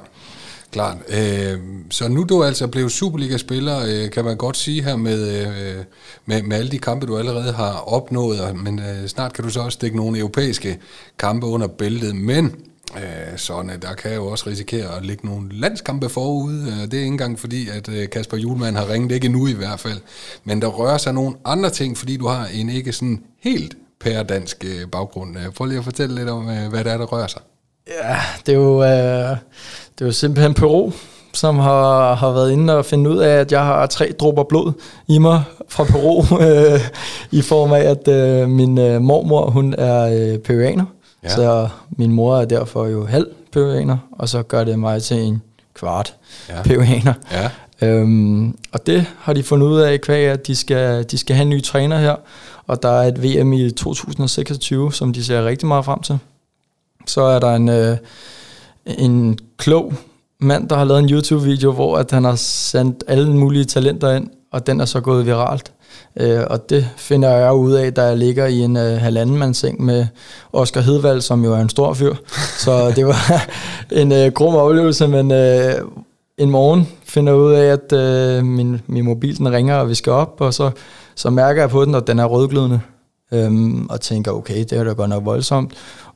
Klart. 0.73 0.97
Øh, 1.09 1.59
så 1.91 2.09
nu 2.09 2.25
du 2.25 2.45
altså 2.45 2.67
blevet 2.67 2.93
Superliga-spiller, 2.93 3.79
øh, 3.89 4.11
kan 4.11 4.25
man 4.25 4.37
godt 4.37 4.57
sige 4.57 4.83
her 4.83 4.97
med, 4.97 5.47
øh, 5.47 5.85
med, 6.27 6.43
med 6.43 6.57
alle 6.57 6.71
de 6.71 6.79
kampe, 6.79 7.07
du 7.07 7.19
allerede 7.19 7.53
har 7.53 7.73
opnået, 7.73 8.57
men 8.57 8.79
øh, 8.79 9.07
snart 9.07 9.33
kan 9.33 9.45
du 9.45 9.51
så 9.51 9.61
også 9.61 9.77
stikke 9.77 9.97
nogle 9.97 10.19
europæiske 10.19 10.79
kampe 11.19 11.47
under 11.47 11.67
bæltet, 11.67 12.17
men 12.17 12.55
øh, 12.97 13.37
sådan, 13.39 13.71
øh, 13.71 13.83
der 13.83 13.95
kan 13.95 14.15
jo 14.15 14.27
også 14.27 14.45
risikere 14.47 14.97
at 14.97 15.07
ligge 15.07 15.27
nogle 15.27 15.49
landskampe 15.53 16.09
forud. 16.09 16.55
Øh, 16.55 16.67
det 16.67 16.95
er 16.95 16.99
ikke 16.99 17.07
engang 17.07 17.39
fordi, 17.39 17.69
at 17.69 17.89
øh, 17.89 18.11
Kasper 18.11 18.37
Julemand 18.37 18.77
har 18.77 18.89
ringet, 18.93 19.13
ikke 19.13 19.29
nu 19.29 19.47
i 19.47 19.53
hvert 19.53 19.81
fald, 19.81 19.99
men 20.45 20.63
der 20.63 20.69
rører 20.69 20.99
sig 20.99 21.15
nogle 21.15 21.37
andre 21.45 21.71
ting, 21.71 21.99
fordi 21.99 22.17
du 22.17 22.27
har 22.27 22.47
en 22.55 22.69
ikke 22.69 22.93
sådan 22.93 23.23
helt 23.41 23.77
pærdansk 24.01 24.65
øh, 24.65 24.91
baggrund. 24.91 25.39
Øh, 25.39 25.53
prøv 25.53 25.67
lige 25.67 25.79
at 25.79 25.85
fortælle 25.85 26.15
lidt 26.15 26.29
om, 26.29 26.49
øh, 26.49 26.69
hvad 26.69 26.85
det 26.85 26.93
er, 26.93 26.99
der 26.99 27.07
rører 27.07 27.27
sig. 27.27 27.43
Ja, 27.89 28.17
det 28.47 28.53
er 28.53 28.59
jo, 28.59 28.83
øh, 28.83 29.37
det 29.99 30.01
er 30.01 30.07
jo 30.07 30.13
simpelthen 30.13 30.55
Peru, 30.55 30.93
som 31.33 31.59
har, 31.59 32.15
har 32.15 32.31
været 32.31 32.53
inde 32.53 32.77
og 32.77 32.85
finde 32.85 33.11
ud 33.11 33.19
af, 33.19 33.37
at 33.37 33.53
jeg 33.53 33.65
har 33.65 33.87
tre 33.87 34.13
dråber 34.21 34.45
blod 34.45 34.73
i 35.09 35.19
mig 35.19 35.43
fra 35.69 35.85
Peru, 35.85 36.25
øh, 36.47 36.81
i 37.31 37.43
form 37.43 37.73
af, 37.73 37.81
at 37.81 38.09
øh, 38.09 38.49
min 38.49 38.79
øh, 38.79 39.01
mormor, 39.01 39.51
hun 39.51 39.75
er 39.79 40.03
øh, 40.03 40.39
peruaner. 40.39 40.85
Ja. 41.25 41.29
Så 41.29 41.69
min 41.91 42.13
mor 42.13 42.39
er 42.39 42.45
derfor 42.45 42.87
jo 42.87 43.07
halv 43.07 43.27
peruaner, 43.53 43.97
og 44.13 44.29
så 44.29 44.43
gør 44.43 44.65
det 44.65 44.79
mig 44.79 45.03
til 45.03 45.17
en 45.17 45.43
kvart 45.75 46.15
ja. 46.49 46.63
peruaner. 46.63 47.15
Ja. 47.33 47.51
Øhm, 47.83 48.57
og 48.73 48.87
det 48.87 49.07
har 49.19 49.33
de 49.33 49.43
fundet 49.43 49.67
ud 49.67 49.81
af, 49.81 50.01
kvæg, 50.01 50.27
at 50.27 50.47
de 50.47 50.57
skal, 50.57 51.05
de 51.11 51.19
skal 51.19 51.37
have 51.37 51.43
en 51.43 51.51
ny 51.51 51.63
træner 51.63 51.99
her, 51.99 52.15
og 52.67 52.83
der 52.83 52.89
er 52.89 53.09
et 53.09 53.23
VM 53.23 53.53
i 53.53 53.71
2026, 53.71 54.93
som 54.93 55.13
de 55.13 55.25
ser 55.25 55.45
rigtig 55.45 55.69
meget 55.69 55.85
frem 55.85 56.03
til. 56.03 56.19
Så 57.11 57.23
er 57.23 57.39
der 57.39 57.55
en, 57.55 57.69
øh, 57.69 57.97
en 58.87 59.39
klog 59.57 59.93
mand, 60.41 60.69
der 60.69 60.77
har 60.77 60.85
lavet 60.85 61.03
en 61.03 61.11
YouTube-video, 61.11 61.73
hvor 61.73 61.99
at 61.99 62.11
han 62.11 62.25
har 62.25 62.35
sendt 62.35 63.05
alle 63.09 63.37
mulige 63.37 63.65
talenter 63.65 64.11
ind, 64.11 64.29
og 64.53 64.67
den 64.67 64.81
er 64.81 64.85
så 64.85 65.01
gået 65.01 65.27
viralt. 65.27 65.73
Øh, 66.17 66.41
og 66.51 66.71
det 66.71 66.89
finder 66.97 67.31
jeg 67.31 67.53
ud 67.53 67.73
af, 67.73 67.95
da 67.95 68.03
jeg 68.03 68.17
ligger 68.17 68.47
i 68.47 68.59
en 68.59 68.77
øh, 68.77 69.01
halvanden 69.01 69.37
mandseng 69.37 69.83
med 69.85 70.07
Oscar 70.53 70.81
Hedvald, 70.81 71.21
som 71.21 71.45
jo 71.45 71.53
er 71.53 71.61
en 71.61 71.69
stor 71.69 71.95
fyr. 71.95 72.15
Så 72.65 72.93
det 72.97 73.07
var 73.07 73.49
en 73.93 74.13
øh, 74.13 74.33
grum 74.33 74.55
oplevelse, 74.55 75.09
men 75.09 75.33
øh, 75.33 75.75
en 76.39 76.51
morgen 76.51 76.89
finder 77.05 77.33
jeg 77.33 77.41
ud 77.41 77.53
af, 77.53 77.73
at 77.73 77.93
øh, 77.93 78.45
min, 78.45 78.81
min 78.87 79.05
mobil 79.05 79.39
den 79.39 79.53
ringer, 79.53 79.77
og 79.77 79.89
vi 79.89 79.95
skal 79.95 80.13
op, 80.13 80.41
og 80.41 80.55
så, 80.55 80.71
så 81.15 81.31
mærker 81.31 81.63
jeg 81.63 81.71
på 81.71 81.85
den, 81.85 81.95
at 81.95 82.07
den 82.07 82.19
er 82.19 82.25
rødglødende. 82.25 82.81
Øhm, 83.33 83.87
og 83.91 84.01
tænker, 84.01 84.33
okay, 84.33 84.59
det 84.59 84.73
er 84.73 84.85
da 84.85 84.93
godt 84.93 85.11
nok 85.11 85.25
voldsomt 85.25 85.75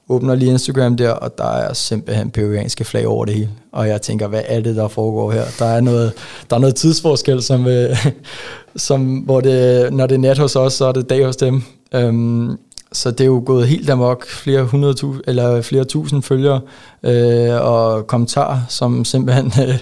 åbner 0.08 0.34
lige 0.34 0.50
Instagram 0.50 0.96
der, 0.96 1.10
og 1.10 1.38
der 1.38 1.50
er 1.50 1.72
simpelthen 1.72 2.30
peruanske 2.30 2.84
flag 2.84 3.06
over 3.06 3.24
det 3.24 3.34
hele. 3.34 3.50
Og 3.72 3.88
jeg 3.88 4.02
tænker, 4.02 4.28
hvad 4.28 4.42
er 4.46 4.60
det, 4.60 4.76
der 4.76 4.88
foregår 4.88 5.32
her? 5.32 5.44
Der 5.58 5.66
er 5.66 5.80
noget, 5.80 6.12
der 6.50 6.56
er 6.56 6.60
noget 6.60 6.74
tidsforskel, 6.74 7.42
som, 7.42 7.66
øh, 7.66 8.06
som, 8.76 9.16
hvor 9.16 9.40
det, 9.40 9.92
når 9.92 10.06
det 10.06 10.14
er 10.14 10.18
nat 10.18 10.38
hos 10.38 10.56
os, 10.56 10.72
så 10.72 10.84
er 10.84 10.92
det 10.92 11.10
dag 11.10 11.24
hos 11.26 11.36
dem. 11.36 11.62
Øhm, 11.94 12.58
så 12.94 13.10
det 13.10 13.20
er 13.20 13.24
jo 13.24 13.42
gået 13.46 13.68
helt 13.68 13.90
amok, 13.90 14.28
flere 14.28 14.62
hundrede 14.62 14.94
tu, 14.94 15.14
eller 15.26 15.62
flere 15.62 15.84
tusind 15.84 16.22
følgere 16.22 16.60
øh, 17.02 17.60
og 17.60 18.06
kommentarer, 18.06 18.60
som 18.68 19.04
simpelthen 19.04 19.52
øh, 19.68 19.78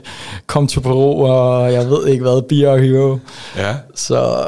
kom 0.46 0.66
til 0.66 0.80
Peru, 0.80 1.26
og 1.26 1.72
jeg 1.72 1.90
ved 1.90 2.06
ikke 2.06 2.22
hvad, 2.22 2.42
Be 2.42 2.70
Our 2.70 2.78
Hero. 2.78 3.18
Ja. 3.56 3.76
Så, 3.94 4.46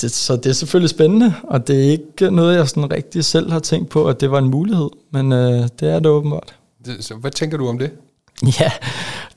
det, 0.00 0.10
så 0.10 0.36
det 0.36 0.46
er 0.46 0.52
selvfølgelig 0.52 0.90
spændende, 0.90 1.34
og 1.42 1.68
det 1.68 1.86
er 1.86 1.90
ikke 1.90 2.30
noget, 2.30 2.56
jeg 2.56 2.68
sådan 2.68 2.92
rigtig 2.92 3.24
selv 3.24 3.52
har 3.52 3.60
tænkt 3.60 3.88
på, 3.88 4.04
at 4.04 4.20
det 4.20 4.30
var 4.30 4.38
en 4.38 4.50
mulighed, 4.50 4.88
men 5.12 5.32
øh, 5.32 5.68
det 5.80 5.90
er 5.90 5.98
det 5.98 6.06
åbenbart. 6.06 6.54
Det, 6.84 7.04
så 7.04 7.14
hvad 7.14 7.30
tænker 7.30 7.58
du 7.58 7.68
om 7.68 7.78
det? 7.78 7.90
Ja, 8.60 8.70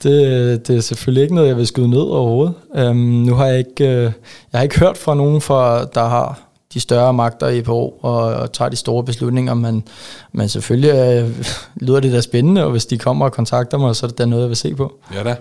det, 0.03 0.67
det 0.67 0.77
er 0.77 0.81
selvfølgelig 0.81 1.23
ikke 1.23 1.36
noget, 1.36 1.47
jeg 1.47 1.57
vil 1.57 1.67
skyde 1.67 1.89
ned 1.89 2.01
overhovedet. 2.01 2.53
Um, 2.89 2.95
nu 2.95 3.36
har 3.36 3.45
jeg 3.45 3.57
ikke, 3.57 3.84
uh, 3.84 3.89
jeg 3.91 4.12
har 4.53 4.62
ikke 4.62 4.79
hørt 4.79 4.97
fra 4.97 5.15
nogen, 5.15 5.41
for, 5.41 5.89
der 5.93 6.07
har 6.07 6.39
de 6.73 6.79
større 6.79 7.13
magter 7.13 7.47
i 7.47 7.62
Peru 7.62 7.91
og, 8.01 8.17
og 8.17 8.53
tager 8.53 8.69
de 8.69 8.75
store 8.75 9.03
beslutninger, 9.03 9.53
men, 9.53 9.84
men 10.31 10.49
selvfølgelig 10.49 10.91
øh, 10.91 11.45
lyder 11.88 11.99
det 11.99 12.13
da 12.13 12.21
spændende, 12.21 12.63
og 12.63 12.71
hvis 12.71 12.86
de 12.86 12.97
kommer 12.97 13.25
og 13.25 13.31
kontakter 13.31 13.77
mig, 13.77 13.95
så 13.95 14.05
er 14.05 14.07
det 14.07 14.17
da 14.17 14.25
noget, 14.25 14.41
jeg 14.41 14.49
vil 14.49 14.57
se 14.57 14.75
på. 14.75 14.93
Ja 15.13 15.23
da. 15.23 15.36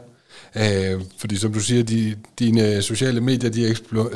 Øh, 0.56 1.00
fordi 1.18 1.36
som 1.36 1.52
du 1.52 1.60
siger, 1.60 1.82
de, 1.82 2.14
dine 2.38 2.82
sociale 2.82 3.20
medier, 3.20 3.50
de 3.50 3.74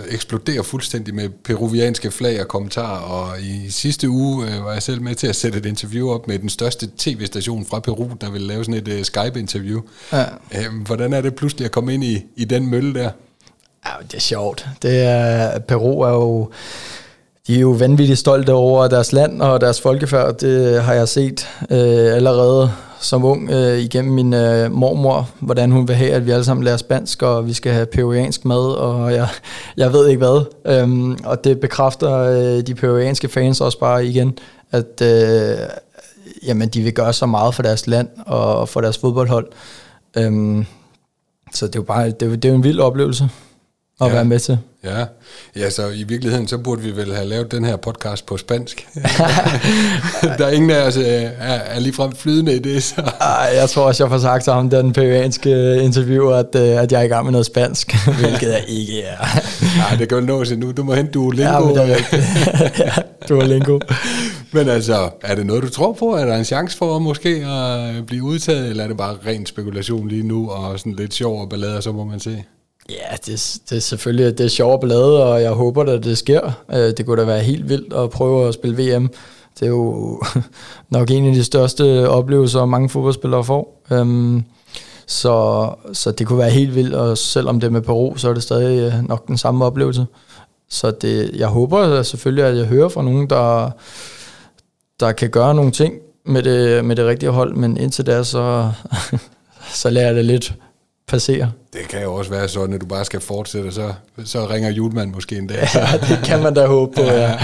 eksploderer 0.09 0.62
fuldstændig 0.62 1.14
med 1.14 1.29
peruvianske 1.29 2.11
flag 2.11 2.40
og 2.40 2.48
kommentarer, 2.48 3.00
og 3.00 3.40
i 3.40 3.70
sidste 3.70 4.09
uge 4.09 4.46
øh, 4.46 4.64
var 4.64 4.72
jeg 4.72 4.83
selv 4.83 5.03
med 5.03 5.14
til 5.14 5.27
at 5.27 5.37
sætte 5.37 5.59
et 5.59 5.66
interview 5.66 6.11
op 6.11 6.29
med 6.29 6.38
den 6.38 6.48
største 6.48 6.90
tv-station 6.98 7.66
fra 7.66 7.81
Peru, 7.81 8.11
der 8.20 8.31
ville 8.31 8.46
lave 8.46 8.64
sådan 8.64 8.81
et 8.81 8.88
øh, 8.88 9.05
Skype-interview. 9.05 9.81
Ja. 10.12 10.24
Øh, 10.55 10.83
hvordan 10.87 11.12
er 11.12 11.20
det 11.20 11.35
pludselig 11.35 11.64
at 11.64 11.70
komme 11.70 11.94
ind 11.94 12.05
i, 12.05 12.24
i 12.37 12.44
den 12.44 12.70
mølle 12.70 12.94
der? 12.94 13.11
Ja, 13.87 13.90
det 14.03 14.14
er 14.14 14.20
sjovt. 14.20 14.68
Det 14.83 15.03
er, 15.03 15.59
Peru 15.59 16.00
er 16.00 16.11
jo 16.11 16.50
de 17.47 17.57
er 17.57 17.61
jo 17.61 17.71
vanvittigt 17.71 18.19
stolte 18.19 18.53
over 18.53 18.89
deres 18.89 19.13
land 19.13 19.43
og 19.43 19.61
deres 19.61 19.81
folkefærd. 19.81 20.39
Det 20.39 20.83
har 20.83 20.95
jeg 20.95 21.09
set 21.09 21.49
øh, 21.71 22.17
allerede 22.17 22.71
som 23.01 23.25
ung 23.25 23.51
øh, 23.51 23.79
igennem 23.79 24.15
min 24.15 24.35
øh, 24.35 24.73
mormor, 24.73 25.29
hvordan 25.41 25.71
hun 25.71 25.89
vil 25.89 25.97
have, 25.97 26.11
at 26.11 26.27
vi 26.27 26.31
alle 26.31 26.45
sammen 26.45 26.65
lærer 26.65 26.77
spansk, 26.77 27.23
og 27.23 27.47
vi 27.47 27.53
skal 27.53 27.73
have 27.73 27.87
peruansk 27.87 28.45
mad, 28.45 28.75
og 28.75 29.13
jeg, 29.13 29.29
jeg 29.77 29.93
ved 29.93 30.09
ikke 30.09 30.19
hvad. 30.19 30.45
Øhm, 30.65 31.19
og 31.25 31.45
det 31.45 31.61
bekræfter 31.61 32.15
øh, 32.19 32.61
de 32.67 32.75
peruanske 32.75 33.29
fans 33.29 33.61
også 33.61 33.79
bare 33.79 34.07
igen, 34.07 34.39
at 34.73 35.03
øh, 35.03 35.59
jamen, 36.47 36.69
de 36.69 36.83
vil 36.83 36.93
gøre 36.93 37.13
så 37.13 37.27
meget 37.27 37.55
for 37.55 37.63
deres 37.63 37.87
land 37.87 38.09
og 38.27 38.69
for 38.69 38.81
deres 38.81 38.99
fodboldhold. 38.99 39.47
Øhm, 40.17 40.67
så 41.53 41.67
det 41.67 41.77
er 41.77 41.81
jo 41.81 41.85
bare 41.85 42.11
det 42.11 42.33
er, 42.33 42.37
det 42.37 42.51
er 42.51 42.55
en 42.55 42.65
vild 42.65 42.81
oplevelse 42.81 43.29
at 44.01 44.07
ja. 44.07 44.13
være 44.13 44.25
med 44.25 44.39
til. 44.39 44.59
Ja. 44.85 45.05
ja, 45.57 45.71
så 45.71 45.89
i 45.89 46.03
virkeligheden, 46.03 46.49
så 46.49 46.59
burde 46.59 46.83
vi 46.83 46.97
vel 46.97 47.15
have 47.15 47.29
lavet 47.29 47.53
den 47.53 47.65
her 47.65 47.77
podcast 47.77 48.27
på 48.27 48.37
spansk. 48.37 48.89
der 50.39 50.47
er 50.47 50.51
ingen 50.51 50.71
af 50.71 50.87
os 50.87 50.97
øh, 50.97 51.05
er, 51.05 51.31
er 51.39 51.81
ligefrem 51.81 52.13
flydende 52.13 52.57
i 52.57 52.59
det. 52.59 52.83
Så. 52.83 53.13
Ej, 53.21 53.51
jeg 53.55 53.71
tror 53.71 53.83
også, 53.83 54.05
jeg 54.05 54.11
får 54.11 54.19
sagt 54.19 54.45
til 54.45 54.53
ham, 54.53 54.71
den 54.71 54.93
peruanske 54.93 55.83
interviewer, 55.83 56.35
at, 56.35 56.55
øh, 56.55 56.83
at 56.83 56.93
jeg 56.93 57.01
er 57.01 57.05
i 57.05 57.09
gang 57.09 57.25
med 57.25 57.33
noget 57.33 57.47
spansk, 57.47 57.95
hvilket 58.21 58.49
jeg 58.49 58.65
ikke 58.69 59.03
er. 59.03 59.17
Nej, 59.79 59.97
det 59.99 60.09
kan 60.09 60.17
vel 60.17 60.27
nå 60.27 60.45
nu. 60.57 60.73
Du 60.73 60.83
må 60.83 60.95
hente 60.95 61.13
Duolingo. 61.13 61.53
Ja, 61.53 61.61
men 61.61 61.75
det 61.77 61.83
er 61.83 62.71
ja, 62.79 62.93
Duolingo. 63.29 63.79
men 64.53 64.69
altså, 64.69 65.11
er 65.23 65.35
det 65.35 65.47
noget, 65.47 65.63
du 65.63 65.71
tror 65.71 65.93
på? 65.93 66.07
Er 66.07 66.25
der 66.25 66.37
en 66.37 66.45
chance 66.45 66.77
for 66.77 66.99
måske 66.99 67.29
at 67.29 68.07
blive 68.07 68.23
udtaget, 68.23 68.71
eller 68.71 68.85
er 68.85 68.89
det 68.89 68.97
bare 68.97 69.17
ren 69.27 69.47
spekulation 69.47 70.09
lige 70.09 70.23
nu, 70.23 70.51
og 70.51 70.79
sådan 70.79 70.93
lidt 70.93 71.15
sjov 71.15 71.41
og 71.41 71.49
ballade, 71.49 71.83
så 71.83 71.93
må 71.93 72.05
man 72.05 72.21
se? 72.21 72.45
Ja, 72.90 73.16
det, 73.27 73.61
det 73.70 73.77
er 73.77 73.81
selvfølgelig 73.81 74.38
det 74.38 74.44
er 74.44 74.49
sjovt 74.49 74.81
blade, 74.81 75.25
og 75.25 75.42
jeg 75.42 75.51
håber, 75.51 75.83
at 75.85 76.05
det 76.05 76.18
sker. 76.18 76.64
Øh, 76.73 76.97
det 76.97 77.07
kunne 77.07 77.20
da 77.20 77.27
være 77.27 77.42
helt 77.42 77.68
vildt 77.68 77.92
at 77.92 78.11
prøve 78.11 78.49
at 78.49 78.55
spille 78.55 78.77
VM. 78.77 79.11
Det 79.61 79.66
er 79.66 79.70
jo 79.70 80.23
nok 80.90 81.11
en 81.11 81.27
af 81.27 81.35
de 81.35 81.44
største 81.44 82.09
oplevelser, 82.09 82.64
mange 82.64 82.88
fodboldspillere 82.88 83.44
får. 83.44 83.83
Øhm, 83.90 84.44
så, 85.07 85.68
så 85.92 86.11
det 86.11 86.27
kunne 86.27 86.38
være 86.38 86.51
helt 86.51 86.75
vildt, 86.75 86.94
og 86.94 87.18
selvom 87.18 87.61
det 87.61 87.66
er 87.66 87.70
med 87.70 87.83
Peru, 87.83 88.16
så 88.16 88.29
er 88.29 88.35
det 88.35 88.42
stadig 88.42 88.92
øh, 88.92 89.09
nok 89.09 89.29
den 89.29 89.38
samme 89.38 89.64
oplevelse. 89.64 90.07
Så 90.68 90.90
det, 90.90 91.31
jeg 91.35 91.49
håber 91.49 92.03
selvfølgelig, 92.03 92.44
at 92.44 92.57
jeg 92.57 92.66
hører 92.66 92.88
fra 92.88 93.03
nogen, 93.03 93.31
der, 93.31 93.70
der 95.01 95.12
kan 95.12 95.31
gøre 95.31 95.55
nogle 95.55 95.70
ting 95.70 95.94
med 96.27 96.42
det, 96.42 96.85
med 96.85 96.97
det 96.97 97.07
rigtige 97.07 97.31
hold, 97.31 97.55
men 97.55 97.77
indtil 97.77 98.07
da, 98.07 98.23
så, 98.23 98.70
så 99.83 99.90
lærer 99.90 100.07
jeg 100.07 100.14
det 100.14 100.25
lidt 100.25 100.55
passere. 101.09 101.53
Det 101.73 101.88
kan 101.88 102.03
jo 102.03 102.14
også 102.14 102.31
være 102.31 102.49
sådan, 102.49 102.75
at 102.75 102.81
du 102.81 102.87
bare 102.87 103.05
skal 103.05 103.21
fortsætte, 103.21 103.73
så, 103.73 103.93
så 104.25 104.47
ringer 104.49 104.71
julemand 104.71 105.12
måske 105.14 105.37
en 105.37 105.47
dag. 105.47 105.69
Ja, 105.75 105.87
det 106.09 106.21
kan 106.25 106.43
man 106.43 106.55
da 106.55 106.67
håbe 106.67 106.93
på, 106.97 107.03
ja. 107.03 107.38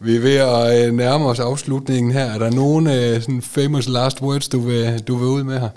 Vi 0.00 0.16
er 0.16 0.20
ved 0.20 0.36
at 0.36 0.86
øh, 0.86 0.94
nærme 0.94 1.26
os 1.26 1.40
afslutningen 1.40 2.12
her. 2.12 2.24
Er 2.24 2.38
der 2.38 2.50
nogen 2.50 2.86
uh, 2.86 3.22
sådan 3.22 3.42
famous 3.42 3.88
last 3.88 4.22
words, 4.22 4.48
du 4.48 4.60
vil, 4.60 5.02
du 5.08 5.16
vil 5.16 5.26
ud 5.26 5.42
med 5.42 5.60
her? 5.60 5.68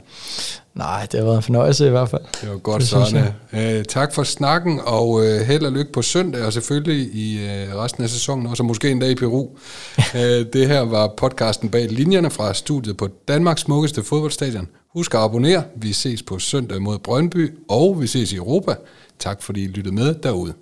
Nej, 0.75 1.07
det 1.11 1.19
har 1.19 1.25
været 1.25 1.37
en 1.37 1.43
fornøjelse 1.43 1.87
i 1.87 1.89
hvert 1.89 2.09
fald. 2.09 2.21
Det 2.41 2.49
var 2.49 2.57
godt 2.57 2.83
sådan. 2.83 3.27
Uh, 3.53 3.83
tak 3.89 4.13
for 4.13 4.23
snakken, 4.23 4.81
og 4.85 5.09
uh, 5.09 5.23
held 5.23 5.65
og 5.65 5.71
lykke 5.71 5.91
på 5.91 6.01
søndag, 6.01 6.45
og 6.45 6.53
selvfølgelig 6.53 7.15
i 7.15 7.39
uh, 7.45 7.75
resten 7.75 8.03
af 8.03 8.09
sæsonen, 8.09 8.47
og 8.47 8.57
så 8.57 8.63
måske 8.63 8.91
en 8.91 8.99
dag 8.99 9.09
i 9.09 9.15
Peru. 9.15 9.47
uh, 9.97 10.19
det 10.53 10.67
her 10.67 10.81
var 10.81 11.13
podcasten 11.17 11.69
bag 11.69 11.87
linjerne 11.91 12.31
fra 12.31 12.53
studiet 12.53 12.97
på 12.97 13.07
Danmarks 13.27 13.61
smukkeste 13.61 14.03
fodboldstadion. 14.03 14.67
Husk 14.93 15.13
at 15.13 15.21
abonnere. 15.21 15.63
Vi 15.75 15.93
ses 15.93 16.23
på 16.23 16.39
søndag 16.39 16.81
mod 16.81 16.99
Brøndby, 16.99 17.53
og 17.69 18.01
vi 18.01 18.07
ses 18.07 18.33
i 18.33 18.35
Europa. 18.35 18.75
Tak 19.19 19.41
fordi 19.41 19.63
I 19.63 19.67
lyttede 19.67 19.95
med 19.95 20.15
derude. 20.15 20.53